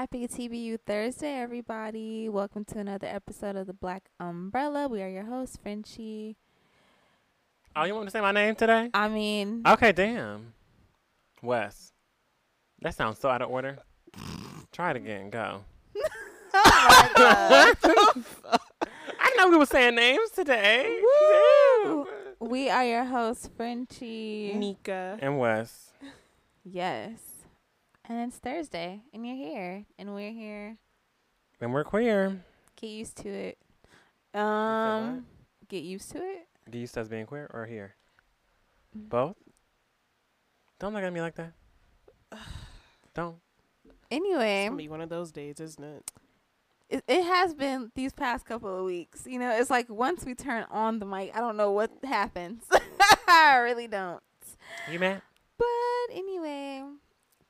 [0.00, 2.26] Happy TBU Thursday, everybody.
[2.30, 4.88] Welcome to another episode of the Black Umbrella.
[4.88, 6.38] We are your hosts, Frenchie.
[7.76, 8.88] Oh, you want to say my name today?
[8.94, 10.54] I mean, Okay, damn.
[11.42, 11.92] Wes.
[12.80, 13.76] That sounds so out of order.
[14.72, 15.28] Try it again.
[15.28, 15.64] Go.
[16.54, 17.74] I
[19.22, 20.98] didn't know we were saying names today.
[21.84, 22.06] Woo!
[22.40, 24.54] we are your hosts, Frenchie.
[24.56, 25.18] Nika.
[25.20, 25.90] And Wes.
[26.64, 27.29] Yes.
[28.10, 30.78] And it's Thursday, and you're here, and we're here.
[31.60, 32.42] And we're queer.
[32.74, 33.58] Get used to it.
[34.34, 35.26] Um,
[35.68, 36.48] get used to it.
[36.68, 37.94] Do you says being queer or here?
[38.98, 39.08] Mm.
[39.10, 39.36] Both?
[40.80, 41.52] Don't look at me like that.
[43.14, 43.36] Don't.
[44.10, 46.10] Anyway, It's gonna be one of those days, isn't it?
[46.88, 49.22] it, it has been these past couple of weeks.
[49.24, 52.64] You know, it's like once we turn on the mic, I don't know what happens.
[53.28, 54.20] I really don't.
[54.90, 55.22] You mad?
[55.56, 56.82] But anyway,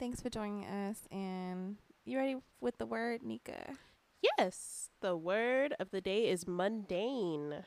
[0.01, 1.06] thanks for joining us.
[1.12, 3.75] And you ready with the word, Nika?
[4.39, 4.89] Yes.
[5.03, 7.67] The word of the day is mundane.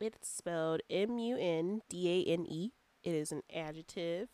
[0.00, 2.72] It's spelled M U N D A N E.
[3.04, 4.28] It is an adjective.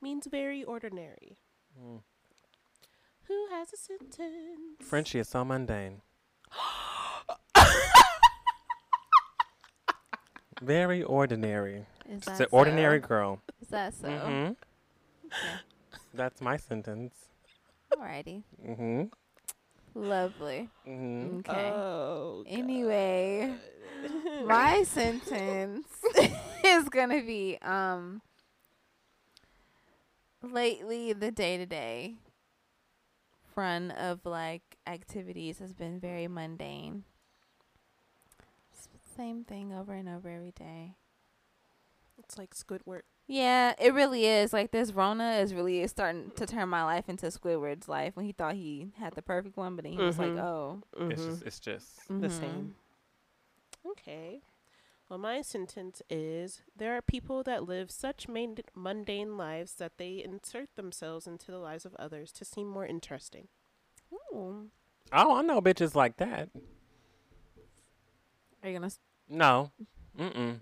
[0.00, 1.36] Means very ordinary.
[1.78, 2.00] Mm.
[3.28, 4.80] Who has a sentence?
[4.80, 6.00] Frenchie is so mundane.
[10.62, 11.86] Very ordinary.
[12.08, 13.40] Is Just that an ordinary girl.
[13.60, 14.08] Is that so?
[14.08, 14.52] hmm
[15.26, 15.60] Okay.
[16.14, 17.28] That's my sentence.
[17.92, 18.44] Alrighty.
[18.66, 19.04] Mm-hmm.
[19.94, 20.70] Lovely.
[20.84, 21.82] hmm Okay.
[21.84, 22.44] Oh.
[22.46, 23.54] Anyway,
[24.40, 25.88] my sentence
[26.64, 28.22] is gonna be um
[30.42, 32.16] lately the day to day
[33.56, 37.04] run of like activities has been very mundane.
[38.72, 40.96] S- Same thing over and over every day.
[42.18, 43.02] It's like Squidward.
[43.26, 44.52] Yeah, it really is.
[44.52, 48.32] Like this Rona is really starting to turn my life into Squidward's life when he
[48.32, 50.38] thought he had the perfect one, but then he was like, Mhm.
[50.42, 51.26] "Oh, It's Mhm.
[51.30, 52.08] just, it's just.
[52.08, 52.30] the mhm.
[52.30, 52.76] same.
[53.86, 54.42] Okay.
[55.08, 60.22] Well, my sentence is there are people that live such main- mundane lives that they
[60.22, 63.48] insert themselves into the lives of others to seem more interesting.
[64.12, 64.70] Ooh.
[65.12, 66.48] Oh, I know bitches like that.
[68.62, 68.86] Are you gonna?
[68.86, 68.98] s-
[69.28, 69.72] No.
[70.18, 70.60] Mm-mm.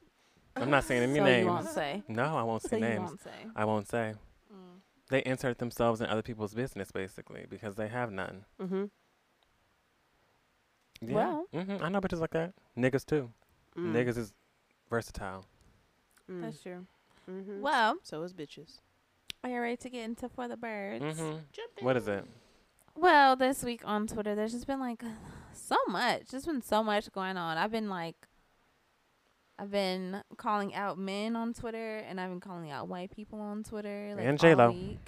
[0.57, 1.45] I'm not saying any so names.
[1.45, 2.03] you won't say.
[2.09, 3.01] No, I won't So say you names.
[3.01, 3.31] won't say.
[3.57, 4.15] I won't say.
[4.53, 4.81] Mm.
[5.09, 8.45] They insert themselves in other people's business, basically, because they have none.
[8.61, 8.85] Mm-hmm.
[11.01, 11.15] Yeah.
[11.15, 11.47] Well.
[11.53, 12.53] hmm I know bitches like that.
[12.77, 13.31] Niggas, too.
[13.77, 13.93] Mm.
[13.93, 14.33] Niggas is
[14.91, 15.45] versatile.
[16.31, 16.43] Mm.
[16.43, 16.87] That's true.
[17.31, 17.61] Mm-hmm.
[17.61, 18.79] Well, so is bitches.
[19.45, 21.03] are you ready to get into for the birds?
[21.03, 22.25] hmm Jump What is it?
[22.95, 25.03] Well, this week on Twitter, there's just been like
[25.55, 26.27] so much.
[26.31, 27.57] There's been so much going on.
[27.57, 28.17] I've been like,
[29.59, 33.63] I've been calling out men on Twitter, and I've been calling out white people on
[33.63, 34.15] Twitter.
[34.17, 34.67] Like, And J-Lo.
[34.69, 34.99] all week.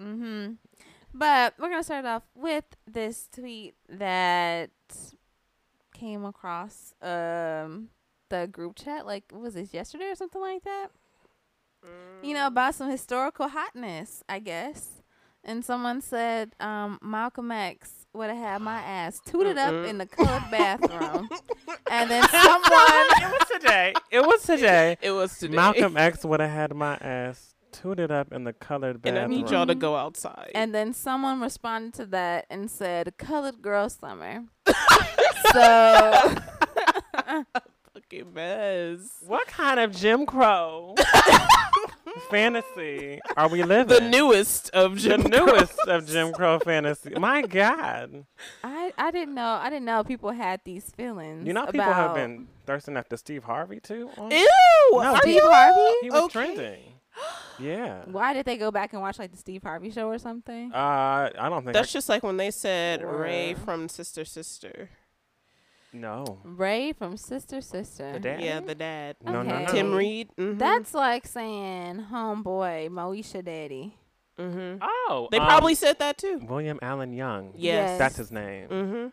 [0.00, 0.56] Mhm.
[1.12, 4.70] But we're gonna start off with this tweet that
[5.92, 7.90] came across um
[8.30, 9.06] the group chat.
[9.06, 10.88] Like, was this yesterday or something like that?
[12.22, 15.02] you know, about some historical hotness, I guess.
[15.44, 20.06] And someone said um, Malcolm X would have had my ass tooted up in the
[20.06, 21.28] colored bathroom.
[21.90, 23.92] and then someone, it was today.
[24.10, 24.96] It was today.
[25.02, 25.56] It was today.
[25.56, 29.24] Malcolm X would have had my ass tooted up in the colored bathroom.
[29.24, 30.52] and I need y'all to go outside.
[30.54, 34.44] and then someone responded to that and said, "Colored girl summer."
[35.52, 36.34] so
[37.92, 38.98] fucking mess.
[39.26, 40.94] What kind of Jim Crow
[42.30, 43.88] fantasy are we living?
[43.98, 47.10] The newest of the Jim newest of Jim Crow fantasy.
[47.18, 48.24] My God,
[48.62, 51.46] I I didn't know I didn't know people had these feelings.
[51.46, 54.10] you know people about have been thirsting after Steve Harvey too.
[54.18, 54.48] on- Ew!
[54.92, 55.94] No, are Steve you- Harvey.
[56.02, 56.32] He was Okay.
[56.32, 56.80] trending.
[57.60, 58.02] Yeah.
[58.06, 60.72] Why did they go back and watch like the Steve Harvey show or something?
[60.74, 61.74] Uh, I don't think.
[61.74, 64.90] That's I, just like when they said Ray from Sister Sister.
[65.94, 66.40] No.
[66.44, 68.12] Ray from Sister Sister.
[68.14, 68.42] The dad?
[68.42, 69.16] Yeah, the dad.
[69.24, 69.64] No, no, Okay.
[69.64, 69.72] no.
[69.72, 70.28] Tim Reid.
[70.36, 70.58] Mm-hmm.
[70.58, 73.96] That's like saying homeboy Moesha daddy.
[74.38, 74.78] Mm-hmm.
[74.82, 76.40] Oh, They um, probably said that too.
[76.48, 77.52] William Allen Young.
[77.54, 77.98] Yes.
[77.98, 78.68] That's his name.
[78.68, 79.06] Mm-hmm.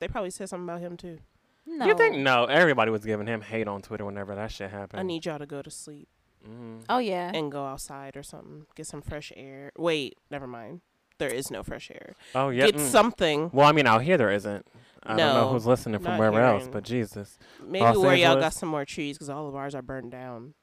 [0.00, 1.18] They probably said something about him too.
[1.66, 1.86] No.
[1.86, 2.44] You think no?
[2.44, 5.00] Everybody was giving him hate on Twitter whenever that shit happened.
[5.00, 6.08] I need y'all to go to sleep
[6.48, 6.84] Mm.
[6.88, 7.30] Oh yeah.
[7.34, 8.64] and go outside or something.
[8.74, 9.72] Get some fresh air.
[9.76, 10.80] Wait, never mind.
[11.18, 12.14] There is no fresh air.
[12.34, 12.66] Oh yeah.
[12.66, 12.80] Get mm.
[12.80, 13.50] something.
[13.52, 14.66] Well, I mean, out here there isn't.
[15.02, 18.14] I don't know who's listening from not wherever here else, but Jesus, Maybe Los where
[18.14, 20.54] y'all got some more trees because all of ours are burned down.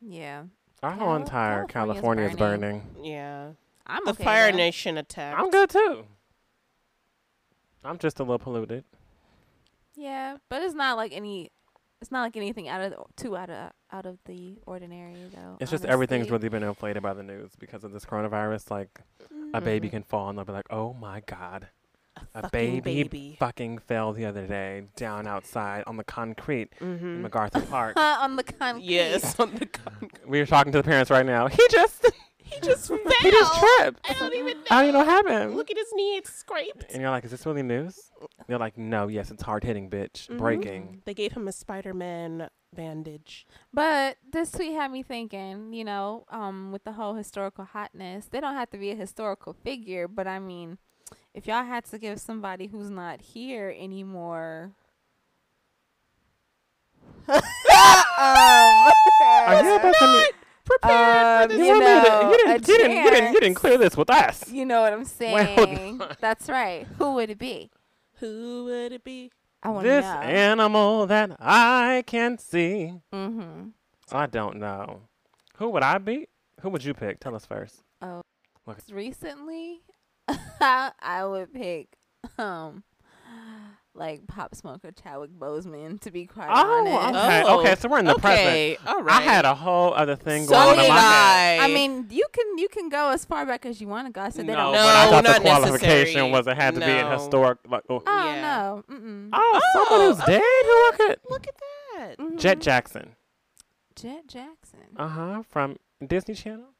[0.00, 0.44] yeah.
[0.82, 2.80] our Cal- entire California is burning.
[2.94, 3.04] burning.
[3.04, 3.50] Yeah.
[3.86, 4.56] I'm the okay Fire though.
[4.58, 5.36] Nation attack.
[5.38, 6.04] I'm good too.
[7.84, 8.84] I'm just a little polluted.
[9.96, 11.50] Yeah, but it's not like any.
[12.00, 15.56] It's not like anything out of the, too out of out of the ordinary though.
[15.60, 18.70] It's just everything's really been inflated by the news because of this coronavirus.
[18.70, 19.00] Like
[19.54, 19.92] a baby Mhm.
[19.92, 21.68] can fall and they'll be like, "Oh my god,
[22.34, 22.50] a fucking
[22.80, 23.36] baby, baby.
[23.38, 27.22] fucking fell the other day down outside on the concrete in Mm-hmm.
[27.22, 28.84] MacArthur Park." on the concrete.
[28.84, 31.48] Yes, on the con- we were talking to the parents right now.
[31.54, 32.06] He just
[32.38, 32.98] he just fell.
[33.22, 34.00] he just tripped.
[34.08, 34.64] I don't even know.
[34.70, 35.56] I don't even know what happened.
[35.56, 36.84] Look at his knee; it's scraped.
[36.92, 38.10] And you're like, "Is this really news?"
[38.46, 40.38] They're like, "No, yes, it's hard hitting, bitch, Mhm.
[40.38, 43.46] breaking." They gave him a Spider-Man bandage.
[43.72, 48.40] But this tweet had me thinking, you know, um, with the whole historical hotness, they
[48.40, 50.78] don't have to be a historical figure, but I mean,
[51.34, 54.72] if y'all had to give somebody who's not here anymore.
[57.28, 57.40] um,
[59.22, 60.32] Are you about to?
[60.82, 63.76] um, you want me to- know, you didn't, you, didn't, you, didn't, you didn't clear
[63.78, 64.50] this with us.
[64.50, 66.00] You know what I'm saying?
[66.00, 66.16] on.
[66.20, 66.86] That's right.
[66.98, 67.70] Who would it be?
[68.20, 69.30] Who would it be?
[69.62, 70.10] I want to This know.
[70.20, 72.94] animal that I can't see.
[73.12, 73.68] mm-hmm.
[74.12, 75.00] I don't know.
[75.56, 76.28] Who would I be?
[76.60, 77.20] Who would you pick?
[77.20, 77.82] Tell us first.
[78.02, 78.22] Oh,
[78.66, 78.78] Look.
[78.90, 79.80] recently,
[80.60, 81.88] I would pick
[82.38, 82.82] um
[83.96, 87.16] like Pop Smoke Smoker Chadwick Boseman to be quite Oh, honest.
[87.24, 87.42] okay.
[87.46, 88.48] Oh, okay, so we're in the present.
[88.48, 89.20] okay, all right.
[89.20, 91.60] I had a whole other thing so going on did in my head.
[91.60, 91.64] I.
[91.64, 94.20] I mean, you can you can go as far back as you want to go.
[94.22, 94.72] I said they no, don't.
[94.72, 96.30] but I No, thought the qualification necessary.
[96.32, 97.58] was it had to be a historic.
[97.68, 98.40] Like, oh, Oh Yeah.
[98.40, 98.84] no.
[98.90, 99.28] Mm-mm.
[99.32, 100.40] oh, someone Oh, who's dead.
[100.40, 101.18] Who I could?
[101.30, 101.54] look at
[101.96, 102.18] that.
[102.18, 102.38] Mhm.
[102.40, 103.14] Jet Jackson.
[103.94, 104.80] Jet Jackson.
[104.96, 105.42] Uh huh.
[105.48, 106.73] From Disney Channel.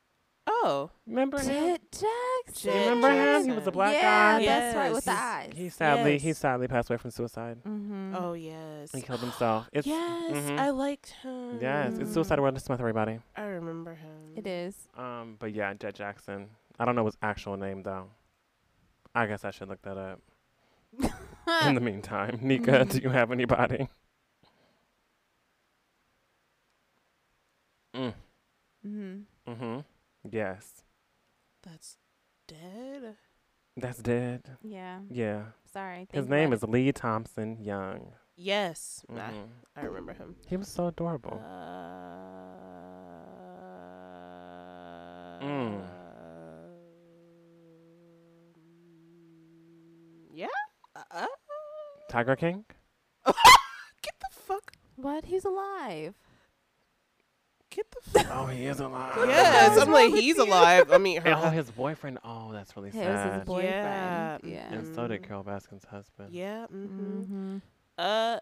[0.47, 1.47] Oh, Remember him?
[1.47, 2.73] Jet Jackson.
[2.73, 3.45] Jet Remember him?
[3.45, 3.73] He was a Jackson.
[3.73, 4.45] black yeah, guy.
[4.45, 5.53] that's right with the eyes.
[5.57, 7.59] He sadly he sadly passed away from suicide.
[7.67, 8.15] mm-hmm.
[8.17, 8.91] oh yes.
[8.93, 9.69] He killed himself.
[9.73, 10.59] It's yes, mhm.
[10.59, 11.59] I liked him.
[11.61, 13.21] yes, it's Suicide Will Smith, everybody.
[13.37, 14.35] I remember him.
[14.37, 14.75] It is.
[14.97, 16.49] Um, but yeah, Jet Jackson.
[16.79, 18.09] I don't know his actual name though.
[19.15, 20.21] I guess I should look that up.
[21.67, 23.89] In the meantime, Nika, do you have anybody?
[27.95, 28.13] Mm.
[28.87, 29.51] mm-hmm.
[29.51, 29.81] Mm-hmm.
[30.31, 30.83] Yes.
[31.63, 31.97] That's
[32.49, 33.17] dead.
[33.77, 34.57] That's dead.
[34.63, 35.01] Yeah.
[35.11, 35.43] Yeah.
[35.73, 36.07] Sorry.
[36.13, 38.13] His name is Lee Thompson Young.
[38.37, 39.49] Yes, I, Mhm.
[39.77, 40.37] I remember him.
[40.49, 41.41] He was so adorable.
[41.45, 41.85] Uh,
[45.45, 45.83] Mm.
[50.33, 50.47] Yeah.
[50.97, 51.27] Uh, uh,
[52.09, 52.65] Tiger King?
[53.27, 54.73] get the fuck.
[54.97, 55.27] What?
[55.27, 56.15] He's alive.
[57.75, 58.27] Get the fuck.
[58.33, 59.13] Oh, he is alive.
[59.27, 60.93] yes, I'm like he's alive.
[60.93, 61.31] I mean, her.
[61.31, 62.19] And, oh, his boyfriend.
[62.25, 63.45] Oh, that's really Yeah, it was his sad.
[63.47, 63.75] boyfriend.
[63.75, 64.39] Yeah.
[64.45, 64.73] Yeah.
[64.75, 65.23] and so did.
[65.27, 66.33] Carole Baskin's husband.
[66.33, 66.67] yeah.
[66.73, 67.21] Mm-hmm.
[67.23, 67.57] Mm-hmm.
[67.99, 68.39] Uh,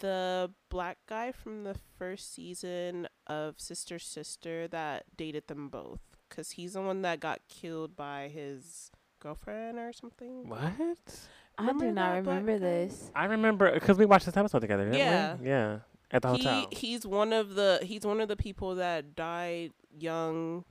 [0.00, 6.50] the black guy from the first season of Sister Sister that dated them both, cause
[6.52, 8.90] he's the one that got killed by his
[9.20, 10.48] girlfriend or something.
[10.48, 10.60] What?
[11.58, 12.58] I do not remember guy?
[12.58, 13.10] this.
[13.14, 15.36] I remember because we watched this episode together, didn't Yeah.
[15.36, 15.46] we?
[15.48, 15.78] Yeah.
[16.10, 16.66] At the hotel.
[16.70, 20.64] He he's one of the he's one of the people that died young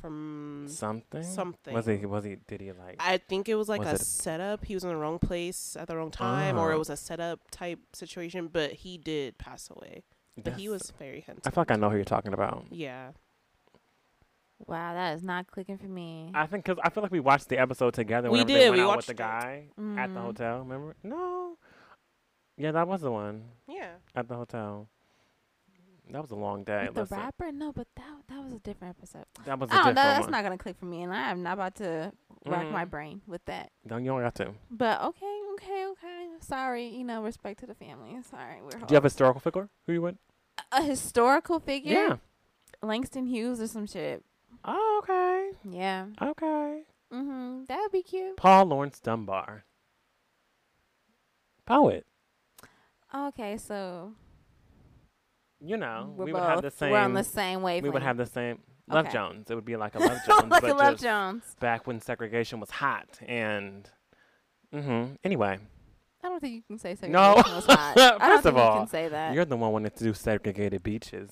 [0.00, 1.22] from something.
[1.22, 1.74] something.
[1.74, 1.96] Was he?
[2.06, 2.36] Was he?
[2.46, 2.96] Did he like?
[3.00, 4.64] I think it was like Was a it- setup.
[4.64, 6.78] He was in the wrong place at the wrong time, or it Oh.
[6.78, 8.48] was a setup type situation.
[8.48, 10.04] But he did pass away.
[10.36, 11.42] But he was very handsome.
[11.44, 12.66] I feel like I know who you're talking about.
[12.70, 13.10] Yeah.
[14.66, 16.30] Wow, that is not clicking for me.
[16.34, 18.28] I think because I feel like we watched the episode together.
[18.30, 19.16] We whenever did, They went we out with watched the it.
[19.16, 20.22] guy at the Mhm.
[20.22, 20.58] hotel.
[20.60, 20.96] Remember?
[21.02, 21.56] No.
[22.58, 23.92] Yeah, that was the one Yeah.
[24.14, 24.88] at the hotel.
[26.10, 26.86] That was a long day.
[26.86, 27.52] With the Listen, rapper?
[27.52, 29.26] No, but that that was a different episode.
[29.44, 29.90] that was a I don't know.
[29.92, 30.30] different That's one.
[30.32, 32.12] not gonna click for me, and I am not about to
[32.46, 32.90] rack my Mm.
[32.90, 33.70] brain with that.
[33.84, 34.54] No, you don't got to.
[34.70, 36.28] But okay, okay, okay.
[36.40, 38.16] Sorry, you know, respect to the family.
[38.22, 39.68] Sorry, we're Do you have a historical figure?
[39.86, 40.16] Who you would?
[40.72, 41.92] a historical figure.
[41.92, 42.16] Yeah.
[42.82, 44.24] Langston Hughes or some shit.
[44.64, 45.50] Oh, okay.
[45.64, 46.06] Yeah.
[46.22, 46.84] Okay.
[47.12, 47.66] Mhm.
[47.66, 48.36] That would be cute.
[48.38, 49.64] Paul Laurence Dunbar.
[51.66, 52.06] Poet.
[53.18, 54.12] Okay, so
[55.60, 56.90] You know, we're we would have the same.
[56.92, 57.82] we're on the same wavelength.
[57.82, 58.60] we would have the same.
[58.88, 59.12] Love Okay.
[59.14, 59.50] Jones.
[59.50, 61.42] It would be like a Love Jones, like but a Love Jones.
[61.60, 63.88] back when segregation was hot and.
[64.74, 65.14] Mm-hmm.
[65.24, 65.58] Anyway,
[66.22, 67.34] I don't think you can say segregation No.
[67.36, 67.94] was hot.
[67.98, 69.34] I don't First think of you can say that.
[69.34, 71.30] you're the one wanting to do segregated beaches.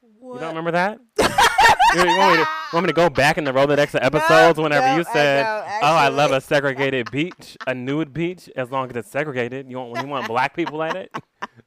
[0.00, 0.34] What?
[0.34, 1.00] You don't remember that?
[1.94, 4.96] you, want, me to, want me to go back in the Rolodex of episodes whenever
[4.96, 9.10] you said, "Oh, I love a segregated beach, a nude beach, as long as it's
[9.10, 11.14] segregated." You want you want black people at it.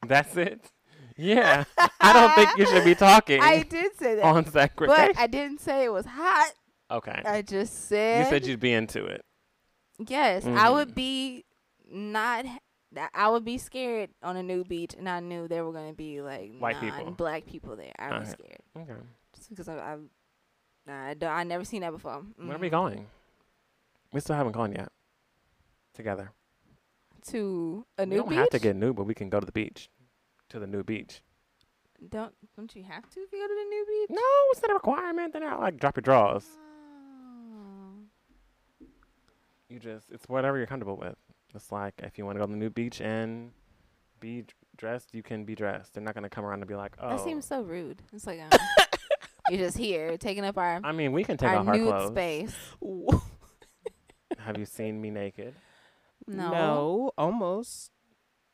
[0.07, 0.69] That's it.
[1.17, 1.65] Yeah,
[1.99, 5.13] I don't think you should be talking I did say that, on segregation.
[5.13, 6.51] but I didn't say it was hot.
[6.89, 9.23] okay, I just said you said you'd be into it.
[10.07, 10.45] yes.
[10.45, 10.95] I would Mhm.
[10.95, 11.45] be
[11.91, 12.45] not.
[13.13, 16.21] I would be scared on a new beach, and I knew there were gonna be
[16.21, 17.11] like White people.
[17.11, 17.93] black people there.
[17.99, 18.55] I was Okay.
[18.73, 19.01] scared Okay,
[19.51, 19.97] because I, I,
[20.87, 22.23] nah, I, don't, I never seen that before.
[22.37, 23.05] where are we going?
[24.11, 24.89] We still haven't gone yet.
[25.93, 26.31] Together.
[27.27, 28.11] To a new beach.
[28.11, 28.37] we don't beach?
[28.39, 29.89] have to get new, but we can go to the beach.
[30.49, 31.21] To the new beach.
[32.09, 34.09] Don't don't you have to if you go to the new beach?
[34.09, 35.33] No, it's not a requirement.
[35.33, 36.45] They're not like drop your drawers.
[37.53, 38.85] Oh.
[39.69, 41.15] You just it's whatever you're comfortable with.
[41.53, 43.51] It's like if you want to go to the new beach and
[44.19, 44.45] be
[44.77, 45.93] dressed, you can be dressed.
[45.93, 47.09] They're not gonna come around and be like, oh.
[47.09, 48.01] That seems so rude.
[48.11, 48.49] It's like um,
[49.51, 51.87] you're just here taking up our I mean, we can take our off our nude
[51.87, 52.07] clothes.
[52.09, 52.55] space.
[54.39, 55.53] Have you seen me naked?
[56.25, 56.51] No.
[56.51, 57.91] no, almost.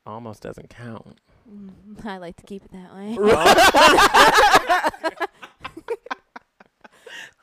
[0.05, 1.19] Almost doesn't count.
[1.49, 1.69] Mm,
[2.05, 3.17] I like to keep it that way.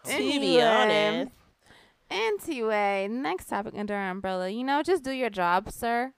[0.04, 1.32] To be honest.
[2.11, 4.50] Anyway, next topic under our umbrella.
[4.50, 6.12] You know, just do your job, sir.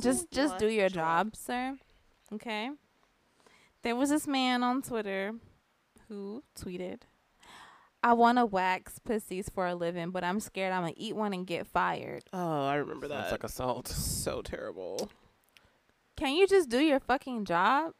[0.00, 1.28] Just just do your job?
[1.28, 1.78] job, sir.
[2.32, 2.70] Okay.
[3.82, 5.34] There was this man on Twitter
[6.08, 7.02] who tweeted,
[8.02, 11.46] I wanna wax pussies for a living, but I'm scared I'm gonna eat one and
[11.46, 12.24] get fired.
[12.32, 13.32] Oh, I remember Sounds that.
[13.32, 13.88] like assault.
[13.88, 15.10] so terrible.
[16.16, 17.92] Can you just do your fucking job?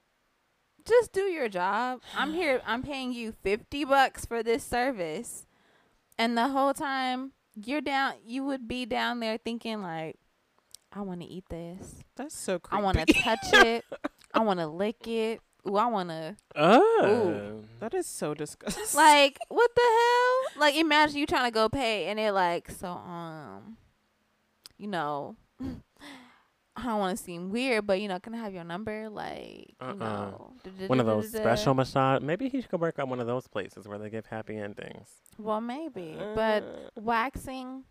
[0.85, 2.01] Just do your job.
[2.17, 2.63] I'm here.
[2.67, 5.47] I'm paying you 50 bucks for this service.
[6.17, 10.17] And the whole time you're down, you would be down there thinking like,
[10.93, 12.03] I want to eat this.
[12.17, 12.81] That's so creepy.
[12.81, 13.85] I want to touch it.
[14.33, 15.41] I want to lick it.
[15.67, 17.63] Ooh, I want to Oh.
[17.81, 18.85] that is so disgusting.
[18.95, 20.61] like what the hell?
[20.61, 23.77] Like imagine you trying to go pay and they're like, so um,
[24.77, 25.37] you know,
[26.77, 29.09] I don't want to seem weird, but you know, can I have your number?
[29.11, 29.93] Like, Uh-uh.
[29.93, 30.53] you know,
[30.87, 32.23] One of those special massage.
[32.23, 35.09] Maybe he should work at one of those places where they give happy endings.
[35.39, 37.83] Well, maybe, but Uh, waxing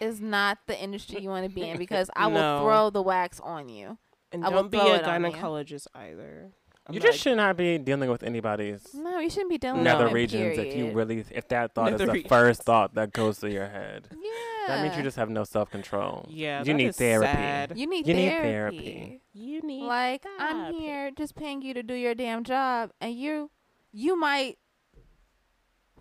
[0.00, 3.40] is not the industry you want to be in because I will throw the wax
[3.40, 3.98] on you.
[4.30, 5.30] and I will don't be a it on you.
[5.30, 6.52] gynecologist either.
[6.88, 9.82] I'm you not- just should not be dealing with anybody's No, you shouldn't be dealing
[9.82, 12.28] nether with women, regions if you really if that thought is the regions.
[12.28, 14.08] first thought that goes through your head.
[14.12, 14.28] Yeah,
[14.68, 16.26] That means you just have no self control.
[16.28, 17.26] Yeah, you that need is therapy.
[17.32, 17.72] sad.
[17.76, 18.78] you need you need therapy.
[18.78, 19.20] therapy.
[19.32, 23.50] You need Like I'm here just paying you to do your damn job, and you
[23.92, 24.58] you might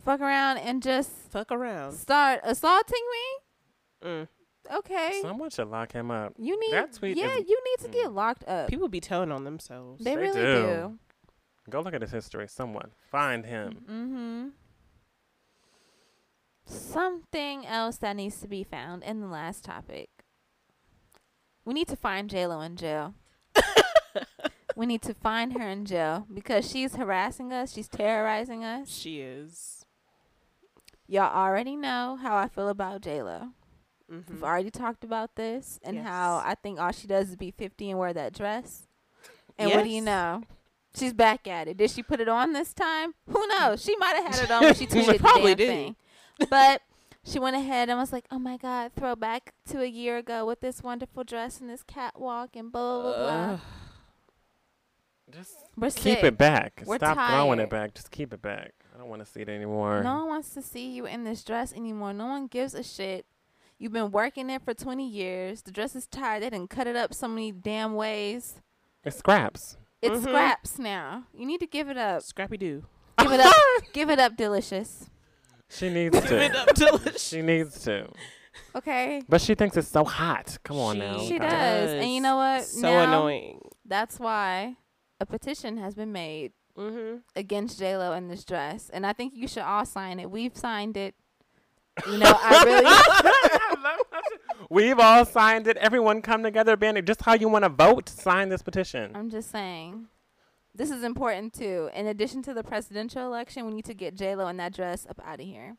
[0.04, 1.94] fuck around and just fuck around.
[1.94, 4.08] start assaulting me.
[4.10, 4.28] Mm.
[4.74, 6.34] Okay, Someone should lock him up.
[6.38, 8.16] you need that tweet yeah, is- you need to get Mm.
[8.16, 8.68] locked up.
[8.70, 10.04] People be telling on themselves.
[10.04, 10.62] they They really do.
[10.64, 11.00] do.
[11.70, 12.48] Go look at his history.
[12.48, 13.74] Someone find him.
[13.90, 14.48] Mm-hmm.
[16.66, 20.10] Something else that needs to be found in the last topic.
[21.64, 23.14] We need to find JLo in jail.
[24.76, 27.74] we need to find her in jail because she's harassing us.
[27.74, 28.90] She's terrorizing us.
[28.90, 29.86] she is.
[31.08, 33.52] Y'all already know how I feel about JLo.
[34.12, 34.30] Mhm.
[34.30, 37.90] We've already talked about this and how I think all she does is be 50
[37.90, 38.88] and wear that dress.
[39.58, 40.44] And what do you know?
[40.96, 41.78] She's back at it.
[41.78, 43.16] Did she put it on this time?
[43.30, 43.82] Who knows?
[43.84, 45.68] She might have had it on when she tweeted Probably the damn did.
[45.68, 45.96] thing.
[46.50, 46.82] But
[47.24, 50.62] she went ahead and was like, "Oh my God, throwback to a year ago with
[50.62, 53.60] this wonderful dress and this catwalk and blah blah blah." Ugh.
[55.32, 56.24] Just We're keep sick.
[56.24, 56.84] it back.
[56.86, 57.66] We're Stop throwing tired.
[57.66, 57.94] it back.
[57.96, 58.74] Just keep it back.
[58.94, 60.04] I don't want to see it anymore.
[60.04, 62.14] No one wants to see you in this dress anymore.
[62.14, 63.26] No one gives a shit.
[63.78, 65.62] You've been working it for 20 years.
[65.62, 66.44] The dress is tired.
[66.44, 68.62] They didn't cut it up so many damn ways.
[69.04, 69.78] It's scraps.
[70.02, 70.30] It's Mhm.
[70.30, 71.24] scraps now.
[71.34, 72.22] You need to give it up.
[72.24, 72.86] Scrappy Doo.
[73.20, 73.54] Give it up.
[73.94, 75.10] give it up, delicious.
[75.70, 76.28] She needs to.
[76.28, 77.22] Give it up, delicious.
[77.28, 78.08] She needs to.
[78.76, 79.24] Okay.
[79.28, 80.58] But she thinks it's so hot.
[80.64, 81.20] Come on now.
[81.20, 81.52] She guys.
[81.90, 81.92] does.
[81.94, 82.64] And you know what?
[82.66, 83.62] So Now- annoying.
[83.86, 84.78] That's why
[85.20, 87.18] a petition has been made Mm-hmm.
[87.38, 90.30] against J Lo in this dress, and I think you should all sign it.
[90.30, 91.16] We've signed it.
[92.06, 93.50] You know, I really.
[94.70, 95.78] We've all signed it.
[95.78, 97.06] Everyone come together, band.
[97.06, 99.12] Just how you want to vote, sign this petition.
[99.16, 100.08] I'm just saying.
[100.74, 101.90] This is important too.
[101.94, 105.06] In addition to the presidential election, we need to get J Lo in that dress
[105.10, 105.78] up out of here.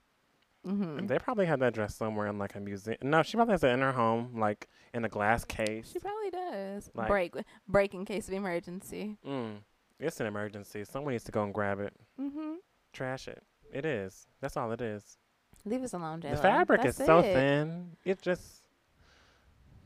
[0.66, 1.06] Mm-hmm.
[1.06, 2.96] They probably have that dress somewhere in like a museum.
[3.02, 5.90] No, she probably has it in her home, like in a glass case.
[5.92, 6.90] She probably does.
[6.94, 7.34] Like- break,
[7.68, 9.16] break in case of emergency.
[9.24, 9.58] Mm.
[10.00, 10.84] It's an emergency.
[10.84, 11.92] Someone needs to go and grab it.
[12.20, 12.54] Mm-hmm.
[12.92, 13.42] Trash it.
[13.72, 14.26] It is.
[14.40, 15.18] That's all it is.
[15.66, 16.36] Leave us alone, J Lo.
[16.36, 17.34] The fabric That's is so it.
[17.34, 17.96] thin.
[18.04, 18.62] It just,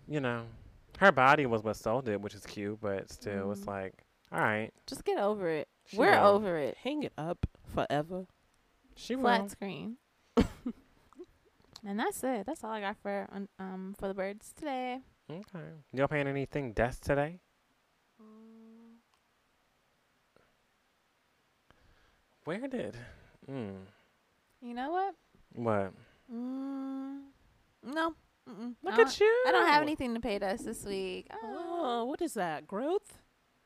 [0.06, 0.42] you know,
[0.98, 3.66] her body was what sold it, which is cute, but still, it's Mhm.
[3.68, 4.70] like, all right.
[4.86, 5.68] Just get over it.
[5.86, 6.26] She We're will.
[6.28, 6.76] over it.
[6.76, 8.26] Hang it up forever.
[8.94, 9.48] She Flat will.
[9.48, 9.96] screen.
[10.36, 12.44] and that's it.
[12.44, 13.26] That's all I got for
[13.58, 15.00] um for the birds today.
[15.30, 15.64] Okay.
[15.92, 17.40] Y'all paying anything desk today?
[22.44, 22.96] Where did?
[23.50, 23.86] Mm.
[24.62, 25.14] You know what?
[25.54, 25.92] What?
[26.32, 27.20] Mm,
[27.84, 28.14] no.
[28.48, 28.74] Mm-mm.
[28.82, 29.44] Look I at you.
[29.46, 31.26] I don't have anything to pay us this week.
[31.32, 32.66] Oh, Oh, what is that?
[32.66, 33.18] Growth?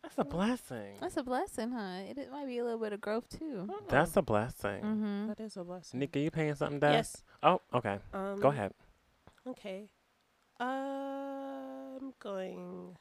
[0.03, 0.97] That's a blessing.
[1.01, 2.01] that's a blessing, huh?
[2.11, 3.69] It, it might be a little bit of growth too.
[3.89, 4.83] That's a blessing.
[4.83, 5.27] Mm-hmm.
[5.29, 6.01] That is a blessing.
[6.01, 6.95] Nick, are you paying something desk?
[6.95, 7.25] Yes.
[7.43, 7.99] Oh, okay.
[8.13, 8.73] Um, Go ahead.
[9.49, 9.89] Okay.
[10.61, 12.97] I'm going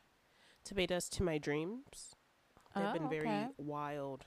[0.64, 2.16] to pay dust to my dreams.
[2.76, 3.48] They've Oh, been very okay.
[3.58, 4.26] wild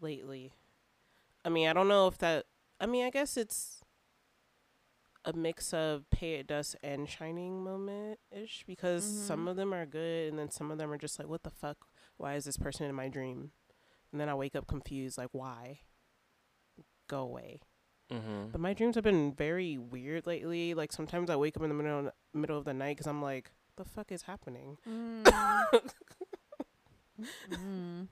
[0.00, 0.52] lately.
[1.44, 2.44] I mean, I don't know if that.
[2.80, 3.82] I mean, I guess it's
[5.24, 9.26] a mix of pay it dust and shining moment ish because Mhm.
[9.26, 11.50] some of them are good and then some of them are just like what the
[11.50, 13.52] fuck why is this person in my dream
[14.12, 15.80] and then i wake up confused like why
[17.06, 17.60] go away
[18.10, 18.48] Mm-hmm.
[18.52, 21.74] but my dreams have been very weird lately like sometimes i wake up in the
[21.74, 25.26] middle middle of the night because i'm like the fuck is happening Mm.
[27.50, 28.08] Mm.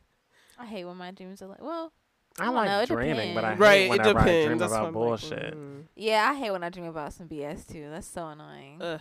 [0.58, 1.92] I hate when my dreams are like, well,
[2.40, 3.60] I don't like know, it dreaming, but I depends.
[3.64, 5.54] hate right it whenever I depends dream That's about I'm like, bullshit.
[5.56, 5.82] mm.
[5.96, 7.88] yeah, I hate when I dream about some BS too.
[7.90, 8.80] That's so annoying.
[8.82, 9.00] Ugh.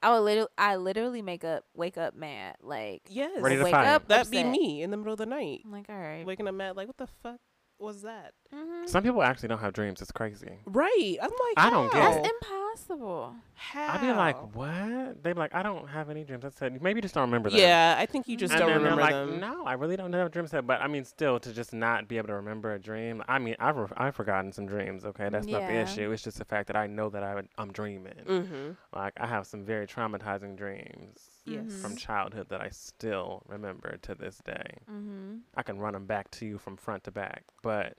[0.00, 3.72] I would literally, I literally make up, wake up mad, like yes Ready to wake
[3.72, 3.86] fight.
[3.88, 6.24] up that'd be me in the middle of the night I'm like, all right.
[6.24, 7.40] waking up mad like what the fuck
[7.80, 8.86] was that mm-hmm.
[8.86, 10.00] Some people actually don't have dreams.
[10.02, 10.58] It's crazy.
[10.66, 12.10] right i'm like I don't get how?
[12.14, 13.34] That's impossible.
[13.54, 15.22] how I'd be like, what?
[15.22, 16.44] They'd be like, I don't have any dreams.
[16.44, 17.58] I said, maybe you just don't remember them.
[17.58, 20.12] yeah i think you just and don't then remember like, them no, I really don't
[20.12, 20.50] have dreams.
[20.52, 23.22] But I mean, still, to just not be able to remember a dream.
[23.28, 25.04] I mean, I've re- I've forgotten some dreams.
[25.04, 26.10] Okay, that's not the issue.
[26.12, 28.14] It's just the fact that I know that I would, I'm dreaming.
[28.26, 31.98] mm-hmm Like I have some very traumatizing dreams yes from Mhm.
[31.98, 34.78] childhood that I still remember to this day.
[34.90, 35.38] Mm-hmm.
[35.54, 37.96] I can run them back to you from front to back, but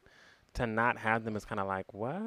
[0.56, 2.20] to not have them is kind of like, what?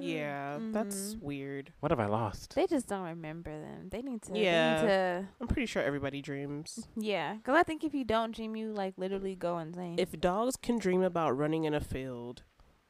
[0.00, 1.22] Yeah, that's Mhm.
[1.22, 1.72] weird.
[1.80, 2.54] What have I lost?
[2.54, 3.88] They just don't remember them.
[3.90, 4.38] They need to.
[4.38, 4.76] Yeah.
[4.76, 5.28] They need to.
[5.40, 6.88] I'm pretty sure everybody dreams.
[6.96, 9.98] Yeah, because I think if you don't dream, you like literally go insane.
[9.98, 12.44] If dogs can dream about running in a field,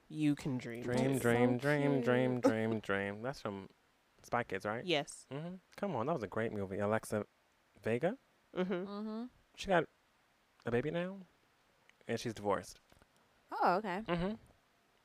[0.08, 0.82] you can dream.
[0.82, 1.18] Dream, too.
[1.20, 2.44] Dream, so dream, dream, cute.
[2.44, 3.22] dream, dream.
[3.22, 3.68] That's from
[4.22, 4.84] Spy Kids, right?
[4.84, 5.26] Yes.
[5.32, 6.78] hmm Come on, that was a great movie.
[6.78, 7.24] Alexa
[7.88, 8.12] Vega,
[8.56, 8.72] Mm-hmm.
[8.74, 9.22] mm-hmm.
[9.56, 9.84] she got
[10.66, 11.16] a baby now,
[12.06, 12.78] and she's divorced.
[13.52, 14.00] Oh, okay.
[14.08, 14.32] Mm-hmm.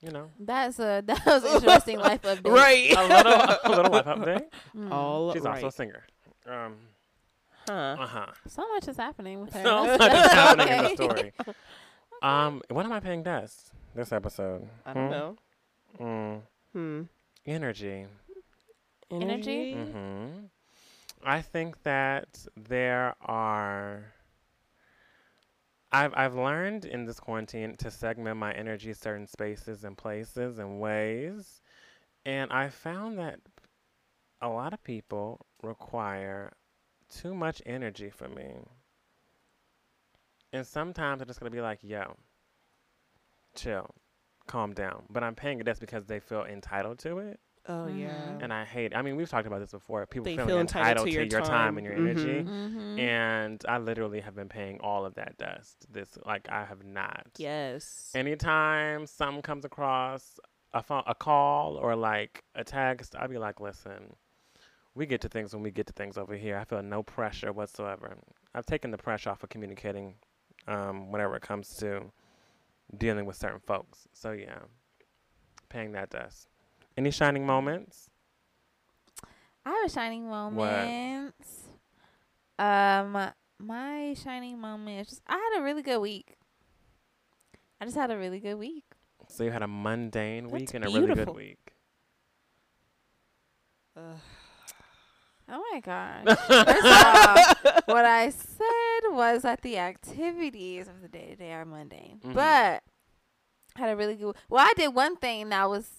[0.01, 2.51] You know, That's a that was an interesting life update.
[2.51, 2.91] Right.
[2.91, 4.45] a little, a little life update.
[4.75, 4.91] Mm.
[4.91, 5.55] All She's right.
[5.55, 6.03] also a singer.
[6.45, 6.75] Um,
[7.69, 7.95] huh.
[7.99, 8.25] uh huh.
[8.47, 9.63] So much is happening with her.
[9.63, 10.95] So That's- much is that's happening in the okay.
[10.95, 11.55] story.
[12.21, 13.47] Um, what am I paying Des
[13.95, 14.67] this episode?
[14.85, 15.11] I don't Hmm?
[15.11, 15.37] know.
[16.01, 16.41] Mm,
[16.73, 17.01] Hmm.
[17.45, 18.05] energy.
[19.11, 19.73] Energy?
[19.75, 20.39] Mm hmm
[21.25, 24.13] I think that there are.
[25.91, 30.79] I've I've learned in this quarantine to segment my energy certain spaces and places and
[30.79, 31.61] ways,
[32.25, 33.39] and I found that
[34.41, 36.51] a lot of people require
[37.09, 38.55] too much energy from me.
[40.51, 42.17] And sometimes I'm just gonna be like, "Yo,
[43.55, 43.95] chill,
[44.47, 47.39] calm down." But I'm paying it that's because they feel entitled to it.
[47.65, 47.97] Oh Mhm.
[47.99, 48.37] yeah.
[48.41, 48.95] And I hate.
[48.95, 50.05] I mean, we've talked about this before.
[50.05, 51.77] People They feeling feel entitled entitled, to your time.
[51.77, 51.99] and your Mhm.
[51.99, 52.43] energy.
[52.43, 52.99] Mhm.
[52.99, 55.85] And I literally have been paying all of that dust.
[55.91, 57.27] This, like, I have not.
[57.37, 58.11] yes.
[58.15, 60.39] Anytime something comes across
[60.73, 64.15] a phone, a call, or like a text, I'll be like, "Listen,
[64.95, 66.57] we get to things when we get to things over here.
[66.57, 68.17] I feel no pressure whatsoever.
[68.53, 70.15] I've taken the pressure off of communicating,
[70.67, 72.11] um, whenever it comes to
[72.97, 74.07] dealing with certain folks.
[74.13, 74.59] So yeah,
[75.69, 76.47] paying that dust.
[76.97, 78.09] Any shining moments?
[79.65, 81.33] I have a shining moment.
[82.59, 86.35] Um, my shining moment is just I had a really good week.
[87.81, 88.83] I just had a really good week.
[89.27, 91.73] So you had a mundane week That's and a really good week.
[93.97, 94.17] Ugh.
[95.49, 96.23] Oh my gosh!
[96.25, 101.65] First off, what I said was that the activities of the day to day are
[101.65, 102.33] mundane, Mhm.
[102.33, 102.81] but
[103.75, 104.35] I had a really good.
[104.49, 105.89] Well, I did one thing that was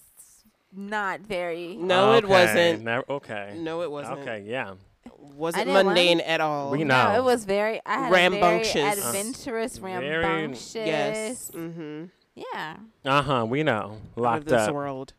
[0.75, 1.75] not very.
[1.77, 2.83] no, it wasn't.
[2.83, 3.55] never- okay.
[3.57, 4.19] No, it wasn't.
[4.19, 4.43] Okay.
[4.45, 4.75] Yeah.
[5.19, 6.71] Wasn't mundane at all.
[6.71, 7.15] We No, know.
[7.17, 7.79] it was very.
[7.85, 9.05] I had a very Rambunctious.
[9.05, 10.75] adventurous, Very- rambunctious.
[10.75, 11.51] Yes.
[11.53, 12.05] Mm-hmm.
[12.35, 13.45] Yeah, Uh huh.
[13.47, 13.73] We know.
[13.73, 14.73] Out of Locked this up.
[14.73, 15.13] world.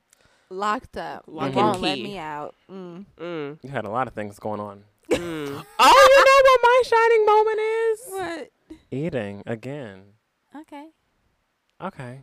[0.50, 1.24] locked up.
[1.26, 2.54] Lock They and won't let me out.
[2.70, 3.04] Mm.
[3.18, 3.58] Mm.
[3.62, 4.84] You had a lot of things going on.
[5.10, 5.64] Mm.
[5.78, 8.00] oh, you know what my shining moment is?
[8.08, 8.78] What?
[8.90, 10.02] Eating again.
[10.54, 10.88] Okay.
[11.82, 12.20] Okay.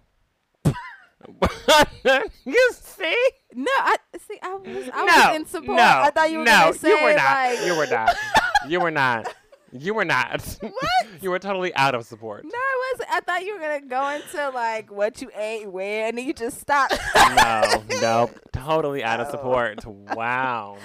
[2.46, 3.30] you see?
[3.54, 3.96] No, I
[4.28, 4.40] see.
[4.42, 4.90] I was.
[4.94, 5.78] I no, was in support.
[5.78, 7.54] No, I thought you were no, gonna say you were not.
[7.56, 7.66] like.
[7.66, 8.16] you were not.
[8.66, 9.36] You were not.
[9.74, 10.58] You were not.
[10.62, 10.74] What?
[11.22, 12.46] you were totally out of support.
[12.46, 13.10] No, I wasn't.
[13.12, 16.34] I thought you were gonna go into like what you ate, where, and then you
[16.34, 16.98] just stopped.
[17.36, 19.84] no, no, totally out of support.
[19.86, 20.78] Wow.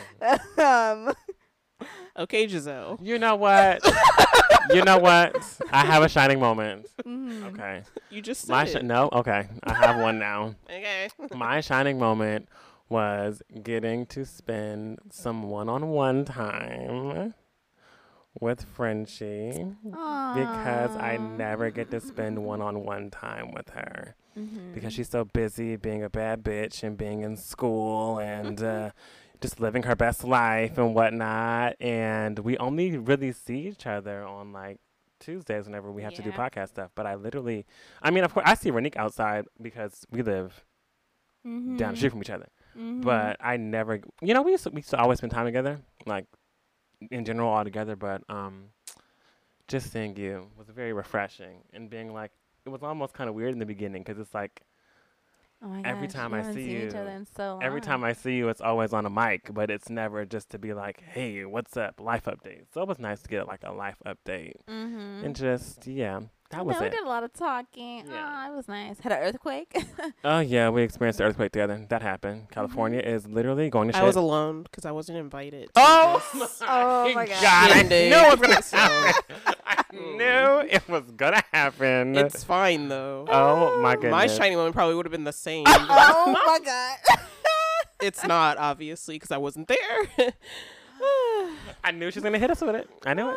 [0.59, 1.15] um,
[2.17, 2.99] Okay, Giselle.
[3.03, 3.81] You know what?
[4.71, 5.37] you know what?
[5.71, 6.87] I have a shining moment.
[7.07, 7.45] mhm.
[7.53, 7.83] Okay.
[8.11, 8.85] You just said My it.
[8.85, 9.09] no.
[9.13, 9.47] Okay.
[9.63, 10.55] I have one now.
[10.69, 11.09] Okay.
[11.35, 12.49] My shining moment
[12.89, 17.35] was getting to spend some one-on-one time
[18.41, 24.75] with Frenchie because I never get to spend one-on-one time with her Mhm.
[24.75, 28.91] because she's so busy being a bad bitch and being in school and uh,
[29.41, 31.77] just living her best life and whatnot.
[31.81, 34.79] And we only really see each other on like
[35.21, 36.91] Tuesdays whenever we have to do podcast stuff.
[36.95, 37.67] But I literally,
[38.03, 40.65] I mean, of course, I see Renique outside because we live
[41.45, 41.97] down the Mhm.
[41.97, 42.49] street from each other.
[42.77, 43.03] Mhm.
[43.03, 44.01] but I never.
[44.21, 46.27] You know, we used to, we used to always spend time together, like
[47.11, 47.97] in general, all together.
[47.97, 48.67] But um,
[49.67, 52.31] just seeing you was very refreshing, and being like,
[52.65, 54.63] it was almost kind of weird in the beginning because it's like
[55.63, 56.91] oh my every gosh, time I see you-
[57.37, 58.05] so every time.
[58.05, 61.01] I see you, it's always on a mic, but it's never just to be like,
[61.03, 62.65] hey, what's up, life update.
[62.73, 65.25] So it was nice to get like a life update Mhm.
[65.25, 68.07] and just yeah, that was yeah, we did a lot of talking.
[68.07, 68.25] Yeah.
[68.25, 68.99] Ah, it was nice.
[69.01, 69.77] Had an earthquake.
[70.25, 71.85] Oh yeah, we experienced the earthquake together.
[71.89, 72.51] That happened.
[72.51, 74.03] California is literally going to shit.
[74.03, 75.71] I was alone because I wasn't invited.
[75.77, 76.63] Oh, this.
[76.69, 77.43] Oh my God.
[77.43, 77.71] God!
[77.73, 79.55] I knew it was gonna happen.
[79.65, 82.17] I knew it was gonna happen.
[82.17, 83.27] It's fine though.
[83.29, 84.11] oh my goodness.
[84.13, 85.65] My shiny moment probably would have been the same.
[85.67, 87.19] oh my god.
[88.03, 90.33] it's not obviously because I wasn't there.
[91.85, 92.89] I knew she was gonna hit us with it.
[93.05, 93.37] I knew it.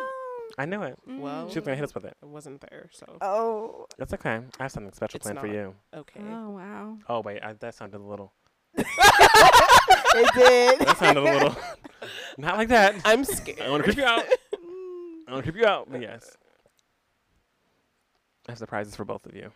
[0.58, 0.98] I knew it.
[1.06, 2.16] Well- She was gonna hit us with it.
[2.22, 3.86] I wasn't there, so Oh.
[3.98, 4.40] That's okay.
[4.58, 5.54] I have something special It's planned for not.
[5.54, 5.74] you.
[5.94, 6.20] okay.
[6.20, 6.98] Oh wow.
[7.08, 8.32] Oh wait, I, that sounded a little.
[8.76, 10.78] it did.
[10.86, 11.56] That sounded a little.
[12.38, 12.96] Not like that.
[13.04, 13.60] I'm scared.
[13.60, 14.24] I want to creep you out.
[15.28, 15.88] I want to creep you out.
[15.90, 16.36] But yes.
[18.48, 19.50] I have surprises for both of you.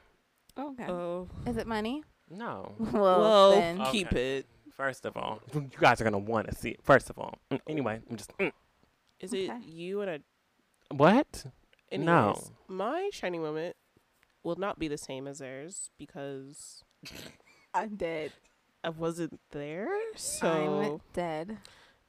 [0.58, 0.86] Okay.
[0.88, 2.02] Oh, Is it money?
[2.30, 2.74] No.
[2.92, 3.80] Well, well, then.
[3.80, 3.90] Oh.
[3.90, 4.46] keep it.
[4.76, 6.80] First of all, you guys are gonna want to see it.
[6.82, 8.52] First of all, Mm, anyway, I'm just mm.
[9.20, 9.58] Is it Okay.
[9.66, 10.18] you and a?
[10.90, 11.46] What?
[11.90, 12.42] Anyways, No.
[12.68, 13.76] My shining moment
[14.42, 16.82] will not be the same as theirs because
[17.74, 18.32] I'm dead.
[18.84, 19.86] I wasn't there.
[19.88, 21.58] I'm So dead.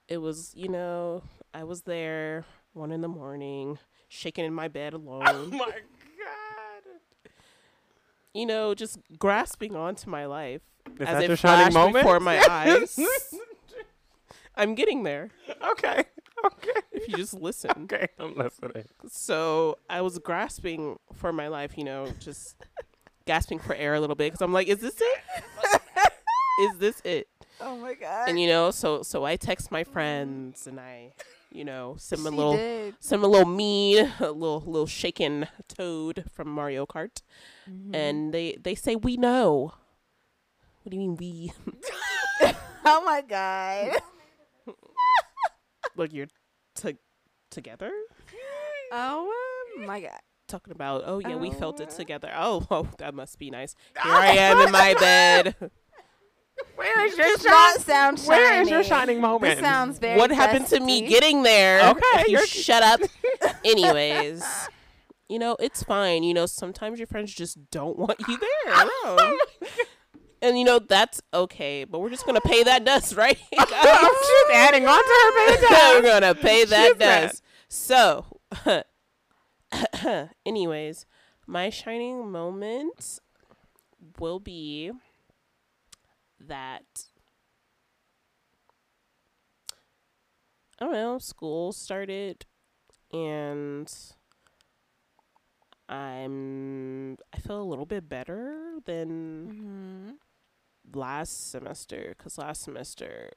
[0.08, 4.94] it was, you know, I was there one in the morning, shaking in my bed
[4.94, 5.24] alone.
[5.28, 5.74] Oh my god!
[8.34, 10.62] you know, just grasping onto my life
[11.00, 11.96] Is as that it your shining moment?
[11.96, 13.00] before my eyes.
[14.56, 15.30] I'm getting there.
[15.72, 16.04] okay.
[16.46, 16.82] Okay.
[16.92, 17.72] If you just listen.
[17.84, 18.08] Okay.
[18.20, 18.86] I'm listening.
[19.10, 22.56] So I was grasping for my life, you know, just
[23.26, 25.20] gasping for air a little bit because I'm like, is this it?
[26.62, 27.28] is this it?
[27.60, 28.30] Oh my god.
[28.30, 31.12] And you know, so so I text my friends and I,
[31.52, 32.96] you know, send them a little did.
[33.00, 37.22] send them a little meme, a little little shaken toad from Mario Kart,
[37.70, 37.96] Mhm.
[37.96, 39.74] and they they say we know.
[40.84, 41.52] What do you mean we?
[42.86, 44.00] oh my god.
[45.98, 46.28] Like you're
[46.76, 46.98] to-
[47.52, 47.92] together?
[48.92, 49.32] Oh
[49.80, 50.20] um, my god.
[50.48, 51.98] Talking about oh yeah we felt it Oh.
[51.98, 52.32] together.
[52.36, 53.76] Oh, oh that must be nice.
[54.02, 55.56] Here I am in my bed.
[56.76, 58.30] Where is your Does not sound shiny.
[58.30, 59.56] Where is your shining moment?
[59.56, 60.18] This sounds very.
[60.18, 61.88] what happened to me getting there?
[61.90, 63.00] Okay, you shut up.
[63.64, 64.44] Anyways,
[65.30, 66.24] you know it's fine.
[66.24, 69.38] You know sometimes your friends just don't want you there oh alone,
[70.42, 71.84] and you know that's okay.
[71.84, 73.38] But we're just gonna pay that dust, right?
[73.52, 73.66] She's
[74.54, 75.66] adding on to her baby.
[75.70, 77.22] we're gonna pay that She's mad.
[77.30, 77.44] dust.
[77.70, 78.26] So,
[80.46, 81.06] anyways,
[81.46, 83.20] my shining moment
[84.20, 84.92] will be
[86.40, 86.84] that
[90.80, 92.46] I don't know, school started
[93.12, 93.92] and
[95.90, 100.18] I'm I feel a little bit better than Mhm.
[100.94, 103.32] Last semester cuz last semester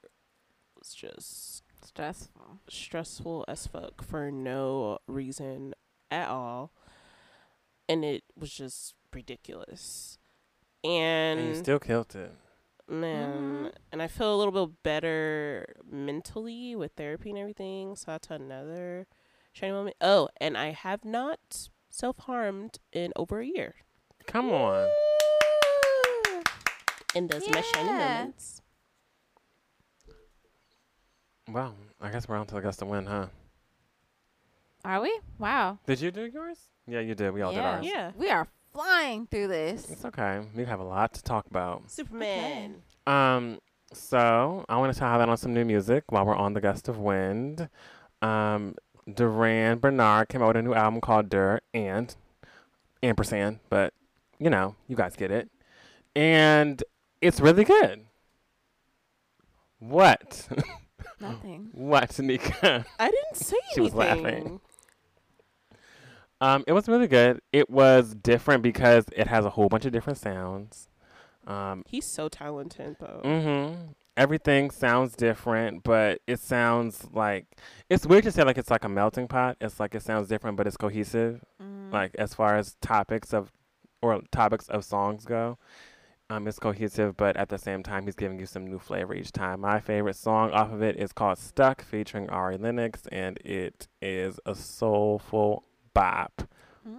[0.77, 2.59] was just Stressful.
[2.69, 5.73] stressful as fuck for no reason
[6.09, 6.71] at all.
[7.89, 10.17] And it was just ridiculous.
[10.83, 12.31] And, And you still killed it.
[12.87, 13.75] man, Mhm.
[13.91, 17.95] and I feel a little bit better mentally with therapy and everything.
[17.95, 19.07] So that's another
[19.53, 19.97] shiny moment.
[20.01, 23.75] Oh, and I have not self harmed in over a year.
[24.27, 24.89] Come on.
[27.15, 28.61] And those are my shining moments.
[31.51, 33.27] Well, I guess we're on to the gust of wind, huh?
[34.85, 35.19] Are we?
[35.37, 35.79] Wow.
[35.85, 36.57] Did you do yours?
[36.87, 37.31] Yeah, you did.
[37.33, 37.57] We all yeah.
[37.57, 37.85] did ours.
[37.85, 38.11] Yeah.
[38.17, 39.89] We are flying through this.
[39.89, 40.41] It's okay.
[40.55, 41.91] We have a lot to talk about.
[41.91, 42.75] Superman.
[43.05, 43.59] Um,
[43.93, 46.97] so I want to highlight on some new music while we're on the gust of
[46.97, 47.69] wind.
[48.21, 48.75] Um,
[49.13, 52.15] Durand Bernarr came out with a new album called Dur and
[53.03, 53.93] ampersand, but
[54.39, 55.49] you know, you guys get it.
[56.15, 56.81] And
[57.21, 58.05] it's really good.
[59.79, 60.47] What?
[61.19, 61.69] Nothing.
[61.73, 62.85] what, Nika?
[62.99, 64.59] I didn't say She was laughing.
[66.39, 67.39] Um, it was really good.
[67.53, 70.89] It was different because it has a whole bunch of different sounds.
[71.45, 73.21] Um, He's so talented, though.
[73.23, 73.91] Mm-hmm.
[74.17, 77.45] Everything sounds different, but it sounds like
[77.89, 79.57] it's weird to say like it's like a melting pot.
[79.61, 81.43] It's like it sounds different, but it's cohesive.
[81.61, 81.93] Mhm.
[81.93, 83.51] Like as far as topics of
[84.01, 85.57] or topics of songs go,
[86.31, 89.33] um, it's cohesive, but at the same time, he's giving you some new flavor each
[89.33, 89.59] time.
[89.61, 94.39] My favorite song off of it is called "Stuck" featuring Ari Lennox, and it is
[94.45, 96.43] a soulful bop.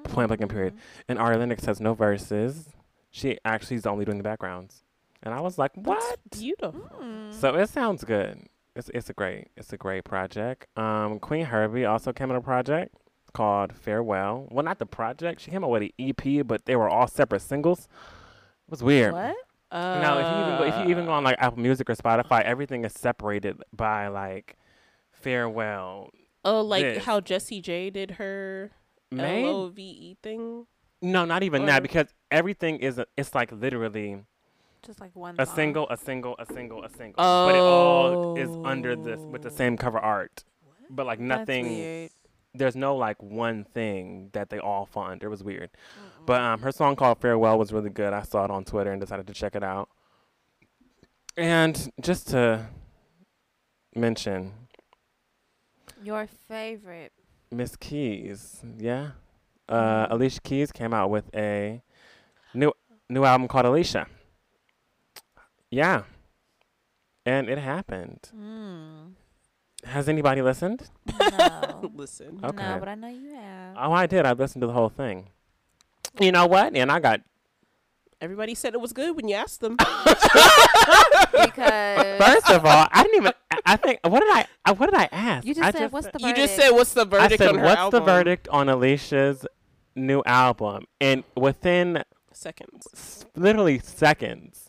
[0.04, 0.74] Point blank and period.
[0.74, 0.78] Mm.
[1.08, 2.68] And Ari Lennox has no verses.
[3.10, 4.84] She actually is only doing the backgrounds.
[5.22, 6.88] and I was like, "What?" Beautiful.
[7.00, 7.32] Mm.
[7.32, 8.46] So it sounds good.
[8.76, 10.66] It's it's a great it's a great project.
[10.76, 12.94] Um, Queen Herbie also came in a project
[13.32, 14.46] called Farewell.
[14.50, 15.40] Well, not the project.
[15.40, 17.88] She came out with an EP, but they were all separate singles.
[18.72, 19.12] It was weird.
[19.12, 19.36] what?
[19.70, 22.40] No, if you even go, if you even go on like Apple Music or Spotify,
[22.42, 24.56] everything is separated by like
[25.10, 26.10] Farewell.
[26.44, 27.04] Oh, like this.
[27.04, 28.70] how Jessie J did her
[29.10, 29.44] May?
[29.44, 30.66] L O V E thing.
[31.02, 34.22] No, not even Or- that because everything is a, it's like literally
[34.82, 35.36] Just like one.
[35.38, 35.54] a song.
[35.54, 37.14] single, a single, a single, a single.
[37.16, 39.52] But it all is under this with the Oh.
[39.52, 40.44] same cover art.
[40.90, 42.10] But like That's nothing weird.
[42.54, 45.26] There's no like one thing that they all under.
[45.26, 45.70] It was weird.
[46.26, 48.12] But um her song called Farewell was really good.
[48.12, 49.88] I saw it on Twitter and decided to check it out.
[51.36, 52.66] And just to
[53.94, 54.52] mention
[56.02, 57.12] Your favorite.
[57.50, 59.10] Miss Keys, yeah.
[59.68, 61.82] Uh, Alicia Keys came out with a
[62.54, 62.72] new
[63.08, 64.06] new album called Alicia.
[65.70, 66.02] Yeah,
[67.24, 68.30] and it happened.
[68.36, 69.12] Mm.
[69.84, 70.88] Has anybody listened?
[71.18, 71.90] No.
[71.94, 72.38] Listen.
[72.42, 72.56] Okay.
[72.62, 73.76] No, but I know you have.
[73.76, 74.24] Oh, I did.
[74.26, 75.28] I listened to the whole thing.
[76.20, 76.74] You know what?
[76.76, 77.20] And I got
[78.20, 79.76] Everybody said it was good when you asked them.
[79.76, 80.14] because
[82.20, 83.32] first of all, I didn't even.
[83.50, 84.46] I- I think what did I?
[84.64, 85.46] I- What did I ask?
[85.46, 87.48] you just I said, "What's the you verdict?" just said, "What's the I verdict said,
[87.50, 89.46] on her "What's album?" the verdict on Alicia's
[89.94, 92.86] new album?" And within Seconds.
[92.94, 94.68] s- literally seconds,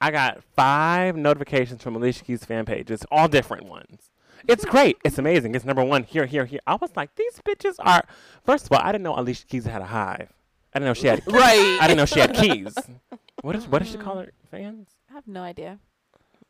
[0.00, 4.10] I got five notifications from Alicia Keys fan pages, all different ones.
[4.46, 4.96] It's great.
[5.04, 5.54] It's amazing.
[5.54, 6.60] It's number one here, here, here.
[6.66, 8.04] I was like, these bitches are.
[8.44, 10.32] First of all, I didn't know Alicia Keys had a hive.
[10.74, 11.22] I didn't know she had.
[11.26, 11.78] Right.
[11.80, 12.74] I didn't know she had keys.
[13.42, 14.88] What is what does she call her fans?
[15.08, 15.78] I have no idea.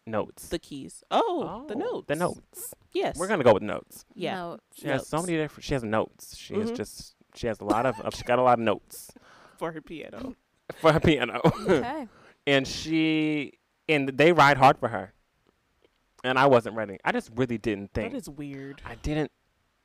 [0.06, 0.48] Notes.
[0.48, 1.04] The keys.
[1.10, 2.06] Oh, the notes.
[2.08, 2.74] The notes.
[2.92, 3.18] Yes.
[3.18, 4.06] We're gonna go with notes.
[4.14, 4.36] Yeah.
[4.36, 4.58] No.
[4.74, 5.26] She has so Notes.
[5.26, 5.64] many different.
[5.64, 6.34] She has notes.
[6.34, 6.76] She has Mhm.
[6.76, 7.14] just.
[7.34, 8.00] She has a lot of.
[8.00, 9.10] of she got a lot of notes
[9.58, 10.34] For her piano.
[10.76, 11.40] for her piano.
[11.44, 12.08] Okay.
[12.46, 13.52] and she
[13.86, 15.12] and they ride hard for her.
[16.24, 16.98] And I wasn't ready.
[17.04, 18.12] I just really didn't think.
[18.12, 18.82] That is weird.
[18.84, 19.30] I didn't.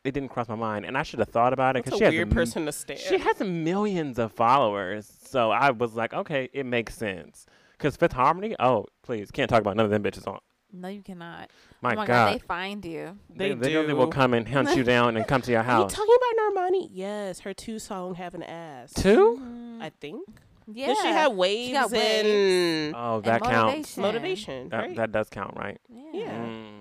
[0.04, 2.12] It didn't cross my mind, and I should have thought about it That's because a
[2.12, 3.00] she weird has m- person to stand.
[3.00, 7.46] She has millions of followers, so I was like, okay, it makes sense.
[7.78, 10.40] Because Fifth Harmony, oh please, can't talk about none of them bitches on.
[10.74, 11.52] No, you cannot.
[11.82, 13.18] My, oh my God, they find you.
[13.30, 15.70] they, They literally will come and hunt you down and come to your Are you
[15.70, 15.94] house.
[15.94, 16.90] talking about Normani?
[16.92, 18.92] Yes, her two song have an ass.
[18.94, 19.40] Two?
[19.42, 19.82] Mhm.
[19.82, 20.28] I think.
[20.72, 20.88] Yeah.
[20.88, 23.98] Did she have waves got and Oh, And that counts.
[23.98, 24.02] motivation.
[24.02, 24.70] motivation?
[24.70, 24.96] That, right?
[24.98, 25.80] that does count, right?
[25.90, 26.04] Yeah.
[26.14, 26.32] Yeah.
[26.32, 26.80] Mm.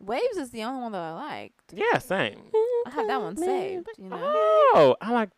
[0.00, 1.72] Waves is the only one that I liked.
[1.72, 2.38] Yeah, same.
[2.86, 3.88] I have that one saved.
[3.98, 4.18] You know.
[4.74, 5.30] Oh, I like.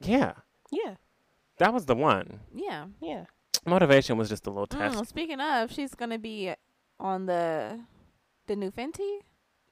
[0.00, 0.34] Yeah,
[0.70, 0.96] Yeah,
[1.58, 2.40] that was the one.
[2.54, 2.86] Yeah.
[3.00, 3.24] yeah.
[3.66, 4.98] Motivation was just a little test.
[4.98, 6.52] Mm, speaking of, she's gonna be
[7.00, 7.80] on the
[8.46, 9.20] the new Fenty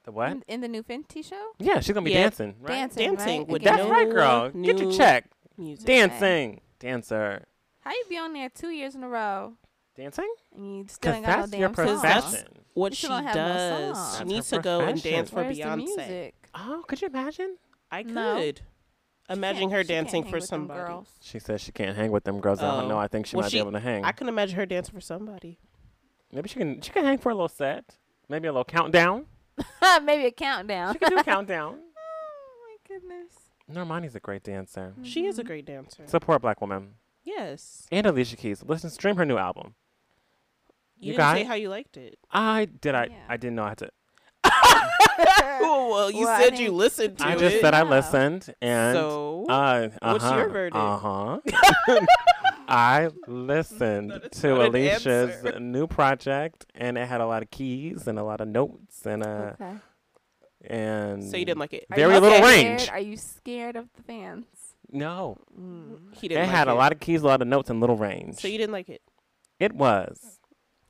[0.05, 0.31] The what?
[0.33, 1.53] in, in the new Fenty show.
[1.59, 2.23] Yeah, she's gonna be Yeah.
[2.23, 2.69] dancing, right?
[2.69, 3.49] Dancing, Dancing right?
[3.49, 3.77] with Again.
[3.77, 4.51] That's no right, girl.
[4.51, 5.27] Get your check.
[5.59, 5.87] Music.
[5.87, 7.45] Dancing, dancer,
[7.81, 9.55] How you be on there two years in a row
[9.97, 10.33] dancing.
[10.55, 12.01] and you still Because ain't got that's no your damn song?
[12.01, 12.49] profession.
[12.75, 13.97] What You she still don't have no does.
[13.97, 14.12] song.
[14.12, 15.12] she That's needs her to go and profession.
[15.12, 15.77] dance for Where's the Beyonce.
[15.77, 16.35] music?
[16.55, 17.57] Oh, could you imagine?
[17.90, 18.14] I could.
[18.14, 18.55] No.
[19.31, 20.81] Imagine can't- her she can't dancing hang for with them somebody.
[20.81, 21.09] girls.
[21.21, 22.61] She says she can't hang with them girls.
[22.61, 22.88] I don't Oh.
[22.88, 22.99] know.
[22.99, 24.05] I think she Well, might she- be able to hang.
[24.05, 25.59] I can imagine her dancing for somebody.
[26.33, 26.81] Maybe she can.
[26.81, 27.99] She can hang for a little set.
[28.29, 29.27] Maybe a little countdown.
[30.03, 30.95] Maybe a countdown.
[30.95, 31.79] She can do a countdown.
[33.75, 34.95] Normani's a great dancer.
[35.03, 36.05] She is a great dancer.
[36.07, 36.95] Support black woman.
[37.25, 37.87] yes.
[37.93, 38.63] And Alicia Keys.
[38.67, 39.75] Listen, stream her new album.
[40.99, 41.47] You, You didn't got say it?
[41.47, 42.19] how you liked it.
[42.31, 42.95] I did.
[42.95, 43.05] I.
[43.07, 43.13] Yeah.
[43.29, 43.91] I didn't know I had to.
[44.45, 47.27] oh, well, you Well, I said you think- listened to it.
[47.27, 47.39] I it.
[47.39, 47.91] just said I Yeah.
[47.91, 48.95] listened and.
[48.97, 50.77] so, Uh, What's your uh-huh, verdict?
[50.77, 51.41] Uh-huh.
[52.69, 55.61] I listened That is to not an Alicia's answer.
[55.61, 59.23] new project, and it had a lot of keys and a lot of notes and
[59.25, 59.73] uh Okay.
[60.66, 61.87] And so you didn't like it.
[61.90, 62.66] Are very you little scared?
[62.66, 62.88] range.
[62.90, 64.46] Are you scared of the fans?
[64.90, 65.98] No, mm.
[66.12, 66.44] He didn't.
[66.44, 68.37] It had like a lot of keys, a lot of notes, and little range.
[68.37, 69.03] So you didn't like it.
[69.59, 70.38] it was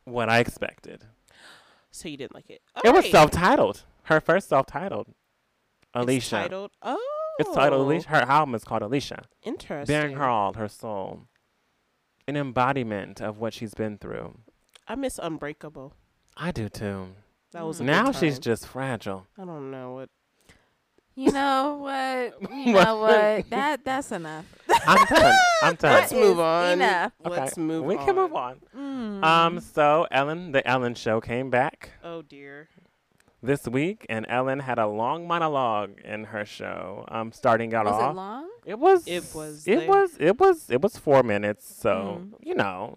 [0.04, 1.04] what I expected.
[1.90, 2.62] So you didn't like it.
[2.85, 3.85] It was self-titled.
[4.04, 5.08] Her first self-titled.
[5.08, 5.14] It's
[5.94, 6.37] Alicia.
[6.37, 6.70] titled.
[6.82, 6.98] Oh.
[7.38, 7.85] It's titled oh.
[7.85, 8.08] Alicia.
[8.08, 9.24] Her album is called Alicia.
[9.42, 9.94] Interesting.
[9.94, 11.28] Bearing her all, her soul.
[12.26, 14.38] An embodiment of what she's been through.
[14.88, 15.94] I miss Unbreakable.
[16.37, 17.08] I do too.
[17.52, 19.26] That was a Now good she's just fragile.
[19.38, 20.08] I don't know what.
[21.14, 22.50] You know what?
[22.56, 23.50] You know what?
[23.50, 24.46] That that's enough.
[24.86, 25.34] I'm done.
[25.62, 25.92] I'm done.
[25.92, 26.72] Let's move on.
[26.72, 27.12] enough.
[27.24, 28.06] Let's move we on.
[28.06, 28.60] can move on.
[28.76, 29.22] Mm.
[29.24, 32.68] Um, so Ellen, the Ellen Show came back Oh dear.
[33.42, 37.04] this week, and Ellen had a long monologue in her show.
[37.08, 38.48] Um, starting out was off, it long?
[38.64, 41.74] it was, It was it the- was, it was, it was four minutes.
[41.76, 42.32] So Mm.
[42.40, 42.96] you know,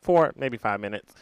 [0.00, 1.14] four maybe five minutes.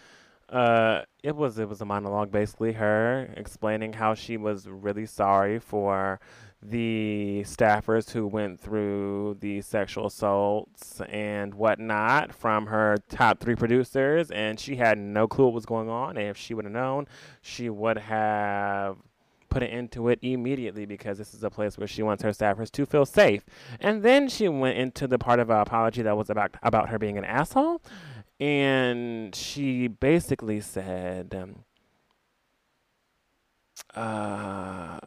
[0.51, 5.59] Uh, it was it was a monologue, basically her explaining how she was really sorry
[5.59, 6.21] for
[6.63, 14.31] the staffers who went through the sexual assaults and whatnot from her top three producers,
[14.31, 16.17] and she had no clue what was going on.
[16.17, 17.07] And if she would have known,
[17.41, 18.97] she would have
[19.49, 22.71] put it into it immediately because this is a place where she wants her staffers
[22.71, 23.45] to feel safe.
[23.81, 26.99] And then she went into the part of her apology that was about about her
[26.99, 27.83] being an asshole,
[28.41, 31.65] and she basically said, um,
[33.95, 34.99] uh,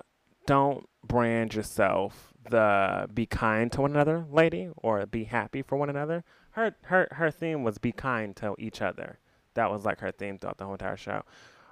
[0.45, 5.89] "Don't brand yourself the be kind to one another lady or be happy for one
[5.89, 9.19] another." Her her her theme was be kind to each other.
[9.55, 11.23] That was like her theme throughout the whole entire show.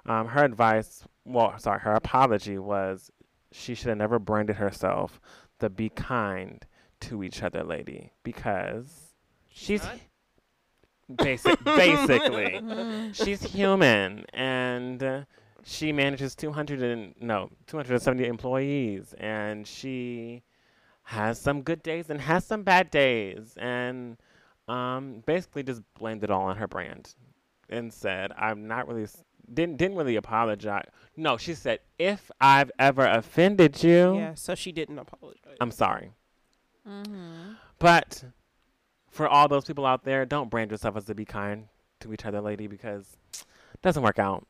[0.04, 3.10] Um, her advice, well, sorry, her apology was
[3.52, 5.20] she should have never branded herself
[5.60, 6.66] the be kind
[7.00, 9.14] to each other lady because
[9.48, 9.86] she's
[11.16, 12.60] basic, basically
[13.12, 15.20] she's human and uh,
[15.64, 20.42] she manages 200 and no 270 employees and she
[21.04, 24.16] has some good days and has some bad days and
[24.68, 27.14] um, basically just blamed it all on her brand
[27.68, 29.06] and said i'm not really
[29.52, 30.88] didn't didn't really apologize.
[31.16, 34.34] No, she said if I've ever offended you, yeah.
[34.34, 35.56] So she didn't apologize.
[35.60, 36.12] I'm sorry.
[36.88, 37.52] Mm-hmm.
[37.78, 38.24] But
[39.12, 41.68] for all those people out there, don't brand yourself as to be kind
[42.00, 44.44] to each other, lady, because it doesn't work out.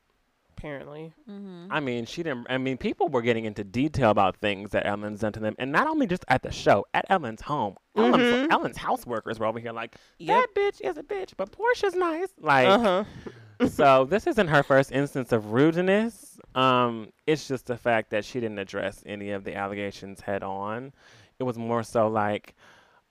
[0.57, 1.12] Apparently.
[1.29, 1.66] Mm-hmm.
[1.72, 2.46] I mean, she didn't.
[2.48, 5.72] I mean, people were getting into detail about things that Ellen's done to them, and
[5.72, 7.75] not only just at the show, at Ellen's home.
[7.96, 8.51] Ellen's, Mhm.
[8.53, 10.55] Ellen's house workers were over here like, Yep.
[10.55, 12.29] that bitch is a bitch, but Portia's nice.
[12.40, 13.05] Like, Uh huh.
[13.68, 16.38] so this isn't her first instance of rudeness.
[16.55, 20.92] Um, it's just the fact that she didn't address any of the allegations head on.
[21.40, 22.55] It was more so like,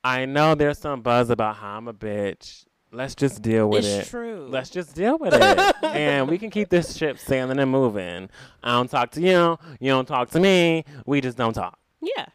[0.03, 2.65] I know there's some buzz about how I'm a bitch.
[2.93, 4.09] Let's just deal with It's it.
[4.09, 4.47] true.
[4.49, 8.29] Let's just deal with it, and we can keep this ship sailing and moving.
[8.61, 9.57] I don't talk to you.
[9.79, 10.83] You don't talk to me.
[11.05, 11.77] We just don't talk.
[12.01, 12.25] yeah.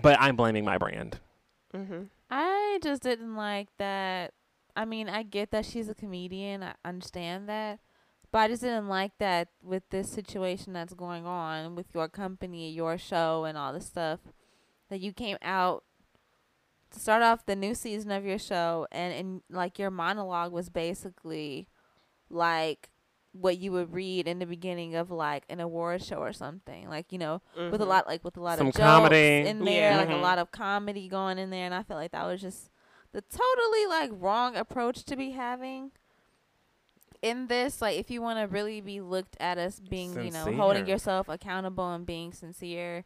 [0.00, 1.18] But I'm blaming my brand.
[1.74, 2.02] Mm-hmm.
[2.30, 4.32] I just didn't like that.
[4.76, 6.62] I mean, I get that she's a comedian.
[6.62, 7.80] I understand that.
[8.30, 12.70] But I just didn't like that with this situation that's going on with your company,
[12.70, 14.20] your show, and all this stuff.
[14.90, 15.82] That you came out
[16.92, 20.68] to start off the new season of your show, and, and like your monologue was
[20.68, 21.68] basically
[22.30, 22.90] like
[23.32, 26.88] what you would read in the beginning of like an award show or something.
[26.88, 29.46] Like, you know, with a lot like with a lot Some of jokes comedy.
[29.46, 29.96] in there, Yeah.
[29.98, 30.18] like Mhm.
[30.18, 32.70] a lot of comedy going in there, and I felt like that was just
[33.12, 35.92] the totally like wrong approach to be having
[37.22, 37.82] in this.
[37.82, 41.28] Like, if you want to really be looked at as being, you know, holding yourself
[41.28, 43.04] accountable and being sincere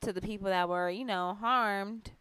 [0.00, 2.12] to the people that were, you know, harmed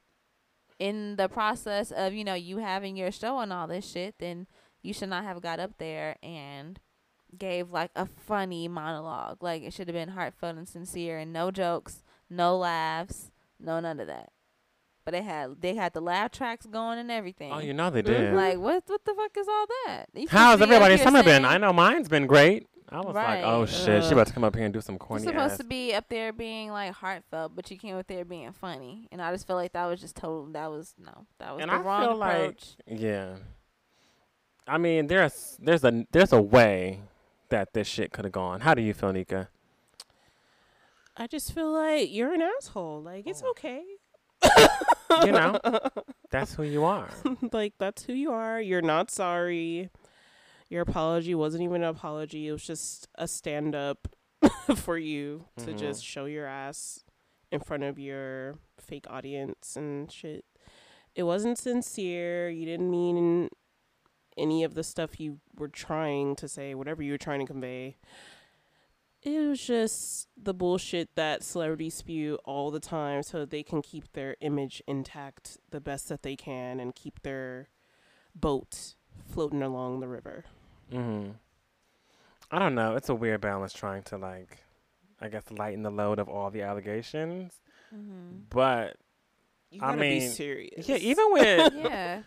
[0.79, 4.47] in the process of, you know, you having your show and all this shit, then
[4.81, 6.79] you should not have got up there and
[7.37, 9.41] gave like a funny monologue.
[9.41, 13.99] Like it should have been heartfelt and sincere and no jokes, no laughs, no none
[13.99, 14.31] of that.
[15.05, 17.51] But they had they had the laugh tracks going and everything.
[17.53, 18.27] Oh, you know they did.
[18.27, 18.35] Mm-hmm.
[18.35, 20.07] Like what what the fuck is all that?
[20.13, 21.45] You How's supposed to be everybody's summer been?
[21.45, 22.67] I know mine's been great.
[22.89, 23.69] I was like, oh Right.
[23.69, 25.23] shit, she about to come up here and do some corny.
[25.23, 25.57] You're supposed ass.
[25.57, 29.21] to be up there being like heartfelt, but you came up there being funny, and
[29.21, 30.45] I just feel like that was just total.
[30.53, 32.75] That was no, that was And the I wrong feel like- approach.
[32.87, 33.35] Yeah.
[34.67, 37.01] I mean, there's there's a there's a way
[37.49, 38.61] that this shit could have gone.
[38.61, 39.49] How do you feel, Nika?
[41.15, 43.01] I just feel like you're an asshole.
[43.01, 43.49] Like it's Oh.
[43.51, 43.83] okay.
[45.25, 45.57] You know,
[46.29, 47.09] that's who you are.
[47.51, 48.61] like that's who you are.
[48.61, 49.89] You're not sorry.
[50.69, 52.47] Your apology wasn't even an apology.
[52.47, 54.07] It was just a stand up
[54.75, 55.77] for you to Mhm.
[55.77, 57.03] just show your ass
[57.51, 60.45] in front of your fake audience and shit.
[61.15, 62.49] It wasn't sincere.
[62.49, 63.49] You didn't mean
[64.37, 67.97] any of the stuff you were trying to say, whatever you were trying to convey.
[69.23, 74.11] It was just the bullshit that celebrities spew all the time so they can keep
[74.13, 77.69] their image intact the best that they can and keep their
[78.35, 78.93] boat
[79.29, 80.45] floating along the river.
[80.91, 81.29] hmm
[82.49, 82.95] I don't know.
[82.95, 84.57] It's a weird balance trying to like,
[85.19, 87.59] I guess, lighten the load of all the allegations.
[87.93, 88.37] Mm-hmm.
[88.49, 88.95] But
[89.69, 90.87] You I gotta be mean, serious.
[90.87, 92.21] yeah, even with yeah,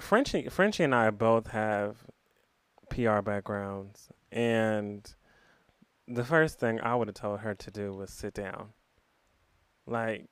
[0.00, 1.98] Frenchie, Frenchie and I both have
[2.88, 5.06] PR backgrounds, and
[6.08, 8.68] the first thing I would have told her to do was sit down.
[9.86, 10.26] Like,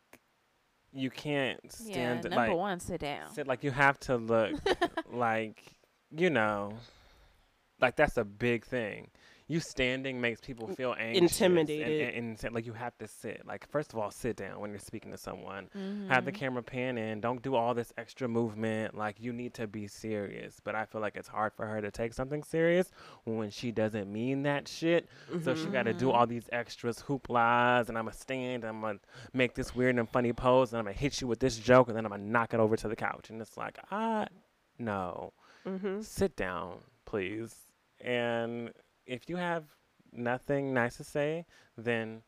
[0.94, 2.30] you can't stand yeah.
[2.30, 3.32] Number like one, sit down.
[3.32, 4.52] sit like you have to look
[5.12, 5.62] like
[6.16, 6.74] you know,
[7.80, 9.10] like that's a big thing.
[9.46, 12.14] You standing makes people feel anxious, Intimidated.
[12.14, 13.42] and, and, and, like you have to sit.
[13.46, 15.68] Like first of all, sit down when you're speaking to someone.
[15.76, 16.08] Mm-hmm.
[16.08, 17.20] Have the camera pan in.
[17.20, 18.96] Don't do all this extra movement.
[18.96, 20.60] Like you need to be serious.
[20.64, 22.90] But I feel like it's hard for her to take something serious
[23.24, 25.08] when she doesn't mean that shit.
[25.42, 26.14] So she got to do Mhm.
[26.14, 28.64] all these extras, hooplas, and I'm gonna stand.
[28.64, 28.98] I'm gonna
[29.34, 31.96] make this weird and funny pose, and I'm gonna hit you with this joke, and
[31.96, 33.28] then I'm gonna knock it over to the couch.
[33.28, 34.26] And it's like, ah,
[34.78, 35.32] no
[35.66, 36.00] Mm-hmm.
[36.00, 37.54] sit down, please.
[38.00, 38.70] And
[39.06, 39.64] if you have
[40.12, 41.44] nothing nice to say,
[41.76, 42.22] then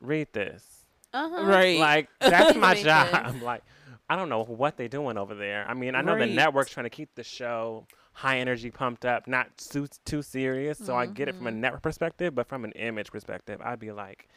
[0.00, 0.64] read this.
[1.12, 1.44] Uh-huh.
[1.44, 1.78] Right.
[1.78, 3.32] Like that's my Read job.
[3.34, 3.42] this.
[3.42, 3.62] Like
[4.08, 5.64] I don't know what they're doing over there.
[5.68, 9.26] I mean, I know the network's trying to keep the show high energy, pumped up,
[9.26, 10.78] not too too serious.
[10.78, 11.56] So I get it from a Mhm.
[11.56, 14.28] network perspective, but from an image perspective, I'd be like,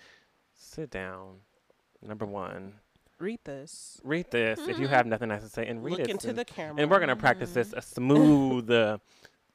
[0.53, 1.39] sit down.
[2.01, 2.75] Number one,
[3.19, 3.99] Read this.
[4.03, 4.91] read this if you Mhm.
[4.91, 6.09] have nothing nice to say, and read Look it.
[6.09, 6.81] into and- the camera.
[6.81, 8.97] and we're gonna practice this a smooth uh,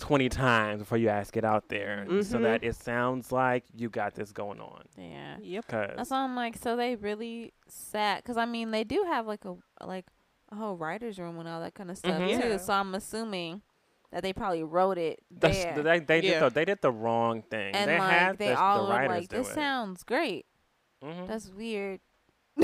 [0.01, 2.43] twenty times before you ask it out there, so Mhm.
[2.43, 4.83] that it sounds like you got this going on.
[4.97, 5.37] Yeah.
[5.41, 5.67] Yep.
[5.69, 9.45] That's why I'm like, so they really sat, because I mean, they do have like
[9.45, 10.07] a like
[10.51, 12.41] a whole writer's room and all that kind of stuff Mhm.
[12.43, 12.49] too.
[12.49, 12.57] Yeah.
[12.57, 13.63] So I'm assuming
[14.11, 16.41] that they probably wrote it the, there, they they Yeah.
[16.41, 17.75] did the, they did the wrong thing.
[17.77, 19.55] and they like had they the, all the look writers like do this it.
[19.55, 20.47] sounds great.
[21.05, 21.27] Mhm.
[21.29, 22.01] That's weird.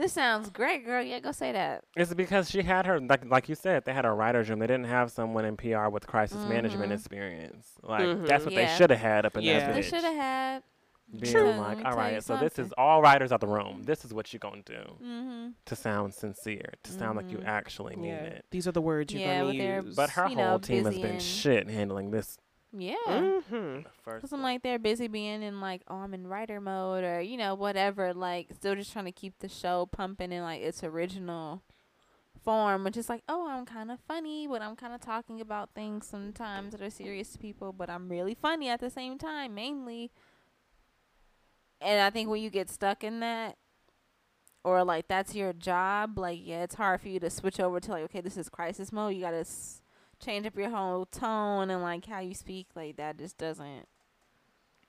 [0.00, 1.02] this sounds great, girl.
[1.02, 1.84] Yeah, go say that.
[1.96, 4.58] It's because she had her like like you said they had a writers room.
[4.58, 6.94] They didn't have someone in PR with crisis management Mhm.
[6.96, 7.72] experience.
[7.82, 8.26] Like Mhm.
[8.26, 9.66] that's what they should have had up in Yeah.
[9.66, 10.62] that They should have had.
[11.12, 11.42] Being True.
[11.54, 13.48] like, all right, me all tell you right, so this is all writers out the
[13.48, 13.82] room.
[13.82, 15.48] This is what you're gonna do Mm-hmm.
[15.64, 17.46] to sound sincere, to sound like you Mhm.
[17.46, 18.22] actually mean Yeah.
[18.36, 18.44] it.
[18.52, 19.96] These are the words you're Yeah, gonna with their- use.
[19.96, 22.38] But her whole know, team has been shit handling this
[22.76, 22.94] Yeah.
[23.08, 23.80] Mm-hmm.
[24.20, 27.36] Cause I'm like they're busy being in like oh I'm in writer mode or you
[27.36, 31.62] know whatever like still just trying to keep the show pumping in like its original
[32.44, 35.70] form which is like oh I'm kind of funny but I'm kind of talking about
[35.74, 39.54] things sometimes that are serious to people but I'm really funny at the same time
[39.54, 40.10] mainly
[41.80, 43.56] and I think when you get stuck in that
[44.64, 47.90] or like that's your job like yeah it's hard for you to switch over to
[47.90, 49.79] like okay this is crisis mode you gotta s-
[50.20, 53.86] change up your whole tone and like how you speak like that just doesn't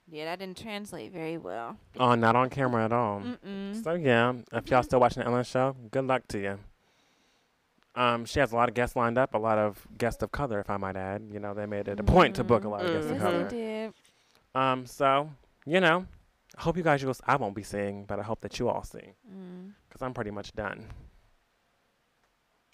[0.10, 3.22] yeah that didn't translate very well oh, not on camera at all.
[3.22, 3.82] Mm-mm.
[3.84, 6.60] So yeah, if y'all still watching the Ellen show, good luck to you.
[7.96, 10.60] Um, she has a lot of guests lined up, a lot of guests of color,
[10.60, 11.24] if I might add.
[11.32, 13.22] You know, they made it a point to book a lot of guests of yes
[13.22, 13.32] Mhm.
[13.32, 13.50] they color.
[13.50, 13.94] did
[14.56, 15.30] Um, so
[15.66, 16.06] you know,
[16.58, 17.16] I hope you guys will.
[17.26, 19.72] I won't be seeing, but I hope that you all see, mm.
[19.88, 20.88] because I'm pretty much done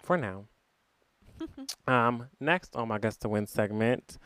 [0.01, 0.45] for now.
[1.87, 4.17] Um, next on my guest to win segment,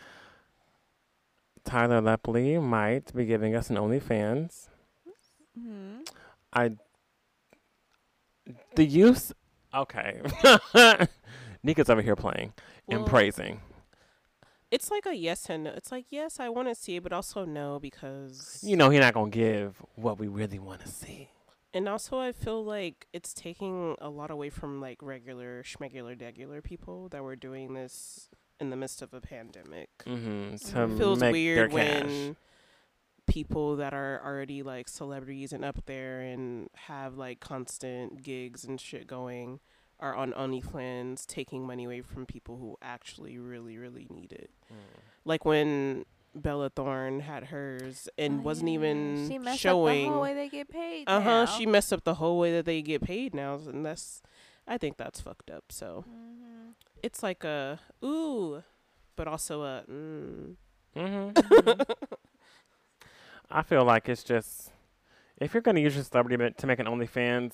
[1.63, 4.69] Tyler Lepley might be giving us an OnlyFans.
[5.59, 6.07] Mhm.
[6.53, 6.71] I
[8.75, 9.31] the use
[9.73, 10.21] okay.
[11.63, 12.53] Nika's over here playing
[12.89, 13.61] and praising.
[14.71, 15.71] It's like a yes and no.
[15.71, 19.01] It's like yes, I want to see it, but also no because You know he's
[19.01, 21.29] not gonna give what we really want to see.
[21.73, 26.61] And also, I feel like it's taking a lot away from like regular schmegular degular
[26.61, 29.89] people that were doing this in the midst of a pandemic.
[30.05, 30.55] Mm-hmm.
[30.55, 32.03] It It feels make weird their cash.
[32.03, 32.35] when
[33.25, 38.79] people that are already like celebrities and up there and have like constant gigs and
[38.79, 39.59] shit going
[39.99, 44.49] are on OnlyFans taking money away from people who actually really, really need it.
[44.71, 44.99] Mm.
[45.23, 48.75] Like when Bella Thorne had hers and Oh, wasn't yeah.
[48.75, 50.05] even she messed showing.
[50.05, 51.45] up the whole way they get paid Uh huh.
[51.45, 54.21] She messed up the whole way that they get paid now, and that's,
[54.67, 55.65] I think that's fucked up.
[55.71, 56.73] So Mhm.
[57.03, 58.63] it's like a ooh,
[59.15, 60.55] but also a mm.
[60.95, 61.81] Mm-hmm.
[63.49, 64.71] I feel like it's just
[65.39, 67.53] if you're gonna use your celebrity to make an OnlyFans,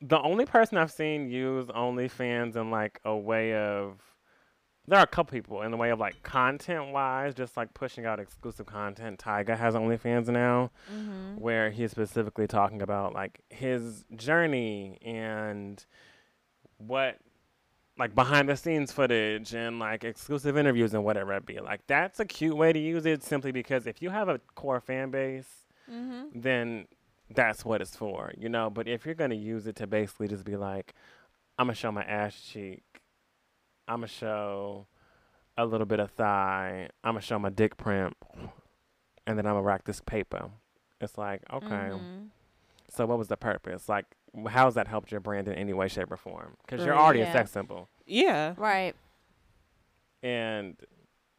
[0.00, 4.00] the only person I've seen use OnlyFans in like a way of
[4.88, 8.06] there are a couple people in the way of like content wise, just like pushing
[8.06, 9.18] out exclusive content.
[9.20, 11.38] Tyga has OnlyFans now Mhm.
[11.38, 15.84] where he's specifically talking about like his journey and
[16.78, 17.18] what
[17.98, 21.60] like behind the scenes footage and like exclusive interviews and whatever it be.
[21.60, 24.80] Like that's a cute way to use it simply because if you have a core
[24.80, 26.30] fan base, Mhm.
[26.34, 26.88] then
[27.28, 28.70] that's what it's for, you know.
[28.70, 30.94] But if you're gonna use it to basically just be like,
[31.58, 32.82] I'm gonna show my ass cheek,
[33.90, 34.86] I'm gonna show
[35.58, 38.16] a little bit of thigh, I'm gonna show my dick print,
[39.26, 40.50] and then I'm gonna rack this paper.
[41.00, 42.28] It's like, okay, Mhm.
[42.88, 43.88] so what was the purpose?
[43.88, 46.56] Like, wh- how's that helped your brand in any way, shape, or form?
[46.64, 47.02] Because you're Right.
[47.02, 48.54] already a sex symbol, yeah.
[48.56, 48.94] Right.
[50.22, 50.76] and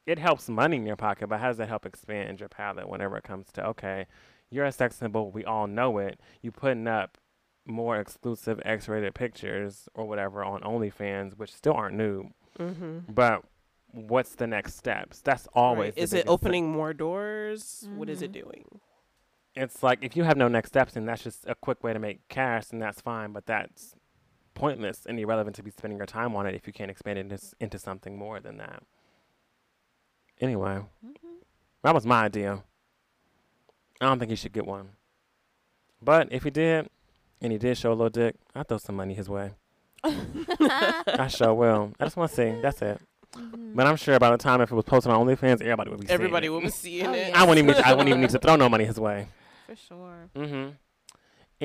[0.07, 1.27] it helps money in your pocket.
[1.27, 4.07] But how does that help expand your palette whenever it comes to okay,
[4.49, 6.19] you're a sex symbol, we all know it.
[6.41, 7.17] You putting up
[7.65, 13.11] more exclusive X-rated pictures or whatever on OnlyFans, which still aren't new, Mm-hmm.
[13.13, 13.43] but
[13.93, 15.21] what's the next steps?
[15.21, 15.93] That's always.
[15.95, 15.97] Right.
[15.97, 17.83] Is it opening more doors?
[17.85, 17.97] Mm-hmm.
[17.97, 18.43] What is it mm-hmm.
[18.43, 18.65] doing?
[19.55, 21.99] It's like if you have no next steps, and that's just a quick way to
[21.99, 23.33] make cash, and that's fine.
[23.33, 23.95] But that's
[24.53, 27.31] pointless and irrelevant to be spending your time on it if you can't expand it
[27.31, 28.83] into, into something more than that.
[30.39, 31.27] Anyway, mm-hmm.
[31.83, 32.63] that was my idea.
[33.99, 34.89] I don't think he should get one.
[36.01, 36.89] But if he did,
[37.41, 39.51] and he did show a little dick, I'd throw some money his way.
[40.03, 41.93] I sure will.
[41.99, 42.61] I just want to see.
[42.61, 42.99] That's it.
[43.35, 43.75] Mm-hmm.
[43.75, 46.09] But I'm sure by the time if it was posted on OnlyFans, everybody would be.
[46.09, 47.33] Everybody would be seeing oh, it.
[47.33, 47.83] I wouldn't even.
[47.83, 49.27] I wouldn't even need to throw no money his way.
[49.67, 50.29] For sure.
[50.35, 50.69] Mm-hmm.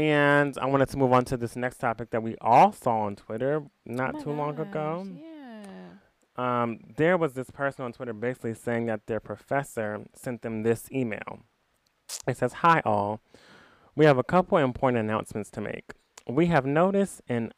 [0.00, 3.16] And I wanted to move on to this next topic that we all saw on
[3.16, 5.06] Twitter not oh too gosh, long ago.
[5.08, 5.62] Yeah.
[6.36, 10.90] Um, there was this person on Twitter basically saying that their professor sent them this
[10.92, 11.40] email.
[12.28, 13.20] It says, Hi, all.
[13.94, 15.94] We have a couple important announcements to make.
[16.28, 17.52] We have noticed an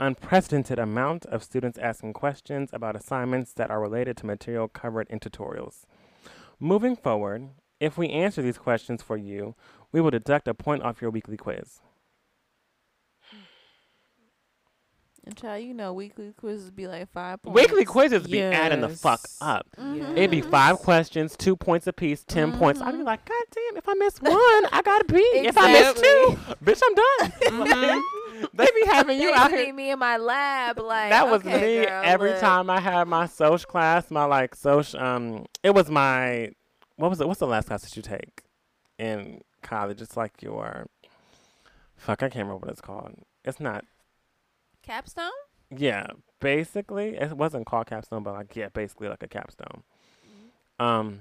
[0.00, 5.20] unprecedented amount of students asking questions about assignments that are related to material covered in
[5.20, 5.84] tutorials.
[6.60, 9.54] Moving forward, if we answer these questions for you,
[9.92, 11.80] we will deduct a point off your weekly quiz.
[15.28, 17.54] And child, you know, weekly quizzes be like five points.
[17.54, 18.54] Weekly quizzes be yes.
[18.54, 19.66] adding the fuck up.
[19.76, 20.16] Mm-hmm.
[20.16, 22.58] It'd be five questions, two points apiece, 10 mm-hmm.
[22.58, 22.80] points.
[22.80, 25.30] I'd be like, God damn, if I miss one, I gotta pee.
[25.34, 25.48] Exactly.
[25.48, 27.66] If I miss two, bitch, I'm done.
[27.66, 28.17] Mm-hmm.
[28.54, 29.72] they be having you out here.
[29.72, 32.40] me in my lab, like that was okay, me girl, every look.
[32.40, 34.10] time I had my social class.
[34.10, 36.50] My like social, um, it was my
[36.96, 37.28] what was it?
[37.28, 38.42] What's the last class that you take
[38.98, 40.00] in college?
[40.00, 40.86] It's like your
[41.96, 42.22] fuck.
[42.22, 43.14] I can't remember what it's called.
[43.44, 43.84] It's not
[44.82, 45.30] capstone.
[45.70, 46.06] Yeah,
[46.40, 49.82] basically, it wasn't called capstone, but like yeah, basically like a capstone.
[50.26, 50.84] Mm-hmm.
[50.84, 51.20] Um,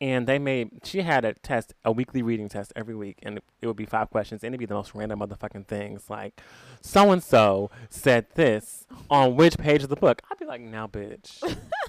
[0.00, 3.44] and they made she had a test, a weekly reading test every week, and it,
[3.60, 6.40] it would be five questions, and it'd be the most random motherfucking things, like
[6.80, 10.22] so and so said this on which page of the book.
[10.30, 11.42] I'd be like, now, bitch,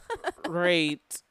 [0.43, 1.21] great.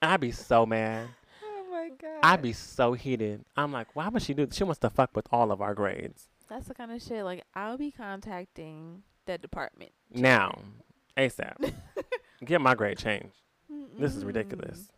[0.00, 1.08] I'd be so mad.
[1.44, 2.20] Oh my god.
[2.22, 3.44] I'd be so heated.
[3.56, 4.46] I'm like, why would she do?
[4.46, 4.56] This?
[4.56, 6.28] She wants to fuck with all of our grades.
[6.48, 7.24] That's the kind of shit.
[7.24, 10.58] Like I'll be contacting the department now,
[11.16, 11.72] ASAP.
[12.44, 13.36] Get my grade changed.
[13.72, 13.98] Mm-mm.
[13.98, 14.88] This is ridiculous.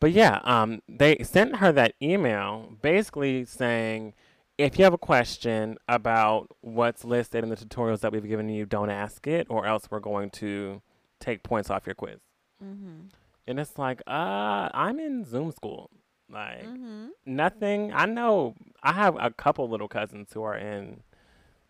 [0.00, 4.14] But yeah, um, they sent her that email basically saying,
[4.58, 8.66] if you have a question about what's listed in the tutorials that we've given you,
[8.66, 10.82] don't ask it, or else we're going to
[11.20, 12.20] take points off your quiz.
[12.62, 13.08] Mm-hmm.
[13.46, 15.90] And it's like, uh, I'm in Zoom school.
[16.28, 17.08] Like mm-hmm.
[17.24, 17.92] nothing.
[17.92, 21.02] I know I have a couple little cousins who are in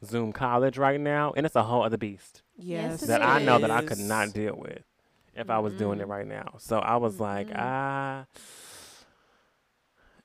[0.02, 2.42] Zoom college right now, and it's a whole other beast.
[2.56, 4.82] Yes, that I know that I could not deal with
[5.36, 5.50] if mm-hmm.
[5.50, 6.12] I was doing it mm-hmm.
[6.12, 6.54] right now.
[6.58, 7.22] So I was mm-hmm.
[7.22, 8.26] like, ah.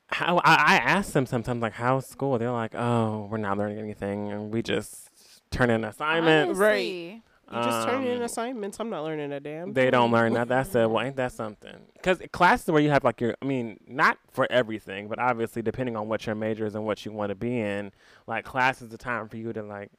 [0.08, 2.38] How I, I ask them sometimes like how's school?
[2.38, 5.10] They're like, oh, we're not learning anything, and we just
[5.52, 6.60] turn in assignments.
[6.60, 7.22] Right.
[7.52, 8.80] You just turn in um, assignments.
[8.80, 9.74] I'm not learning a damn.
[9.74, 10.48] They don't learn that.
[10.48, 10.90] That's it.
[10.90, 11.76] Well, ain't that something?
[11.94, 15.98] Because classes where you have like your, I mean, not for everything, but obviously depending
[15.98, 17.92] on what your major is and what you want to be in,
[18.26, 19.92] like class is the time for you to like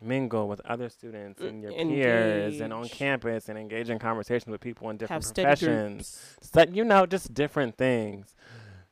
[0.00, 2.04] mingle with other students and your engage.
[2.04, 6.36] peers and on campus and engage in conversations with people in different have professions.
[6.40, 8.34] So, you know, just different things.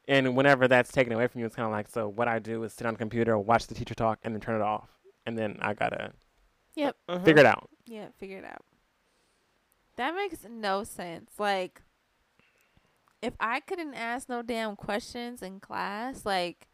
[0.08, 2.62] And whenever that's taken away from you, it's kind of like, so what I do
[2.62, 4.88] is sit on the computer, watch the teacher talk, and then turn it off.
[5.24, 6.12] And then I got to
[6.76, 6.96] Yep.
[7.08, 7.24] Uh-huh.
[7.24, 7.70] Figure it out.
[7.86, 8.64] Yeah, figure it out.
[9.96, 11.30] That makes no sense.
[11.38, 11.80] Like,
[13.22, 16.68] if I couldn't ask no damn questions in class, like,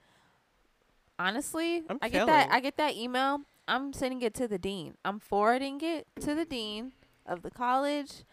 [1.19, 2.51] honestly, I'm i get that.
[2.51, 3.43] I get that email.
[3.69, 4.95] I'm sending it to the dean.
[5.05, 6.93] I'm forwarding it to the dean
[7.27, 8.25] of the college,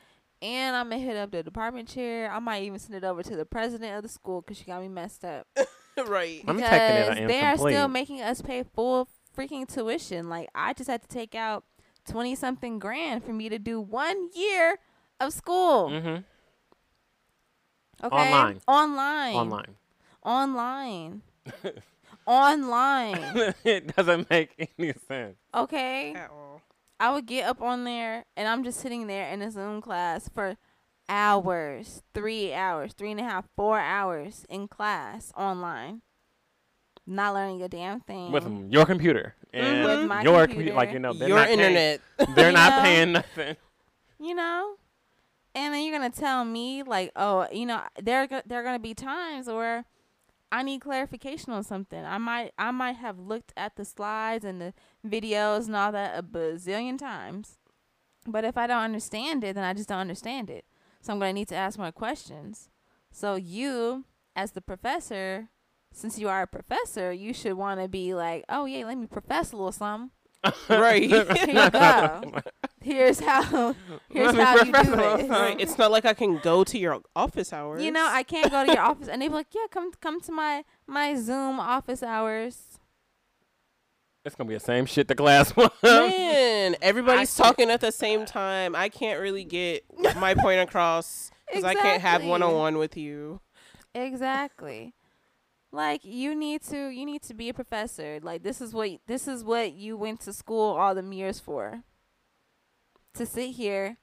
[0.41, 2.31] and I'm gonna hit up the department chair.
[2.31, 4.81] I might even send it over to the president of the school because she got
[4.81, 5.47] me messed up.
[6.07, 6.45] right.
[6.45, 9.07] Because they are still making us pay full
[9.37, 10.29] freaking tuition.
[10.29, 11.63] Like I just had to take out
[12.07, 14.79] twenty something grand for me to do one year
[15.19, 15.89] of school.
[15.89, 16.21] Mm-hmm.
[18.01, 18.15] Okay.
[18.15, 18.61] Online.
[18.67, 19.35] Online.
[19.35, 19.75] Online.
[20.23, 21.21] Online.
[22.29, 23.53] Online.
[23.63, 25.35] it doesn't make any sense.
[25.53, 26.13] Okay.
[26.13, 26.61] At all.
[26.99, 30.29] I would get up on there and I'm just sitting there in a Zoom class
[30.33, 30.57] for
[31.07, 36.01] hours, three hours, three and a half, four hours in class online
[37.09, 39.65] not learning a damn thing with your computer mm-hmm.
[39.65, 41.99] and with my your computer, like you know your internet.
[42.17, 43.55] Paying, they're not paying nothing.
[44.19, 44.75] You know,
[45.55, 48.93] and then you're gonna tell me like, oh, you know, there there are gonna be
[48.93, 49.85] times where
[50.51, 52.03] I need clarification on something.
[52.03, 54.73] I might I might have looked at the slides and the
[55.07, 57.57] videos and all that a bazillion times,
[58.25, 60.65] but if I don't understand it, then I just don't understand it.
[61.01, 62.69] So I'm gonna need to ask more questions.
[63.11, 65.49] So you, as the professor,
[65.91, 69.07] since you are a professor, you should want to be like, oh yeah, let me
[69.07, 70.11] profess a little something.
[70.69, 71.01] right.
[71.09, 72.41] Here you go.
[72.81, 73.75] here's how
[74.09, 75.29] here's how you do this.
[75.29, 75.59] Right.
[75.59, 77.83] It's not like I can go to your office hours.
[77.83, 80.21] You know, I can't go to your office, and they be like, "Yeah, come come
[80.21, 82.79] to my my Zoom office hours."
[84.25, 85.71] It's gonna be the same shit the class was.
[85.81, 88.75] Man, everybody's talking at the same time.
[88.75, 89.83] I can't really get
[90.17, 93.41] my point across because I can't have one on one with you.
[93.95, 94.93] Exactly.
[95.71, 98.19] Like you need to you need to be a professor.
[98.21, 101.83] Like this is what this is what you went to school all them years for.
[103.15, 103.97] To sit here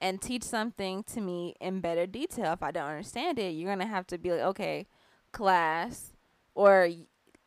[0.00, 2.52] and teach something to me in better detail.
[2.52, 4.86] If I don't understand it, you're going to have to be like, "Okay,
[5.32, 6.12] class
[6.54, 6.88] or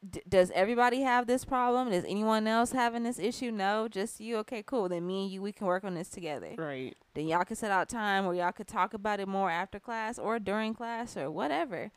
[0.07, 1.91] d- does everybody have this problem?
[1.91, 3.51] Is anyone else having this issue?
[3.51, 4.38] No, just you.
[4.38, 4.88] Okay, cool.
[4.89, 6.95] Then me and you we can work on this together." Right.
[7.13, 10.20] then y'all could set out time where y'all could talk about it more after class
[10.20, 11.91] or during class or whatever.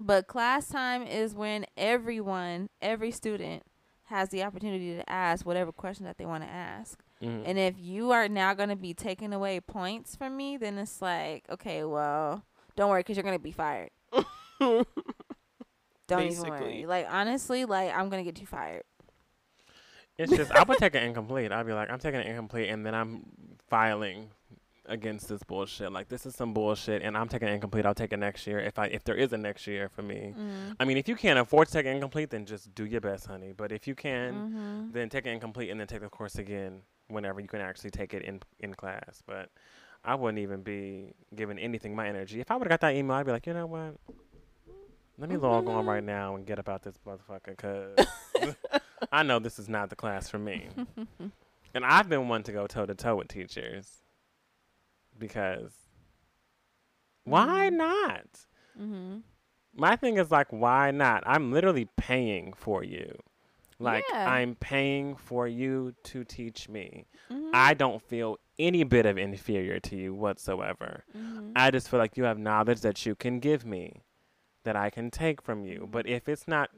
[0.00, 3.62] But class time is when everyone, every student
[4.04, 7.02] has the opportunity to ask whatever question that they want to ask.
[7.22, 7.42] Mhm.
[7.46, 11.00] And if you are now going to be taking away points from me, then it's
[11.00, 12.42] like, okay, well,
[12.76, 13.90] don't worry because you're going to be fired.
[16.08, 16.84] Don't even worry.
[16.86, 18.82] Like, honestly, like, I'm going to get you fired.
[20.18, 21.50] It's just I would take an incomplete.
[21.52, 23.22] I'd be like, I'm taking an incomplete, and then I'm
[23.68, 24.28] filing
[24.86, 25.90] against this bullshit.
[25.90, 27.86] Like this is some bullshit, and I'm taking an incomplete.
[27.86, 30.34] I'll take it next year if I if there is a next year for me.
[30.38, 30.76] Mm.
[30.78, 33.26] I mean, if you can't afford to take an incomplete, then just do your best,
[33.26, 33.52] honey.
[33.56, 34.92] But if you can, Mm-hmm.
[34.92, 38.14] then take an incomplete and then take the course again whenever you can actually take
[38.14, 39.22] it in in class.
[39.26, 39.50] But
[40.04, 42.40] I wouldn't even be giving anything my energy.
[42.40, 43.94] If I would have got that email, I'd be like, you know what?
[45.18, 48.06] Let me log on right now and get about this motherfucker, cause
[49.12, 50.68] I know this is not the class for me.
[51.74, 54.02] And I've been one to go toe to toe with teachers
[55.18, 55.72] because
[57.24, 57.76] why Mhm.
[57.76, 58.46] not?
[58.78, 59.18] mm-hmm.
[59.74, 61.22] My thing is like, why not?
[61.24, 63.18] I'm literally paying for you.
[63.82, 64.30] Like, Yeah.
[64.30, 67.06] I'm paying for you to teach me.
[67.30, 67.50] Mm-hmm.
[67.54, 71.04] I don't feel any bit of inferior to you whatsoever.
[71.16, 71.52] mm-hmm.
[71.56, 74.02] I just feel like you have knowledge that you can give me,
[74.64, 75.88] that I can take from you.
[75.90, 76.70] But if it's not,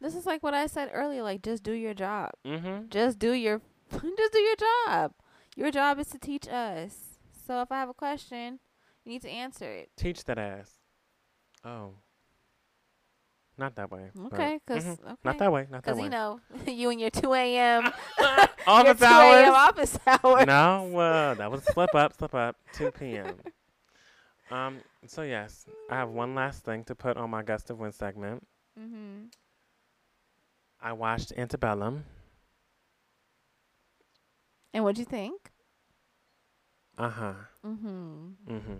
[0.00, 1.22] This is like what I said earlier.
[1.22, 2.30] Like, just do your job.
[2.44, 5.12] mm-hmm, Just do your, just do your job.
[5.54, 7.18] Your job is to teach us.
[7.46, 8.58] So if I have a question,
[9.04, 9.90] you need to answer it.
[9.96, 10.78] teach that ass.
[11.64, 11.94] Oh.
[13.58, 14.10] Not that way.
[14.26, 15.04] Okay, because Mhm.
[15.04, 15.66] okay, Not that way.
[15.70, 16.02] Not that way.
[16.02, 16.40] because you know
[16.72, 17.84] you and your two a.m.
[18.66, 19.54] Office your 2 a.m.
[19.54, 19.68] hours.
[19.68, 20.46] office hours.
[20.46, 22.56] no, uh, that was slip up, slip up.
[22.74, 23.36] 2 p.m.
[24.50, 24.78] Um.
[25.06, 28.46] So yes, I have one last thing to put on my gust of wind segment.
[28.78, 29.26] Mm-hmm.
[30.80, 32.04] I watched Antebellum.
[34.74, 35.50] And what'd you think?
[36.96, 37.32] Uh huh.
[37.66, 38.28] Mm-hmm.
[38.48, 38.72] Mm-hmm.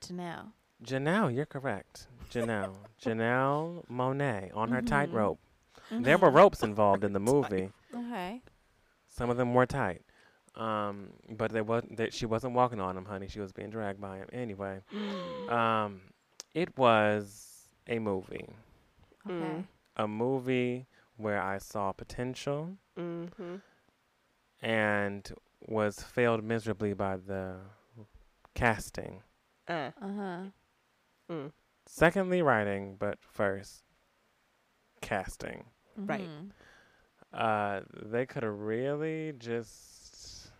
[0.00, 0.52] Janelle.
[0.82, 2.06] Janelle, you're correct.
[2.30, 4.86] Janelle, Janelle Monáe on her Mhm.
[4.86, 5.40] tightrope.
[5.90, 7.70] There were ropes involved in the movie.
[7.94, 8.42] Okay.
[9.06, 10.02] Some of them were tight.
[10.54, 11.96] Um, but they wasn't.
[11.98, 13.28] That she wasn't walking on them, honey.
[13.28, 14.28] She was being dragged by him.
[14.32, 15.50] Anyway, Mm.
[15.52, 16.00] um,
[16.54, 18.48] it was a movie.
[19.28, 19.64] Okay.
[19.96, 23.56] a movie where I saw potential Mm-hmm.
[24.62, 25.32] and
[25.66, 27.56] was failed miserably by the
[28.54, 29.22] casting.
[29.68, 30.40] Uh, Uh huh.
[31.30, 31.52] mm.
[31.90, 33.82] Secondly, writing, but first,
[35.00, 35.64] casting.
[35.96, 36.20] Right.
[36.20, 36.48] Mm-hmm.
[37.32, 40.50] Uh, they could have really just,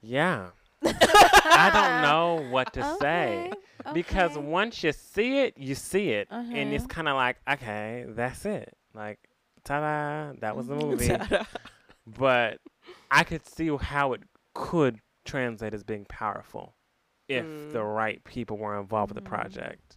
[0.00, 0.50] yeah.
[0.84, 3.50] I don't know what to say
[3.92, 4.46] because okay.
[4.46, 6.88] once you see it, you see it, and it's Uh-huh.
[6.94, 8.76] kind of like, okay, that's it.
[8.94, 9.18] Like,
[9.64, 10.90] ta-da, that was the Mhm.
[10.90, 11.36] movie.
[12.06, 12.60] but
[13.10, 14.22] I could see how it
[14.54, 16.74] could translate as being powerful
[17.28, 17.94] if the Mm.
[17.96, 19.32] right people were involved with the Mhm.
[19.34, 19.96] project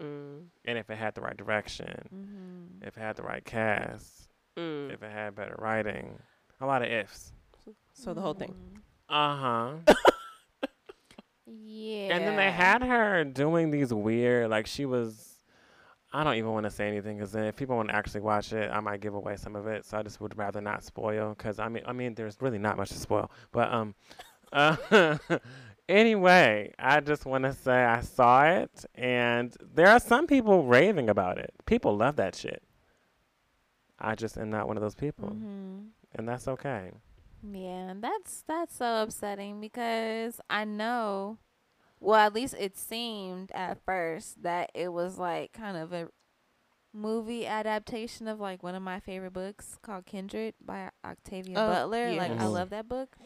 [0.00, 0.46] mm.
[0.64, 2.86] and if it had the right direction, Mm-hmm.
[2.86, 4.92] if it had the right cast, Mm.
[4.92, 6.18] if it had better writing.
[6.60, 7.32] A lot of ifs.
[7.92, 8.54] So the whole thing.
[9.08, 9.72] Uh huh.
[11.46, 12.08] Yeah.
[12.16, 15.32] And then they had her doing these weird, like she was.
[16.12, 18.52] I don't even want to say anything because then if people want to actually watch
[18.52, 19.84] it, I might give away some of it.
[19.84, 22.76] So I just would rather not spoil because I mean, I mean, there's really not
[22.76, 23.30] much to spoil.
[23.52, 23.94] But um,
[24.52, 24.76] uh,
[25.88, 31.08] anyway, I just want to say I saw it, and there are some people raving
[31.08, 31.52] about it.
[31.66, 32.62] People love that shit.
[33.98, 35.78] I just am not one of those people, Mm-hmm.
[36.14, 36.90] and that's okay.
[37.42, 41.38] Yeah, that's that's so upsetting because I know,
[42.00, 46.08] well, at least it seemed at first that it was like kind of a
[46.92, 52.12] movie adaptation of like one of my favorite books called Kindred by Octavia Oh, Butler.
[52.14, 53.16] Like I love that book.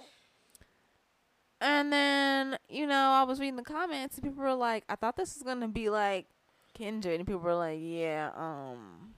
[1.61, 5.17] And then, you know, I was reading the comments and people were like, I thought
[5.17, 6.27] this was gonna be like
[6.75, 9.15] Kindred and people were like, Yeah, um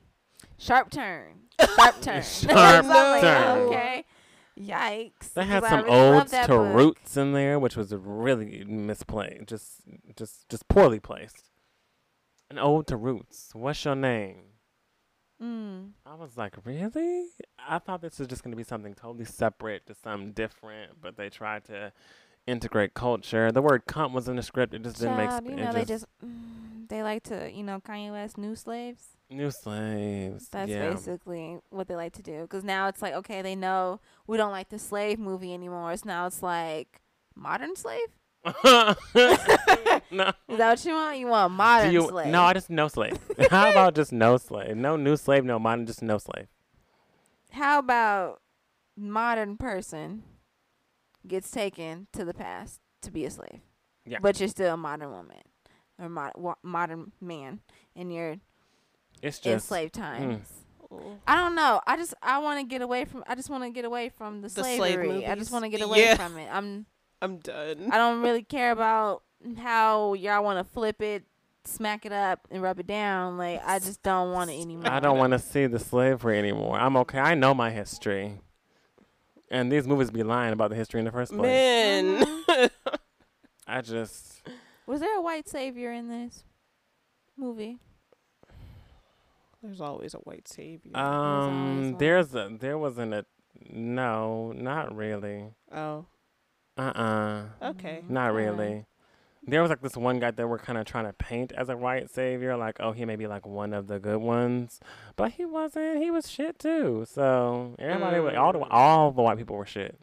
[0.58, 1.40] Sharp turn.
[1.60, 2.22] Sharp turn.
[2.22, 3.58] Sharp like, turn.
[3.58, 4.04] Okay.
[4.58, 5.32] Yikes!
[5.34, 6.74] They had some really odes to book.
[6.74, 9.46] roots in there, which was really misplaced.
[9.46, 9.80] just,
[10.16, 11.50] just, just poorly placed.
[12.50, 13.50] An ode to roots.
[13.54, 14.42] What's your name?
[15.42, 15.92] Mm.
[16.06, 17.24] I was like, really?
[17.66, 21.16] I thought this was just going to be something totally separate, just something different, but
[21.16, 21.92] they tried to
[22.46, 23.52] integrate culture.
[23.52, 24.74] The word "cunt" was in the script.
[24.74, 25.58] It just didn't make Child, sense.
[25.58, 29.16] you know, they just mm, they like to, you know, Kanye West new slaves.
[29.30, 30.48] new slaves.
[30.50, 30.90] That's yeah.
[30.90, 32.42] basically what they like to do.
[32.42, 35.96] Because now it's like, okay, they know we don't like the slave movie anymore.
[35.96, 37.00] So now it's like
[37.34, 38.08] modern slave.
[38.64, 38.94] no.
[39.14, 41.18] Is that what you want?
[41.18, 42.28] You want modern you, slave?
[42.28, 43.18] no, I just no slave.
[43.50, 44.76] How about just no slave?
[44.76, 46.48] No new slave, no modern, just no slave.
[47.52, 48.40] How about
[48.96, 50.24] modern person
[51.26, 53.60] gets taken to the past to be a slave?
[54.04, 54.18] Yeah.
[54.20, 55.38] But you're still a modern woman
[56.00, 57.60] or mo- wa- modern man
[57.94, 58.36] in your
[59.22, 60.48] It's just enslaved times.
[60.92, 61.18] Mm.
[61.26, 61.80] I don't know.
[61.86, 63.24] I just I want to get away from.
[63.26, 65.26] I just want to get away from the, The slave slavery.
[65.26, 66.16] I just want to get away Yeah.
[66.16, 66.48] from it.
[66.52, 66.86] I'm.
[67.22, 67.88] I'm done.
[67.92, 69.22] I don't really care about
[69.58, 71.22] how y'all want to flip it,
[71.64, 73.38] smack it up, and rub it down.
[73.38, 74.90] Like I just don't want it anymore.
[74.92, 76.78] I don't want to see the slavery anymore.
[76.78, 77.20] I'm okay.
[77.20, 78.40] I know my history.
[79.52, 81.42] And these movies be lying about the history in the first place.
[81.42, 82.24] Man.
[83.66, 84.42] I just
[84.86, 86.44] Was there a white savior in this
[87.36, 87.78] movie?
[89.62, 90.96] There's always a white savior.
[90.96, 91.96] um one.
[91.98, 93.24] there's a there wasn't a
[93.70, 95.50] no, not really.
[95.70, 96.06] oh,
[96.76, 97.44] Uh-uh.
[97.62, 98.02] okay.
[98.08, 98.36] Not Okay.
[98.36, 98.86] really.
[99.44, 101.76] There was like this one guy that we're kind of trying to paint as a
[101.76, 104.78] white savior, like oh he may be like one of the good ones,
[105.16, 105.98] but he wasn't.
[106.02, 107.04] He was shit too.
[107.08, 108.68] So everybody, wa- all the Mm.
[108.70, 109.98] all the white people were shit,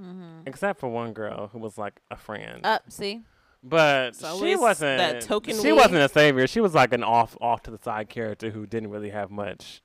[0.00, 0.42] Mm-hmm.
[0.46, 2.64] except for one girl who was like a friend.
[2.64, 3.22] Up, see.
[3.64, 4.98] but It's she always wasn't.
[4.98, 6.46] that token she we- wasn't a savior.
[6.46, 9.82] She was like an off off to the side character who didn't really have much.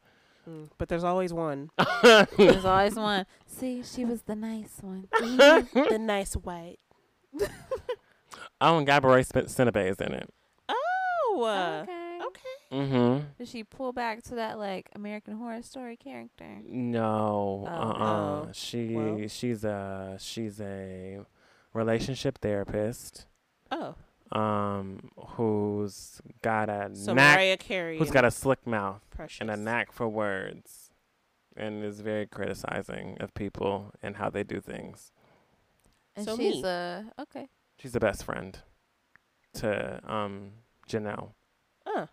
[0.47, 1.71] Mm, but there's always one.
[2.37, 3.25] There's always one.
[3.47, 5.07] See, she was the nice one.
[5.19, 6.77] the nice white.
[8.63, 10.33] oh, and Gabrielle Sidibe in it.
[10.69, 11.43] Oh.
[11.45, 12.19] Uh, okay.
[12.27, 12.39] okay.
[12.71, 13.25] Mm-hmm.
[13.37, 16.59] Did she pull back to that like American Horror Story character?
[16.65, 17.71] No, Oh.
[17.71, 18.45] uh-uh.
[18.47, 19.27] Oh, She well.
[19.27, 21.19] she's a she's a
[21.73, 23.25] relationship therapist.
[23.71, 23.95] Oh.
[24.31, 27.97] Um, who's got a So knack, Mariah Carey.
[27.99, 29.41] who's and got a slick mouth precious.
[29.41, 30.89] and a knack for words,
[31.55, 35.11] and is very criticizing of people and how they do things.
[36.15, 36.69] And So she's me.
[36.69, 37.47] uh okay.
[37.83, 38.57] She's the best friend
[39.55, 40.51] to um
[40.89, 41.33] Janelle.
[41.85, 42.05] Uh,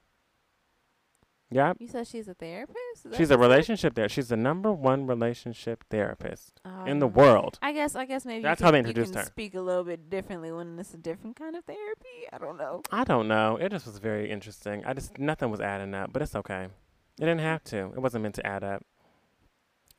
[1.52, 1.76] Yep.
[1.80, 2.78] You said she's a therapist.
[3.04, 3.40] Is She's a what you said?
[3.40, 4.14] relationship therapist.
[4.16, 7.58] She's the number one relationship therapist in the Um, world.
[7.62, 9.26] I guess I guess maybe That's you how can, they introduced can her.
[9.26, 12.26] Speak a little bit differently when it's a different kind of therapy.
[12.32, 12.82] I don't know.
[12.92, 13.56] I don't know.
[13.56, 14.84] It just was very interesting.
[14.84, 16.64] I just nothing was adding up, but it's okay.
[16.64, 17.92] It didn't have to.
[17.94, 18.84] It wasn't meant to add up,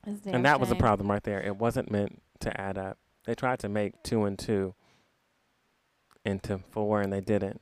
[0.05, 0.79] a and that was the shame.
[0.81, 1.41] problem right there.
[1.41, 2.97] It wasn't meant to add up.
[3.25, 4.73] They tried to make two and two
[6.25, 7.61] into four, and they didn't.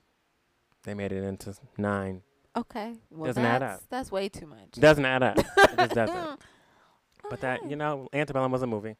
[0.83, 2.21] They made it into nine.
[2.55, 2.95] Okay.
[3.11, 3.89] Well, Doesn't add that's, up.
[3.89, 4.71] That's way too much.
[4.71, 5.37] Doesn't add up.
[5.57, 6.39] it just doesn't.
[7.29, 8.95] But that you know, Antebellum was a movie.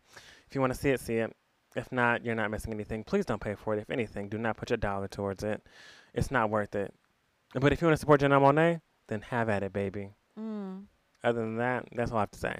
[0.47, 1.35] If you want to see it, see it.
[1.75, 3.03] If not, you're not missing anything.
[3.03, 3.79] Please don't pay for it.
[3.79, 5.61] If anything, do not put your dollar towards it.
[6.13, 6.93] It's not worth it.
[7.53, 10.11] But if you want to support Janelle Monáe, then have at it, baby.
[10.39, 10.83] Mm.
[11.23, 12.59] Other than that, that's all I have to say.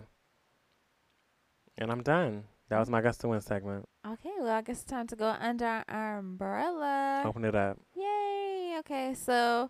[1.78, 2.44] And I'm done.
[2.70, 3.88] That was my Gust to Win segment.
[4.08, 7.24] Okay, well, I guess it's time to go under our umbrella.
[7.26, 7.78] Open it up.
[7.96, 8.78] Yay!
[8.80, 9.70] Okay, so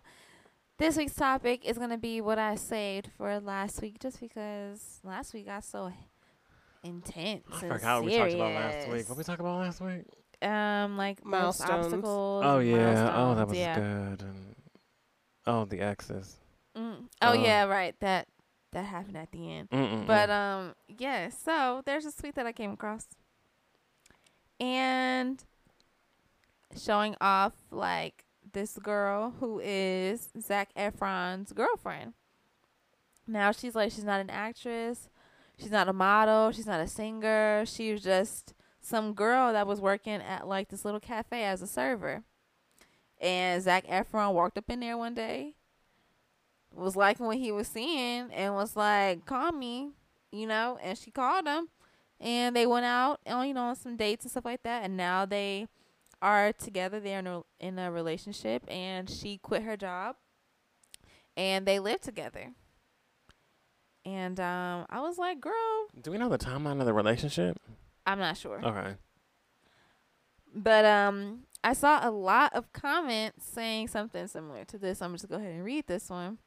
[0.78, 5.00] this week's topic is going to be what I saved for last week just because
[5.02, 5.92] last week got so
[6.84, 7.44] intense.
[7.52, 8.84] I and forgot what we talked about last week.
[8.86, 9.08] serious.
[9.08, 10.48] What we talk about last week?
[10.48, 11.86] Um, like most Milestones.
[11.86, 12.44] obstacles.
[12.46, 13.12] Oh and yeah.
[13.16, 13.74] Oh, that was yeah.
[13.74, 14.22] good.
[14.22, 14.54] And
[15.46, 16.36] oh, the exes.
[16.76, 16.94] Mm.
[17.20, 17.32] Oh Oh.
[17.32, 17.94] yeah, right.
[18.00, 18.28] That
[18.72, 19.70] that happened at the end.
[19.70, 20.06] Mm-mm-mm.
[20.06, 21.30] But um, yeah.
[21.30, 23.06] So there's a tweet that I came across,
[24.60, 25.42] and
[26.78, 32.12] showing off like this girl who is Zac Efron's girlfriend.
[33.26, 35.08] Now she's like she's not an actress,
[35.58, 37.64] she's not a model, she's not a singer.
[37.66, 41.66] She was just some girl that was working at like this little cafe as a
[41.66, 42.22] server.
[43.20, 45.54] And Zac Efron walked up in there one day,
[46.74, 49.90] was liking what he was seeing, and was like, "Call me,"
[50.32, 50.78] you know.
[50.82, 51.68] And she called him,
[52.20, 54.84] and they went out on you know on some dates and stuff like that.
[54.84, 55.66] And now they
[56.22, 57.00] are together.
[57.00, 60.16] They're in a, in a relationship, and she quit her job,
[61.36, 62.52] and they live together.
[64.04, 67.58] And um, I was like, "Girl, Do we know the timeline of the relationship?
[68.06, 68.94] I'm not sure." Okay.
[70.54, 75.00] But um, I saw a lot of comments saying something similar to this.
[75.00, 76.38] I'm just go ahead and read this one.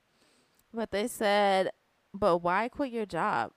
[0.73, 1.69] But they said,
[2.13, 3.51] "But why quit your job?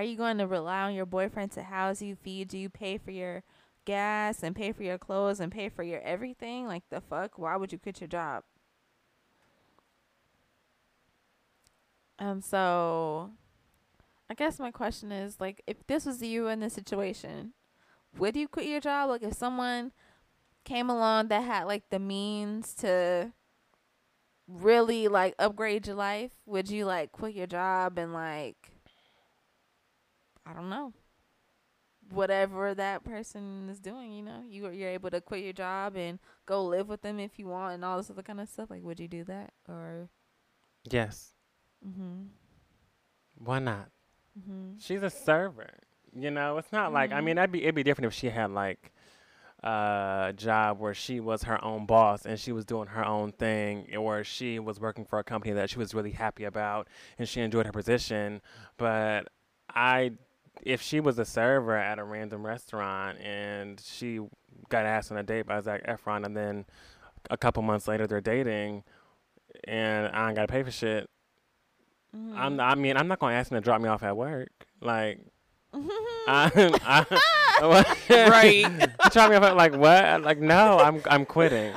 [0.00, 3.10] Are you going to rely on your boyfriend to house you, feed you, pay for
[3.10, 3.42] your
[3.84, 6.66] gas and pay for your clothes and pay for your everything?
[6.66, 7.38] Like the fuck?
[7.38, 8.44] Why would you quit your job?
[12.18, 13.32] Um so
[14.30, 17.52] I guess my question is like if this was you in this situation,
[18.16, 19.10] would you quit your job?
[19.10, 19.92] Like if someone
[20.64, 23.32] came along that had like the means to
[24.48, 28.79] really like upgrade your life, would you like quit your job and like
[30.50, 30.92] I don't know.
[32.10, 36.18] Whatever that person is doing, you know, you you're able to quit your job and
[36.44, 38.68] go live with them if you want and all this other kind of stuff.
[38.70, 40.08] Like, would you do that or?
[40.90, 41.34] Yes.
[41.86, 42.28] Mhm.
[43.36, 43.90] Why not?
[44.38, 44.80] Mhm.
[44.80, 45.78] She's a server.
[46.12, 47.24] You know, it's not like I Mhm.
[47.24, 48.92] mean, that'd be it'd be different if she had like
[49.62, 53.94] a job where she was her own boss and she was doing her own thing,
[53.94, 56.88] or she was working for a company that she was really happy about
[57.18, 58.40] and she enjoyed her position.
[58.78, 59.28] But
[59.68, 60.12] I,
[60.62, 64.20] if she was a server at a random restaurant and she
[64.68, 66.64] got asked on a date by Zac Efron, and then
[67.30, 68.82] a couple months later they're dating,
[69.64, 71.08] and I ain't gotta pay for shit.
[72.16, 72.36] Mhm.
[72.36, 72.60] I'm.
[72.60, 74.50] I mean, I'm not gonna ask him to drop me off at work.
[74.80, 75.20] Like.
[75.72, 76.50] I,
[76.82, 77.04] I,
[78.10, 78.88] Right.
[79.12, 80.22] drop me off at like what?
[80.22, 81.00] Like, no, I'm.
[81.06, 81.72] I'm quitting.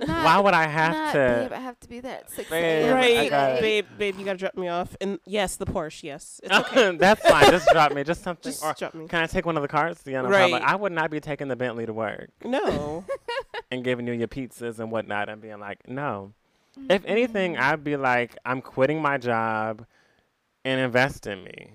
[0.00, 1.48] Not, Why would I have not, to?
[1.48, 4.56] Babe, I have to be there at six Babe, right, babe, babe, you gotta drop
[4.56, 4.96] me off.
[5.00, 6.04] And yes, the Porsche.
[6.04, 6.96] Yes, it's okay.
[6.96, 7.50] That's fine.
[7.50, 8.04] Just drop me.
[8.04, 8.50] Just something.
[8.50, 9.06] Just or drop me.
[9.08, 10.00] can I take one of the cars?
[10.04, 10.50] Yeah, no Right.
[10.50, 10.62] problem.
[10.64, 13.04] I would not be taking the Bentley to work No.
[13.70, 16.32] and giving you your pizzas and whatnot and being like, no.
[16.76, 17.10] If mm-hmm.
[17.10, 17.56] anything.
[17.56, 19.86] I'd be like, I'm quitting my job
[20.64, 21.70] and invest in me.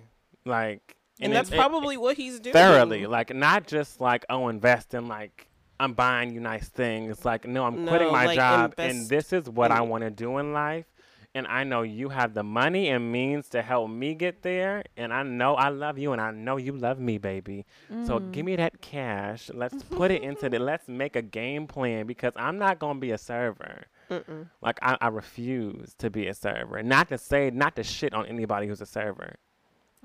[0.46, 2.54] Like, And it- that's it- probably what he's doing.
[2.54, 3.08] thoroughly.
[3.08, 5.48] Like, not just like, oh, invest in like,
[5.82, 7.26] I'm buying you nice things.
[7.26, 10.38] Like, no, I'm quitting my like, job and this is what I want to do
[10.38, 10.86] in life.
[11.34, 14.84] And I know you have the money and means to help me get there.
[14.98, 17.66] And I know I love you and I know you love me, baby.
[18.06, 18.32] So Mhm.
[18.34, 19.50] give me that cash.
[19.54, 23.00] Let's put it into the, let's make a game plan because I'm not going to
[23.00, 23.86] be a server.
[24.10, 24.50] Mm-mm.
[24.62, 26.84] Like, I, I refuse to be a server.
[26.84, 29.36] Not to say, not to shit on anybody who's a server.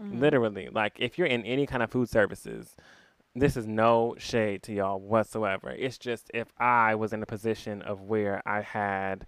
[0.01, 0.21] Mhm.
[0.21, 2.77] Literally, like if you're in any kind of food services,
[3.39, 5.71] this is no shade to y'all whatsoever.
[5.71, 9.27] It's just if I was in a position of where I had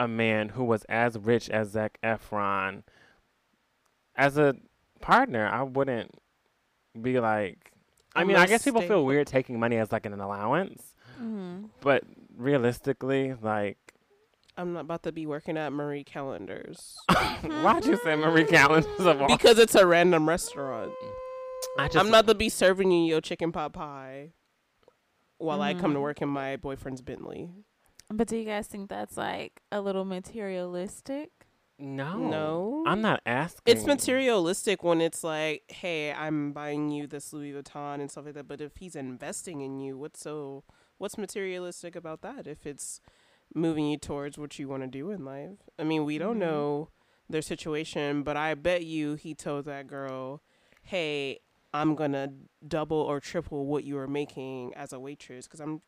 [0.00, 2.82] a man who was as rich as Zac Efron
[4.16, 4.54] as a
[5.00, 6.12] partner, I wouldn't
[7.00, 7.72] be like.
[8.14, 11.70] I mean, I guess people feel weird taking money as like an allowance, Mhm.
[11.80, 12.04] but
[12.36, 13.78] realistically, like,
[14.56, 16.98] I'm not about to be working at Marie Callender's
[17.42, 19.28] why'd you say Marie Callender's of all?
[19.28, 20.92] because it's a random restaurant.
[21.78, 24.32] I just I'm not to be serving you your chicken pot pie
[25.38, 26.02] while I come to Mhm.
[26.02, 27.50] work in my boyfriend's Bentley.
[28.10, 31.30] But do you guys think that's like a little materialistic?
[31.78, 32.84] no, No.
[32.86, 33.62] I'm not asking.
[33.74, 38.34] It's materialistic when it's like, hey, I'm buying you this Louis Vuitton and stuff like
[38.34, 38.46] that.
[38.46, 40.62] But if he's investing in you, what's so
[40.98, 42.46] what's materialistic about that?
[42.46, 43.00] If it's
[43.54, 45.58] moving you towards what you want to do in life.
[45.78, 46.40] I mean, we don't Mhm.
[46.40, 46.88] know
[47.28, 50.42] their situation, but I bet you he told that girl,
[50.82, 51.40] "Hey,
[51.74, 52.32] I'm gonna
[52.66, 55.82] double or triple what you were making as a waitress because I'm."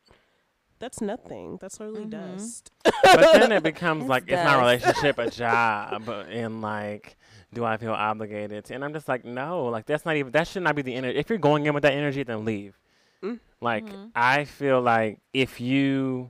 [0.77, 1.57] That's nothing.
[1.61, 2.09] That's literally Mhm.
[2.11, 2.71] dust.
[2.83, 7.15] but then it becomes It's like is my relationship a job and like
[7.53, 8.75] do I feel obligated to?
[8.75, 11.17] And I'm just like no, like that's not even that should not be the energy.
[11.17, 12.77] If you're going in with that energy, then leave.
[13.23, 13.39] Mm.
[13.61, 14.11] Like Mhm.
[14.15, 16.29] I feel like if you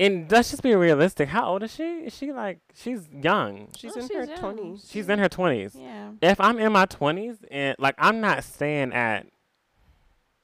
[0.00, 1.28] and let's just be realistic.
[1.28, 1.82] How old is she?
[2.00, 3.68] Is she like she's young?
[3.76, 4.86] She's Oh, in she's her twenties.
[4.90, 5.74] She's in her twenties.
[5.74, 6.10] Yeah.
[6.22, 9.26] If I'm in my twenties and like I'm not staying at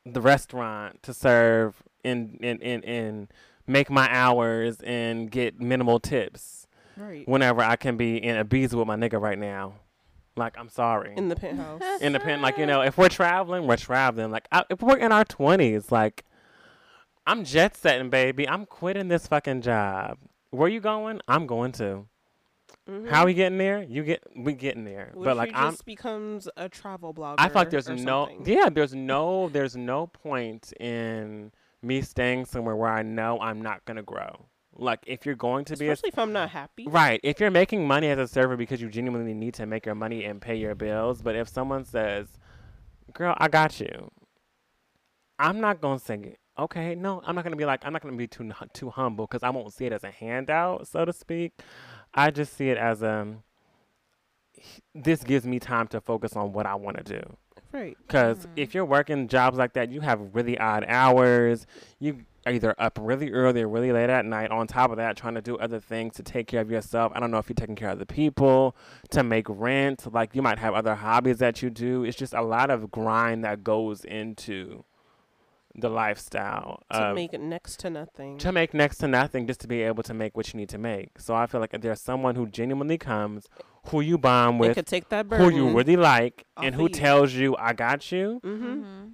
[0.07, 3.29] the restaurant to serve and and and, and
[3.67, 7.27] make my hours and get minimal tips Right.
[7.27, 9.75] whenever I can be in a bees with my nigga right now.
[10.37, 11.15] Like I'm sorry.
[11.17, 11.81] In the penthouse.
[12.01, 14.31] In the pen, like you know, if we're traveling, we're traveling.
[14.31, 16.25] Like I, if we're in our twenties, like
[17.27, 18.49] I'm jet setting, baby.
[18.49, 20.19] I'm quitting this fucking job.
[20.51, 21.21] Where you going?
[21.27, 22.07] I'm going to.
[22.89, 23.09] Mhm.
[23.09, 23.83] How we getting there?
[23.83, 25.11] You get we getting there.
[25.15, 27.37] What but like just becomes a travel blogger?
[27.39, 28.45] I feel like there's no something?
[28.47, 31.53] yeah, there's no there's no point in
[31.83, 34.47] me staying somewhere where I know I'm not gonna grow.
[34.77, 36.87] Like if you're going to be a, Especially if I'm not happy.
[36.89, 39.95] right, if you're making money as a server because you genuinely need to make your
[39.95, 42.27] money and pay your bills, but if someone says,
[43.15, 44.11] "Girl, I got you,"
[45.39, 48.27] I'm not gonna say, "Okay, no," I'm not gonna be like, I'm not gonna be
[48.27, 51.53] too too humble because I won't see it as a handout, so to speak.
[52.15, 53.37] I just see it as a
[54.95, 57.37] this gives me time to focus on what I want to do.
[57.73, 57.97] Right.
[58.07, 58.51] Because Mhm.
[58.57, 61.67] if you're working jobs like that, you have really odd hours.
[61.99, 64.53] You are either up really early or really late at night.
[64.53, 67.11] On top of that, trying to do other things to take care of yourself.
[67.17, 68.77] I don't know if you're taking care of the people,
[69.11, 70.13] to make rent.
[70.13, 72.05] Like you might have other hobbies that you do.
[72.05, 74.85] It's just a lot of grind that goes into
[75.77, 78.39] the lifestyle to of- make next to nothing.
[78.39, 80.79] to make next to nothing just to be able to make what you need to
[80.79, 81.19] make.
[81.19, 83.49] So I feel like if there's someone who genuinely comes,
[83.89, 85.51] who you bond with, could take that burden.
[85.51, 86.89] who you really like, off and who you.
[86.91, 88.65] tells you I got you, Mm-hmm.
[88.67, 89.09] Mm-hmm.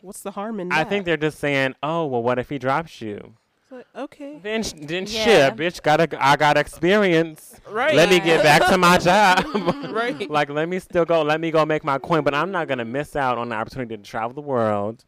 [0.00, 2.58] What's the harm in that I think they're just saying, "Oh, well, what if he
[2.58, 4.38] drops you?" It's like, okay.
[4.40, 5.24] Then, sh- then Yeah.
[5.24, 5.82] shit, bitch.
[5.82, 7.56] Got to I got experience.
[7.68, 7.94] Right.
[7.96, 9.44] Let me get back to my job.
[9.92, 10.30] Right.
[10.38, 11.22] like, let me still go.
[11.22, 12.22] Let me go make my coin.
[12.22, 15.04] But I'm not gonna miss out on the opportunity to travel the world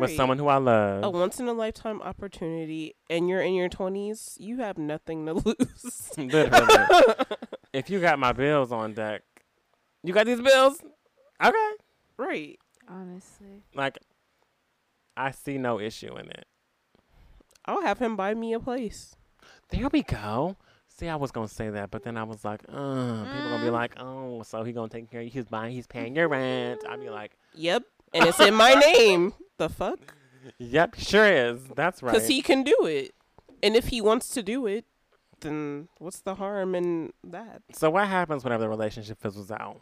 [0.00, 1.04] with someone who I love.
[1.04, 5.32] a once in a lifetime opportunity and you're in your 20s, you have nothing to
[5.44, 6.10] lose.
[6.16, 6.84] Literally.
[7.72, 9.22] if you got my bills on deck,
[10.02, 10.80] you got these bills.
[11.42, 11.70] Okay.
[12.16, 12.58] right.
[12.88, 13.62] Honestly.
[13.74, 13.98] Like,
[15.16, 16.46] I see no issue in it.
[17.64, 19.16] I'll have him buy me a place.
[19.70, 20.56] There we go.
[20.88, 23.68] See, I was gonna say that, but then I was like, uh, people gonna be
[23.68, 23.72] Mm.
[23.72, 25.30] like, oh, so he gonna take care of you.
[25.30, 26.82] He's buying, he's paying your rent.
[26.88, 27.82] I'd be like, Yep.
[28.12, 29.34] And it's in my name.
[29.58, 30.14] The fuck?
[30.58, 31.60] yep, sure is.
[31.74, 32.12] That's right.
[32.12, 33.14] Because he can do it.
[33.62, 34.84] And if he wants to do it,
[35.40, 37.62] then what's the harm in that?
[37.72, 39.80] so what happens whenever the relationship fizzles out?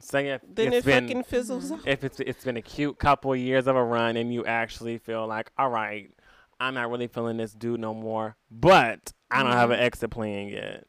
[0.00, 1.86] Say if Then it's it been fucking fizzles out.
[1.86, 5.26] if it's it's been a cute couple years of a run and you actually feel
[5.26, 6.10] like, all right,
[6.58, 9.80] I'm not really feeling this dude no more, but I don't have mm-hmm.
[9.80, 10.86] an exit plan yet.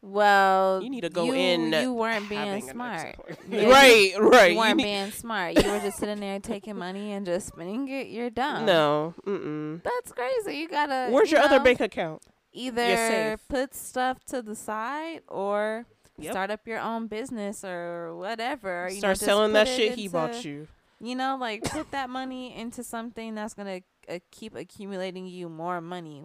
[0.00, 3.16] Well, You need to go you, in You weren't being smart.
[3.50, 4.52] Yeah, right, right.
[4.52, 5.62] You weren't need- being smart.
[5.62, 8.06] You were just sitting there taking money and just spending it.
[8.08, 8.64] You're dumb.
[8.66, 9.14] no.
[9.26, 9.82] Mm-mm.
[9.82, 10.58] That's crazy.
[10.58, 11.10] You gotta.
[11.10, 12.22] Where's you your other bank account?
[12.52, 15.84] Either put stuff to the side or
[16.20, 16.32] Yep.
[16.32, 18.88] start up your own business or whatever.
[18.88, 20.66] You know, Start just selling that it shit he bought you.
[21.00, 25.80] You know, like put that money into something that's gonna uh, keep accumulating you more
[25.80, 26.24] money.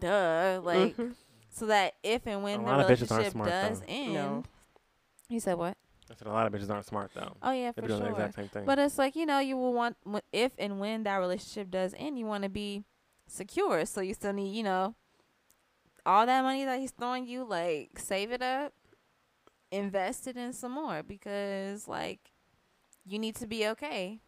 [0.00, 1.14] Duh, like Mhm.
[1.54, 3.86] So that if and when A the bitches aren't relationship smart, does though.
[3.88, 4.42] end, No.
[5.28, 5.76] you said what?
[6.10, 7.36] I said a lot of bitches aren't smart though.
[7.42, 8.06] Oh yeah, They're for doing sure.
[8.08, 8.64] the exact same thing.
[8.64, 9.96] But it's like you know, you will want
[10.32, 12.84] if and when that relationship does end, you want to be
[13.28, 13.84] secure.
[13.86, 14.94] So you still need, you know,
[16.04, 18.72] all that money that he's throwing you, like save it up,
[19.70, 22.32] invest it in some more because like
[23.06, 24.20] you need to be okay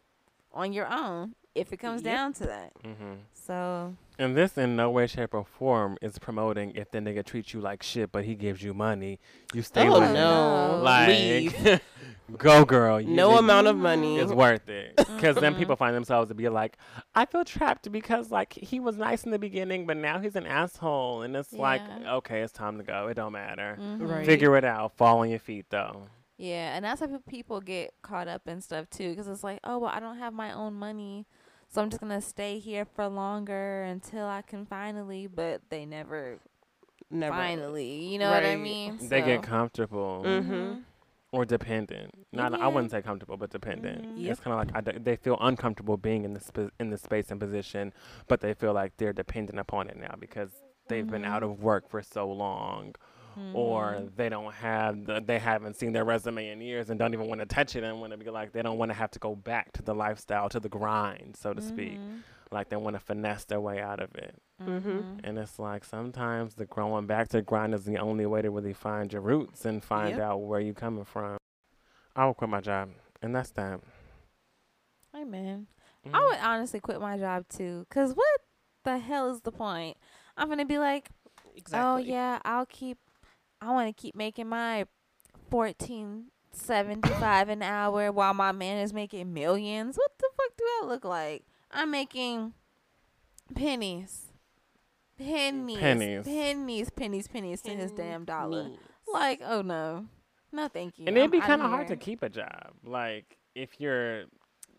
[0.52, 2.04] on your own if it comes Yep.
[2.04, 2.72] down to that.
[2.82, 7.24] hmm So And this in no way, shape, or form is promoting if the nigga
[7.24, 9.18] treats you like shit, but he gives you money,
[9.52, 10.14] you stay Oh with him.
[10.14, 10.76] no!
[10.76, 10.82] no.
[10.84, 11.80] Like, Leave.
[12.38, 13.00] go girl.
[13.00, 14.18] You No amount of money.
[14.18, 14.94] is worth it.
[14.96, 16.78] Because then people find themselves to be like,
[17.16, 20.46] I feel trapped because like he was nice in the beginning, but now he's an
[20.46, 23.08] asshole, and it's like, okay, it's time to go.
[23.08, 23.76] It don't matter.
[23.80, 24.08] mhm.
[24.08, 24.24] Right.
[24.24, 24.96] Figure it out.
[24.96, 26.04] Fall on your feet though.
[26.36, 29.58] Yeah, and that's how peop- people get caught up in stuff too, because it's like,
[29.64, 31.26] oh well, I don't have my own money,
[31.74, 35.26] so I'm just gonna stay here for longer until I can finally.
[35.26, 36.38] But they never,
[37.10, 37.34] Never.
[37.34, 38.60] finally, you know what I Right.
[38.60, 38.98] mean?
[39.08, 40.84] They get So- comfortable Mhm.
[41.32, 42.26] or dependent.
[42.32, 44.02] Not I wouldn't say comfortable, but dependent.
[44.06, 44.20] Mhm.
[44.22, 44.30] Yep.
[44.30, 46.98] It's kind of like I d- they feel uncomfortable being in the sp- in the
[46.98, 47.92] space and position,
[48.28, 51.50] but they feel like they're dependent upon it now because they've been out Mhm.
[51.52, 52.94] of work for so long.
[53.52, 54.16] Or Mhm.
[54.16, 57.40] they don't have the, they haven't seen their resume in years and don't even want
[57.40, 59.34] to touch it and want to be like they don't want to have to go
[59.34, 62.20] back to the lifestyle to the grind so to speak Mhm.
[62.50, 64.82] like they want to finesse their way out of it Mhm.
[64.82, 65.20] Mhm.
[65.24, 68.50] and it's like sometimes the growing back to the grind is the only way to
[68.50, 70.20] really find your roots and find Yep.
[70.20, 71.36] out where you're coming from
[72.16, 72.90] i will quit my job
[73.22, 73.80] and that's that
[75.12, 75.68] Hey man,
[76.04, 76.10] Mhm.
[76.14, 78.40] I would honestly quit my job too, cause what
[78.82, 79.96] the hell is the point?
[80.36, 81.08] I'm gonna be like,
[81.54, 81.78] Exactly.
[81.80, 82.98] oh yeah, I'll keep.
[83.60, 84.86] I want to keep making my
[85.50, 89.96] fourteen seventy five an hour while my man is making millions.
[89.96, 91.44] What the fuck do I look like?
[91.70, 92.52] I'm making
[93.54, 94.26] pennies,
[95.18, 96.24] pennies, Pennies.
[96.24, 98.64] pennies, pennies, pennies to his damn dollar.
[98.64, 98.78] Pennies.
[99.12, 100.06] Like, oh no,
[100.52, 101.06] no, thank you.
[101.06, 104.24] and it'd be kind of hard to keep a job like if you're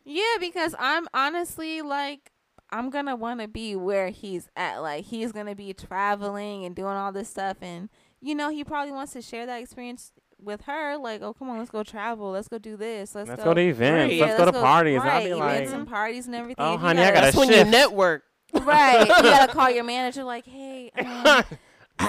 [0.04, 2.32] Yeah, because I'm honestly like
[2.72, 4.78] I'm gonna want to be where he's at.
[4.80, 7.90] Like he's gonna be traveling and doing all this stuff, and
[8.26, 10.12] you know he probably wants to share that experience
[10.42, 10.98] with her.
[10.98, 13.54] Like, oh come on, let's go travel, let's go do this, let's, let's go, go
[13.56, 14.20] to events Right.
[14.20, 16.66] let's Yeah, go to parties Right, i'll be events like and parties and everything.
[16.66, 18.24] Oh, If you honey, I gotta- gotta That's when you network.
[18.54, 19.02] right.
[19.02, 20.24] You gotta call your manager.
[20.24, 21.44] Like, hey, um,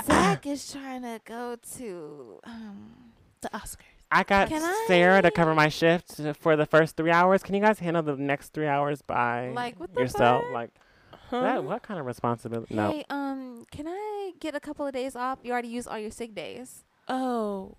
[0.04, 2.40] Zach is trying to go to.
[2.44, 2.92] Um,
[3.40, 3.78] The Oscars.
[4.10, 7.42] I got Can Sarah to cover my shift for the first three hours.
[7.42, 10.44] Can you guys handle the next three hours by Like, what the yourself?
[10.44, 10.52] fuck?
[10.52, 10.70] Like
[11.31, 11.41] Huh?
[11.41, 11.64] that?
[11.64, 12.74] What kind of responsibility?
[12.74, 12.91] No.
[12.91, 15.39] Hey, um, can I get a couple of days off?
[15.43, 16.85] You already used all your sick days.
[17.09, 17.77] Oh.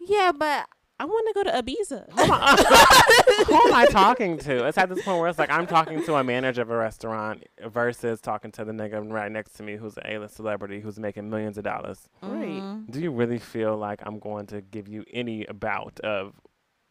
[0.00, 0.66] Yeah, but
[0.98, 2.12] I want to go to Ibiza.
[3.46, 4.66] Who am I talking to?
[4.66, 7.44] It's at this point where it's like I'm talking to a manager of a restaurant
[7.64, 11.28] versus talking to the nigga right next to me who's an A-list celebrity who's making
[11.28, 12.08] millions of dollars.
[12.22, 12.48] Right.
[12.62, 12.90] Mhm.
[12.90, 16.34] Do you really feel like I'm going to give you any bout of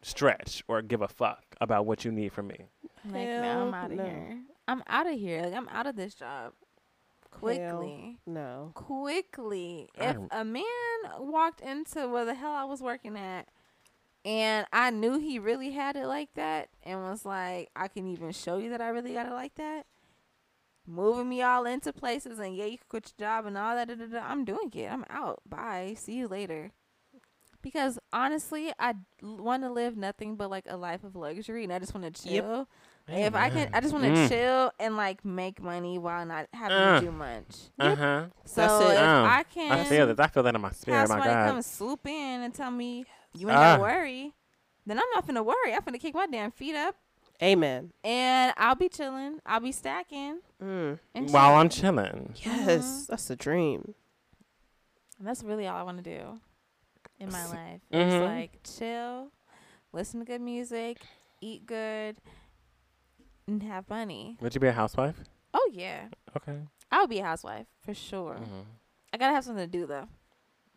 [0.02, 2.66] stretch or give a fuck about what you need from me?
[3.04, 4.04] Like, no, I'm out of no.
[4.04, 4.38] here.
[4.68, 5.42] I'm out of here.
[5.42, 6.52] Like, I'm out of this job.
[7.30, 8.18] Quickly.
[8.26, 8.72] no.
[8.74, 9.88] Quickly.
[9.94, 10.64] If don't- a man
[11.18, 13.48] walked into where the hell I was working at
[14.24, 18.32] and I knew he really had it like that and was like, I can even
[18.32, 19.86] show you that I really got it like that,
[20.86, 23.88] moving me all into places and yeah, you can quit your job and all that,
[23.88, 24.92] da, da, da, I'm doing it.
[24.92, 25.40] I'm out.
[25.48, 25.94] Bye.
[25.96, 26.70] See you later.
[27.62, 31.78] Because honestly, I want to live nothing but like a life of luxury and I
[31.78, 32.32] just want to chill.
[32.58, 32.68] Yep.
[33.08, 34.28] If I can, I just want to Mm.
[34.28, 37.00] chill and like make money while not having Uh.
[37.00, 37.56] to do much.
[37.78, 38.24] Uh huh.
[38.44, 38.94] So That's it.
[38.94, 40.20] if Oh, I can I feel that.
[40.20, 40.98] I feel that in my spirit.
[41.00, 41.48] My somebody God.
[41.50, 43.76] come swoop in and tell me you ain't Ah.
[43.76, 44.32] gotta worry,
[44.86, 45.74] then I'm not finna worry.
[45.74, 46.94] I'm finna kick my damn feet up
[47.42, 47.92] Amen.
[48.04, 49.40] and I'll be chilling.
[49.44, 50.98] I'll be stacking Mm.
[51.32, 52.32] While I'm chilling.
[52.34, 52.66] chilling.
[52.66, 53.06] Yes, Mhm.
[53.08, 53.94] that's a dream.
[55.18, 56.40] And that's really all I want to do
[57.18, 57.80] in my S- life.
[57.92, 58.00] mhm.
[58.00, 59.28] It's like chill,
[59.92, 60.98] listen to good music,
[61.40, 62.16] eat good,
[63.46, 64.36] and have money.
[64.40, 65.16] Would you be a housewife?
[65.54, 66.56] Oh yeah, Okay.
[66.90, 68.36] I would be a housewife for sure.
[68.40, 68.64] Mhm.
[69.12, 70.08] I gotta have something to do though.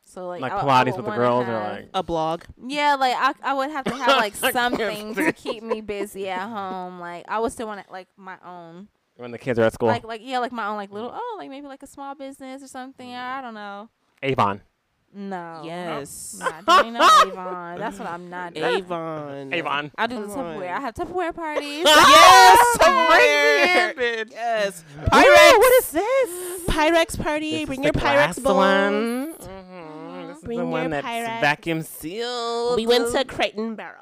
[0.07, 2.43] So like, Like I, I Pilates would with the girls or have- like A blog.
[2.63, 6.47] Yeah, like I, I would have to have like something to keep me busy at
[6.47, 6.99] home.
[6.99, 8.87] Like I would still want it like my own,
[9.17, 9.87] when the kids are at school?
[9.87, 12.61] like like yeah, like my own like little oh like maybe like a small business
[12.61, 13.13] or something.
[13.15, 13.89] I don't know.
[14.21, 14.61] Avon.
[15.13, 15.61] No.
[15.63, 16.37] Yes.
[16.39, 17.79] Not doing no Avon.
[17.79, 18.65] That's what I'm not doing.
[18.79, 19.53] Avon.
[19.53, 19.91] Avon.
[19.97, 20.55] I do the Come on.
[20.57, 20.71] Tupperware.
[20.75, 21.85] I have Tupperware parties.
[21.85, 23.93] Yes, Tupperware.
[23.95, 24.31] Tupperware.
[24.31, 24.83] Yes.
[24.97, 25.57] Ooh, Pyrex.
[25.57, 26.65] what is this?
[26.67, 27.51] Pyrex party.
[27.51, 28.55] This Bring the your glass Pyrex bowl.
[28.57, 29.33] one.
[29.35, 30.27] Mhm.
[30.27, 31.41] This is Bring the your one that's Pyrex.
[31.41, 32.75] vacuum sealed.
[32.75, 34.01] We went to Crate and Barrel.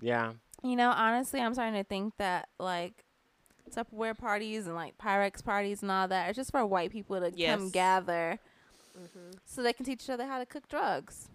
[0.00, 0.32] Yeah.
[0.62, 3.04] You know, honestly, I'm starting to think that like
[3.74, 7.30] Tupperware parties and like Pyrex parties and all that are just for white people to
[7.30, 7.70] come Yes.
[9.02, 11.28] Gather so they can teach each other how to cook drugs.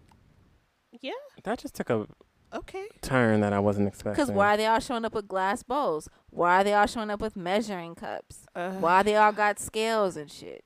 [1.02, 1.12] Yeah.
[1.44, 2.08] That just took a
[2.54, 2.88] Okay.
[3.02, 4.14] turn that I wasn't expecting.
[4.24, 6.08] Because why are they all showing up with glass bowls?
[6.30, 8.46] Why are they all showing up with measuring cups?
[8.56, 10.64] Uh, Why they all got scales and shit?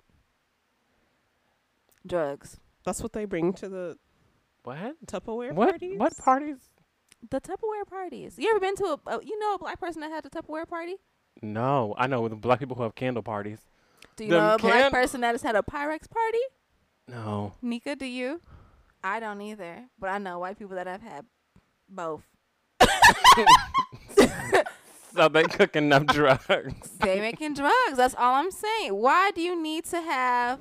[2.05, 2.57] Drugs.
[2.85, 3.97] That's what they bring to the
[4.63, 4.95] What?
[5.05, 5.69] Tupperware What?
[5.71, 5.97] parties.
[5.99, 6.57] What parties?
[7.29, 8.35] The Tupperware parties.
[8.37, 10.67] You ever been to a, a you know a black person that had a Tupperware
[10.67, 10.95] party?
[11.41, 13.59] No, I know the black people who have candle parties.
[14.15, 16.39] Do you Them know a black can- person that has had a Pyrex party?
[17.09, 17.53] No.
[17.61, 18.41] Nika, do you?
[19.03, 21.25] I don't either, but I know white people that have had
[21.89, 22.23] both.
[25.15, 26.89] So they cook enough drugs.
[27.01, 27.97] They making drugs.
[27.97, 28.93] That's all I'm saying.
[28.95, 30.59] Why do you need to have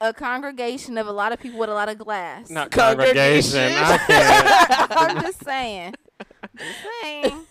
[0.00, 2.50] a congregation of a lot of people with a lot of glass?
[2.50, 3.74] Not Congregation.
[3.74, 3.84] congregation.
[3.84, 4.90] I can't.
[4.96, 5.94] I'm just saying.
[6.56, 7.44] Just saying.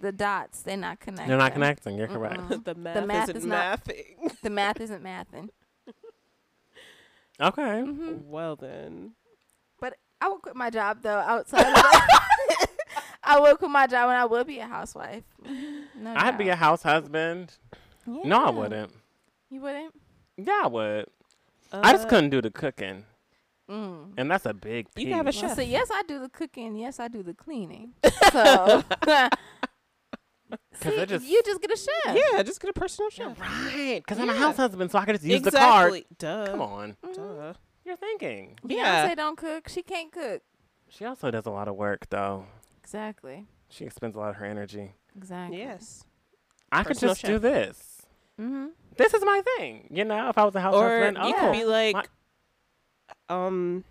[0.00, 1.28] The dots, they're not connecting.
[1.28, 1.96] They're not connecting.
[1.96, 2.40] You're correct.
[2.40, 2.64] Mm-mm.
[2.64, 4.40] the math, math isn't is not- mathing.
[4.42, 5.48] The math isn't mathing.
[7.40, 7.80] Okay.
[7.82, 9.12] hmm well then.
[9.80, 12.66] But I would quit my job though outside of that.
[13.22, 15.22] I would quit my job and I would be a housewife.
[15.96, 17.56] No I'd be a house husband.
[18.06, 18.92] No, I wouldn't.
[19.50, 19.94] You wouldn't?
[20.36, 21.06] Yeah, I would.
[21.72, 23.04] I just Uh, couldn't do the cooking,
[23.68, 24.14] Mm.
[24.16, 24.86] and that's a big.
[24.86, 25.04] You piece.
[25.04, 25.56] can have a Well, chef.
[25.56, 26.76] see, yes, I do the cooking.
[26.76, 27.92] Yes, I do the cleaning.
[28.32, 28.82] So,
[30.74, 32.16] see, it just- you just get a chef.
[32.32, 33.38] Yeah, just get a personal chef.
[33.40, 34.38] Right, because I'm a Yeah.
[34.38, 35.94] house husband, so I could just use the card.
[35.94, 36.06] exactly.
[36.18, 36.46] Duh.
[36.46, 36.96] Come on.
[37.14, 37.54] Duh.
[37.84, 38.58] you're thinking.
[38.64, 39.14] Beyonce Yeah.
[39.14, 39.68] don't cook.
[39.68, 40.42] She can't cook.
[40.90, 42.46] She also does a lot of work, though.
[42.82, 43.46] Exactly.
[43.70, 44.92] She expends a lot of her energy.
[45.16, 45.58] Exactly.
[45.58, 46.04] Yes.
[46.72, 48.02] I could Personal just do this.
[48.40, 48.66] Mm-hmm.
[48.96, 50.28] This is my thing, you know.
[50.28, 53.84] If I was a house Or husband, you oh, could be like, my- um,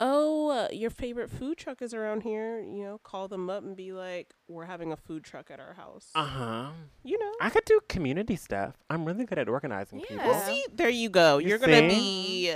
[0.00, 2.60] oh, uh, your favorite food truck is around here.
[2.60, 5.74] You know, call them up and be like, we're having a food truck at our
[5.74, 6.10] house.
[6.14, 6.66] uh huh.
[7.02, 7.32] you know.
[7.40, 8.74] I could do community stuff.
[8.90, 10.06] I'm really good at organizing Yeah.
[10.08, 10.30] people.
[10.30, 11.38] Well, see, there you go.
[11.38, 12.54] You You are gonna be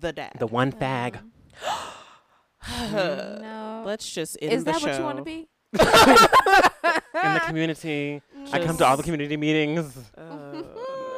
[0.00, 0.32] the dad.
[0.38, 1.20] The one fag.
[2.92, 3.82] no.
[3.86, 4.86] Let's just end Is the that show.
[4.88, 5.48] what you want to be?
[5.78, 8.22] in the community.
[8.52, 9.96] I come to all the community meetings.
[10.16, 10.62] Uh,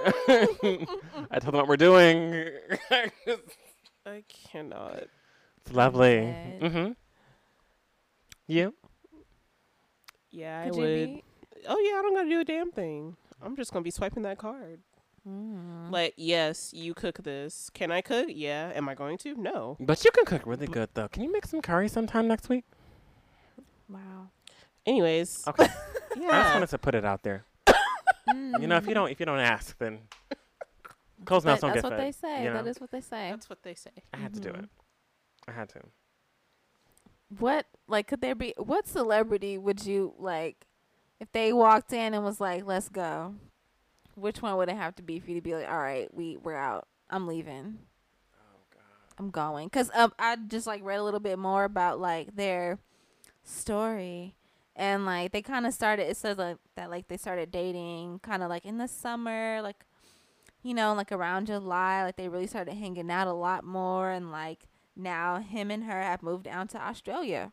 [1.30, 2.48] I tell them what we're doing.
[4.04, 5.04] I cannot.
[5.64, 6.34] It's lovely.
[6.60, 6.92] Mm-hmm.
[8.46, 8.74] You?
[10.30, 11.06] Yeah, Could I would.
[11.06, 11.24] be?
[11.68, 13.16] Oh yeah, I don't gotta do a damn thing.
[13.42, 14.80] I'm just gonna be swiping that card.
[15.28, 15.90] Mm.
[15.92, 17.70] Like, yes, you cook this.
[17.72, 18.26] Can I cook?
[18.28, 18.72] Yeah.
[18.74, 19.34] Am I going to?
[19.36, 19.76] No.
[19.78, 21.06] But you can cook really good, though.
[21.06, 22.64] Can you make some curry sometime next week?
[23.88, 24.28] wow.
[24.84, 25.68] Anyways, Okay.
[26.16, 26.28] yeah.
[26.28, 27.44] I just wanted to put it out there.
[28.34, 30.00] You know, if you don't, if you don't ask, then
[31.24, 32.06] closed That- mouths don't that's get what fed.
[32.08, 32.44] they say.
[32.44, 32.64] you know?
[32.64, 33.30] is what they say.
[33.30, 33.90] That's what they say.
[34.12, 34.64] I had to do Mhm.
[34.64, 34.68] it.
[35.48, 35.80] I had to.
[37.38, 38.54] What like could there be?
[38.56, 40.66] What celebrity would you like
[41.20, 43.34] if they walked in and was like, "Let's go"?
[44.14, 46.36] Which one would it have to be for you to be like, "All right, we
[46.36, 46.86] we're out.
[47.08, 47.78] I'm leaving.
[48.34, 48.82] Oh God.
[49.18, 52.78] I'm going." Cuz um, I just like read a little bit more about like their
[53.44, 54.36] story
[54.74, 58.42] and like they kind of started it says like that like they started dating kind
[58.42, 59.84] of like in the summer like
[60.62, 64.30] you know like around july like they really started hanging out a lot more and
[64.30, 64.66] like
[64.96, 67.52] now him and her have moved down to australia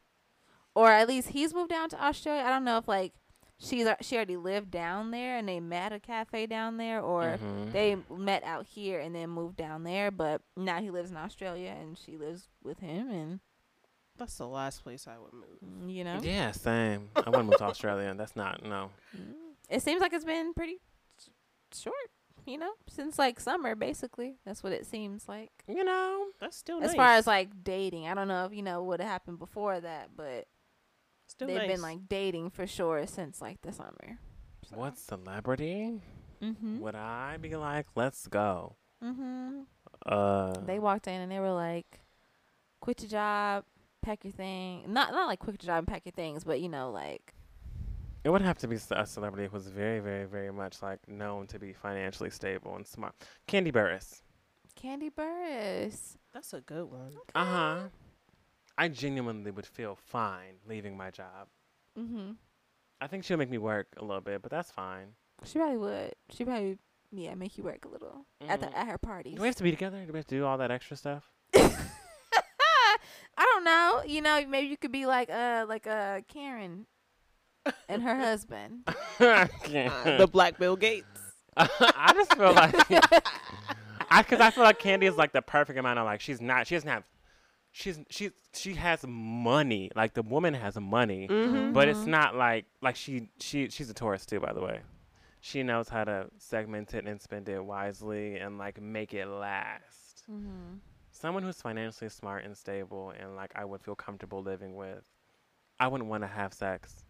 [0.75, 3.13] or at least he's moved down to australia i don't know if like
[3.57, 7.71] she's she already lived down there and they met a cafe down there or Mhm.
[7.71, 11.75] they met out here and then moved down there but now he lives in australia
[11.79, 13.39] and she lives with him and
[14.17, 15.59] That's the last place I would move.
[15.65, 17.09] mm, you know Yeah, same.
[17.15, 18.13] I want to move to Australia.
[18.17, 18.91] That's not no.
[19.15, 19.33] Mm.
[19.69, 20.79] It seems like it's been pretty
[21.73, 22.11] short,
[22.49, 24.35] you know, since like summer, basically.
[24.45, 25.51] That's what it seems like.
[25.67, 26.27] You know.
[26.39, 26.95] That's still As nice.
[26.95, 30.47] far as like dating, I don't know if you know what happened before that, but
[31.27, 31.67] still they've nice.
[31.67, 34.19] been like dating for sure since like the summer.
[34.73, 36.01] What celebrity
[36.41, 36.79] Mhm.
[36.79, 37.87] would I be like?
[37.95, 38.75] Let's go.
[39.03, 39.65] Mhm.
[40.05, 40.53] Uh.
[40.61, 42.01] They walked in and they were like,
[42.79, 43.65] "Quit your job,
[44.01, 46.69] pack your thing." Not not like quit your job and pack your things, but you
[46.69, 47.33] know, like
[48.23, 51.47] It would have to be a celebrity who was very, very, very much like known
[51.47, 53.13] to be financially stable and smart.
[53.47, 54.21] Kandi Burruss.
[54.81, 56.17] Kandi Burruss.
[56.33, 57.13] That's a good one.
[57.33, 57.77] Uh huh.
[58.77, 61.47] I genuinely would feel fine leaving my job.
[61.97, 62.35] Mhm.
[63.01, 65.15] I think she'll make me work a little bit, but that's fine.
[65.45, 66.13] She probably would.
[66.29, 66.77] She probably
[67.11, 68.73] yeah make you work a little at the Mhm.
[68.75, 69.35] at her parties.
[69.35, 70.05] Do we have to be together?
[70.05, 71.31] Do we have to do all that extra stuff?
[71.55, 72.97] I
[73.37, 74.03] don't know.
[74.05, 76.85] You know, maybe you could be like uh like uh Karen
[77.87, 78.83] and her husband.
[79.19, 79.49] I
[80.17, 81.05] the Black Bill Gates.
[81.57, 82.75] I just feel like
[84.11, 86.67] I because I feel like Kandi is like the perfect amount of like she's not
[86.67, 87.03] she doesn't have
[87.71, 91.73] she's she's she has money like the woman has money Mm-hmm.
[91.73, 92.07] but it's Mhm.
[92.07, 94.79] not like like she she she's a Taurus too by the way
[95.41, 100.23] she knows how to segment it and spend it wisely and like make it last
[100.31, 100.75] Mm-hmm.
[101.11, 105.03] someone who's financially smart and stable and like I would feel comfortable living with
[105.79, 107.03] I wouldn't want to have sex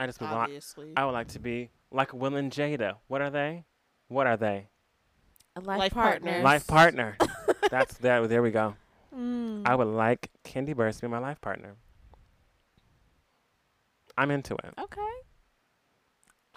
[0.00, 0.92] I just would want Obviously.
[0.96, 2.96] I would like to be like Will and Jada.
[3.06, 3.64] What are they?
[4.08, 4.66] What are they?
[5.56, 6.42] A life, Life partner.
[6.42, 7.16] Life partner.
[7.70, 8.28] That's that.
[8.28, 8.74] There we go.
[9.16, 9.62] Mm.
[9.66, 11.74] I would like Kandi Burruss to be my life partner.
[14.16, 15.00] I'm into it Okay.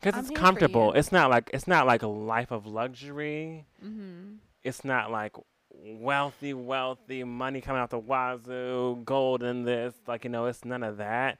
[0.01, 0.93] because it's comfortable.
[0.93, 3.65] It's not like it's not like a life of luxury.
[3.83, 4.35] Mm-hmm.
[4.63, 5.33] It's not like
[5.71, 9.93] wealthy, wealthy money coming out the wazoo, gold in this.
[10.07, 11.39] Like you know, it's none of that.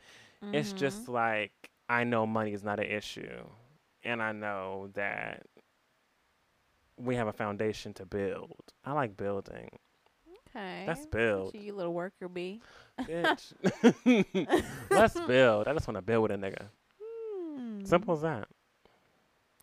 [0.52, 0.78] It's Mm-hmm.
[0.78, 1.63] just like
[1.94, 3.44] I know money is not an issue,
[4.04, 5.44] and I know that
[6.98, 8.58] we have a foundation to build.
[8.84, 9.70] I like building.
[10.50, 10.86] okay.
[10.88, 12.62] Let's build, You little worker bee.
[13.02, 13.54] bitch.
[14.90, 15.68] Let's build.
[15.68, 16.66] I just want to build with a nigga.
[17.00, 17.86] Hmm.
[17.86, 18.48] Simple as that.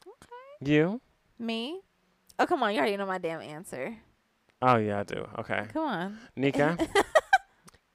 [0.07, 0.71] Okay.
[0.73, 1.01] You?
[1.37, 1.81] Me?
[2.39, 2.73] Oh come on!
[2.73, 3.97] You already know my damn answer.
[4.63, 5.27] Oh yeah, I do.
[5.41, 5.67] Okay.
[5.73, 6.19] Come on.
[6.37, 6.79] Nika.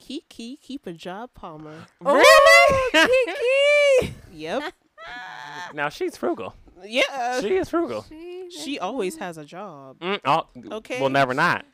[0.05, 1.85] Keke, keep a job, Palmer.
[1.99, 2.91] Really?
[2.93, 4.11] Keke.
[4.33, 4.73] Yep.
[5.73, 6.53] now she's frugal.
[6.83, 7.39] yeah.
[7.39, 8.05] She is frugal.
[8.09, 9.97] She, She always has a job.
[9.99, 10.99] Mm, oh, Okay.
[10.99, 11.65] Well, never not.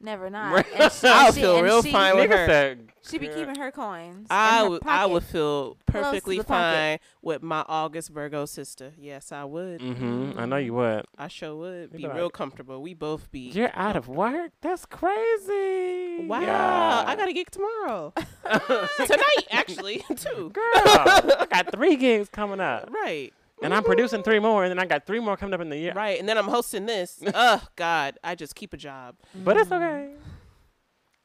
[0.00, 0.64] Never not.
[0.66, 2.46] She, I'll and she- feel real she, fine with her.
[2.46, 4.26] said, She be keeping her coins.
[4.30, 6.76] I in her would, I would feel perfectly the pocket.
[6.76, 8.92] fine with my August Virgo sister.
[8.98, 9.80] Yes, I would.
[9.80, 10.38] Mm-hmm.
[10.38, 11.04] I know you would.
[11.16, 12.82] I sure would You be be real comfortable.
[12.82, 13.48] We both be.
[13.50, 14.52] You're out of work.
[14.60, 16.24] That's crazy.
[16.26, 17.04] Wow, Yeah.
[17.06, 18.12] I got a gig tomorrow.
[18.46, 20.50] Tonight, actually, too.
[20.52, 23.32] Girl, I got three gigs coming up, Right,
[23.62, 25.78] and I'm producing three more, and then I got three more coming up in the
[25.78, 25.92] year.
[25.94, 26.18] right.
[26.18, 27.22] And then I'm hosting this.
[27.34, 28.18] oh, God.
[28.22, 29.16] I just keep a job.
[29.34, 30.10] But it's okay.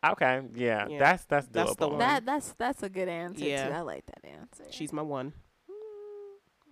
[0.04, 1.52] Okay, yeah, Yeah, that's that's doable.
[1.54, 2.00] that's the one.
[2.00, 3.68] That that's that's a good answer Yeah.
[3.68, 3.74] too.
[3.76, 4.64] I like that answer.
[4.72, 5.34] She's my one.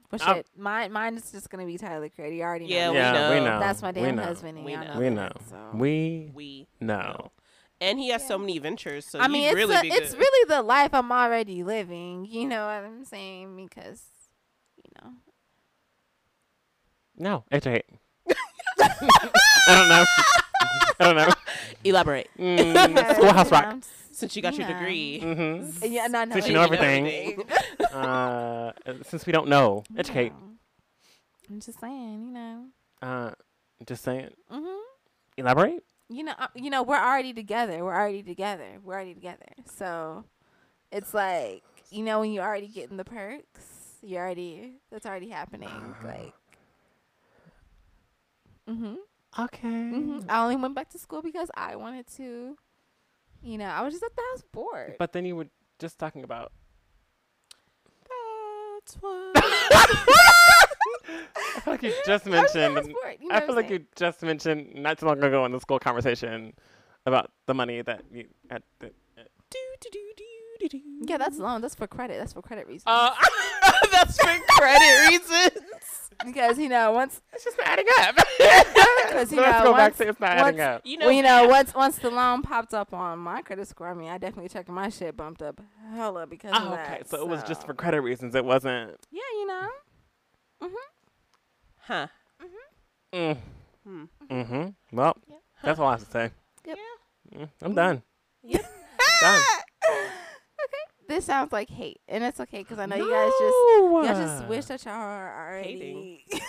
[0.10, 2.34] But I'm- shit, mine mine is just gonna be Tyler Creator.
[2.36, 2.76] You already know.
[2.76, 2.92] Yeah, that.
[2.92, 3.30] we yeah, know.
[3.36, 3.60] we know.
[3.60, 4.24] That's my We damn know.
[4.24, 4.58] husband.
[4.58, 4.94] And We y'all know.
[4.96, 5.00] know.
[5.00, 5.32] We that, know.
[5.48, 5.70] So.
[5.78, 7.32] We We know.
[7.80, 10.14] And he has so many ventures, so I mean, he'd it's really a, be it's
[10.16, 10.20] good.
[10.22, 12.26] really the life I'm already living.
[12.26, 13.56] You know what I'm saying?
[13.56, 14.02] Because,
[14.78, 15.12] you know,
[17.20, 17.82] No, it's I
[19.68, 20.06] don't know.
[21.00, 21.34] I don't know.
[21.84, 22.30] Elaborate.
[22.40, 23.84] Mm, Schoolhouse Rock.
[24.12, 24.74] Since you got your know.
[24.74, 25.20] degree.
[25.22, 25.86] Mm-hmm.
[25.94, 26.34] Yeah, no, no.
[26.34, 27.44] Since you you know know everything.
[27.94, 28.72] uh,
[29.04, 30.32] since we don't know, educate.
[30.32, 30.38] No.
[31.50, 32.66] I'm just saying, you know.
[33.02, 33.32] Uh,
[33.86, 34.30] just saying.
[34.52, 34.80] Mhm.
[35.38, 35.84] Elaborate.
[36.10, 37.84] You know, uh, you know, we're already together.
[37.84, 38.80] We're already together.
[38.84, 39.46] We're already together.
[39.66, 40.26] So,
[40.92, 45.70] it's like, you know, when you're already getting the perks, you already that's already happening.
[45.70, 46.08] Uh-huh.
[46.08, 46.34] Like,
[48.70, 48.96] mhm.
[49.38, 49.68] Okay.
[49.68, 50.26] Mhm.
[50.30, 52.58] I only went back to school because I wanted to.
[53.42, 54.96] You know, I was just at the house bored.
[55.00, 55.48] But then you were
[55.80, 56.52] just talking about.
[58.08, 59.32] That's what.
[59.36, 60.66] I
[61.62, 62.76] feel like you just I the mentioned.
[62.94, 65.60] bored, you know I feel like you just mentioned not too long ago in the
[65.60, 66.54] school conversation
[67.06, 68.64] about the money that you had.
[68.80, 68.90] Do,
[69.82, 69.90] do.
[71.08, 71.62] Yeah, that's loan.
[71.62, 72.18] That's for credit.
[72.20, 72.84] That's for credit reasons.
[72.86, 73.16] uh,
[73.92, 75.64] that's for credit reasons.
[76.26, 78.16] because you know once it's just not adding up.
[79.08, 80.82] because so you let's know go once, back to it's not adding once- up.
[80.86, 83.88] You know, well, you know once once the loan popped up on my credit score,
[83.90, 85.62] I mean, I definitely checked my shit bumped up
[85.94, 86.92] hella because of Oh, that.
[86.92, 88.36] okay, so it was just for credit reasons.
[88.36, 88.98] It wasn't.
[89.12, 89.68] yeah, you know.
[90.64, 90.74] Mhm.
[91.82, 92.08] Huh.
[93.14, 93.38] Mm.
[93.86, 94.04] Hmm.
[94.30, 94.96] Mm-hmm.
[94.98, 95.40] Well, Yep.
[95.64, 96.32] that's all I have to say.
[96.66, 96.78] Yep.
[97.36, 98.04] Mm, I'm done.
[98.44, 98.66] Yep.
[99.22, 99.42] done.
[101.10, 104.02] This sounds like hate, and it's okay because I know you guys just No.
[104.04, 106.24] y'all just wish that y'all are already.
[106.30, 106.40] Hating.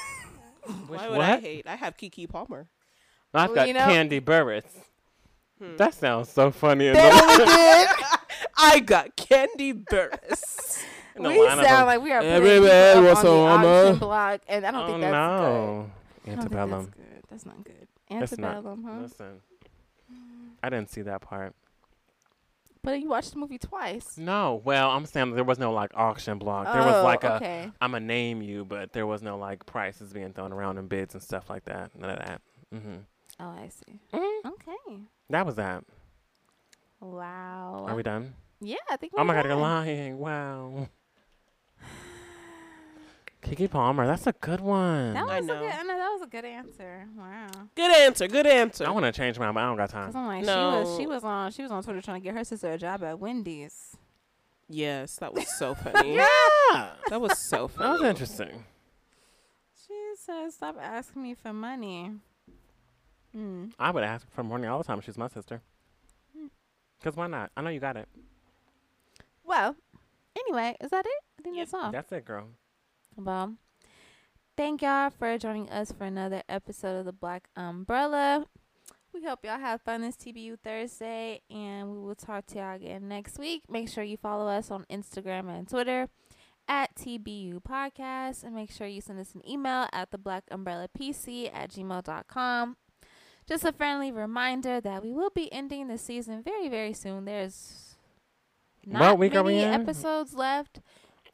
[0.87, 1.21] Why would what?
[1.31, 1.67] I hate?
[1.67, 2.69] I have Keke Palmer.
[3.33, 4.65] I've Well, got you know- Kandi Burruss.
[5.59, 5.77] Hmm.
[5.77, 6.89] That sounds so funny.
[6.89, 10.83] in That the- I got Kandi Burruss.
[11.17, 11.87] we line of sound them.
[11.87, 12.69] like we are putting Everybody
[12.99, 15.13] up was on the on auction block, and I don't oh think that's good.
[15.13, 15.91] no,
[16.27, 16.71] I don't antebellum.
[16.71, 17.23] that's good.
[17.31, 17.89] That's not good.
[18.11, 19.01] That's not- Antebellum, huh?
[19.03, 19.41] Listen,
[20.63, 21.55] I didn't see that part.
[22.83, 24.17] But you watched the movie twice.
[24.17, 26.73] No, well, I'm saying there was no like auction block.
[26.73, 27.71] There oh, was like a okay.
[27.81, 31.15] I'm gonna name you, but there was no like prices being thrown around and bids
[31.15, 31.91] and stuff like that.
[31.99, 32.41] None of that.
[32.75, 32.97] Mm-hmm.
[33.41, 34.01] Oh, I see.
[34.15, 34.49] Mm-hmm.
[34.49, 35.03] Okay.
[35.29, 35.85] That was that.
[37.01, 37.85] Wow.
[37.87, 38.35] Are we done?
[38.61, 39.13] Yeah, I think.
[39.15, 39.61] Oh we're Oh my god, you're done.
[39.61, 40.19] lying.
[40.19, 40.89] Wow.
[43.43, 45.15] Keke Palmer, that's a good one.
[45.15, 45.59] That was I a know.
[45.61, 45.73] good.
[45.73, 47.07] I know that was a good answer.
[47.17, 47.47] Wow.
[47.75, 48.29] Good answer.
[48.29, 48.87] Good answer.
[48.87, 50.17] I want to change mine, but I don't got Cause time.
[50.17, 50.83] I'm like, No.
[50.85, 52.79] she was she was on she was on Twitter trying to get her sister a
[52.79, 53.97] job at Wendy's.
[54.69, 56.15] Yes, that was so funny.
[56.17, 57.89] Yeah, That was so funny.
[57.89, 58.03] that funny.
[58.03, 58.65] was interesting.
[59.87, 62.13] She said, "Stop asking me for money."
[63.35, 63.67] Hmm.
[63.79, 65.01] I would ask for money all the time.
[65.01, 65.61] She's my sister.
[66.37, 66.47] Hmm.
[67.03, 67.51] Cause why not?
[67.57, 68.09] I know you got it.
[69.45, 69.75] Well,
[70.37, 71.23] anyway, is that it?
[71.39, 71.67] I think Yep.
[71.67, 71.91] that's all.
[71.91, 72.49] That's it, girl.
[73.17, 73.55] Well,
[74.57, 78.47] thank y'all for joining us for another episode of the Black Umbrella.
[79.13, 83.09] We hope y'all have fun this TBU Thursday, and we will talk to y'all again
[83.09, 83.63] next week.
[83.69, 86.09] Make sure you follow us on Instagram and Twitter
[86.69, 90.89] at TBU Podcast, and make sure you send us an email at the Black Umbrella
[90.97, 92.77] PC at gmail.com.
[93.49, 97.25] Just a friendly reminder that we will be ending the season very, very soon.
[97.25, 97.97] There's
[98.87, 100.81] not What we many episodes left.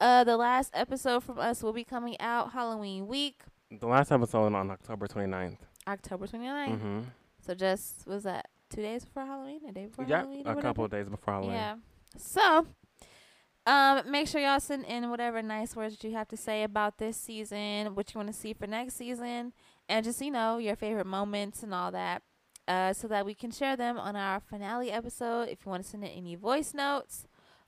[0.00, 3.40] Uh, the last episode from us will be coming out Halloween week,
[3.70, 5.56] The last episode on October 29th.
[5.88, 6.68] October 29th.
[6.70, 7.00] Mm-hmm.
[7.46, 10.62] So just was that two days before Halloween, a day before Yeah, Halloween, a whatever?
[10.62, 11.54] couple of days before Halloween.
[11.54, 11.76] Yeah.
[12.18, 12.66] So,
[13.66, 16.98] um, make sure y'all send in whatever nice words that you have to say about
[16.98, 19.52] this season, what you want to see for next season,
[19.88, 22.22] and just you know your favorite moments and all that,
[22.68, 25.48] uh, so that we can share them on our finale episode.
[25.48, 27.26] If you want to send in any voice notes,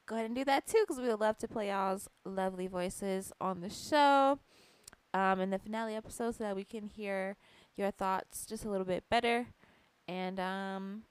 [0.09, 3.33] go ahead and do that too, because we would love to play y'all's lovely voices
[3.41, 4.39] on the show,
[5.15, 7.37] um, in the finale episode, so that we can hear
[7.77, 9.47] your thoughts just a little bit better,
[10.09, 11.03] and um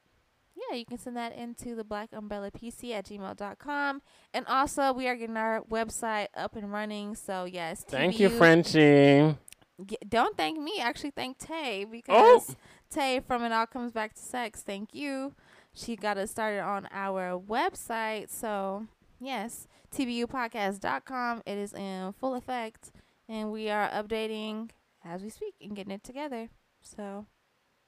[0.72, 4.02] yeah, you can send that into the Black Umbrella PC at gmail.com.
[4.34, 7.14] And also, we are getting our website up and running.
[7.14, 7.86] So, yes.
[7.88, 9.38] Thank you, Frenchie.
[9.86, 10.80] G- don't thank me.
[10.82, 11.90] Actually, thank Tay Oh.
[11.92, 12.56] because
[12.90, 14.64] Tay from It All Comes Back to Sex.
[14.64, 15.36] Thank you.
[15.78, 18.32] She got us started on our website.
[18.32, 18.88] So,
[19.20, 21.44] yes, tbupodcast.com.
[21.46, 22.92] It is in full effect.
[23.30, 24.72] And we are updating
[25.06, 26.50] as we speak and getting it together.
[26.82, 27.28] So,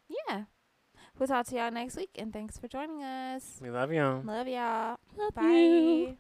[0.07, 0.43] yeah.
[1.17, 2.11] We'll talk to y'all next week.
[2.15, 3.59] And thanks for joining us.
[3.59, 4.21] We love y'all.
[4.23, 4.97] Love y'all.
[5.17, 5.43] Love Bye.
[5.43, 6.17] you.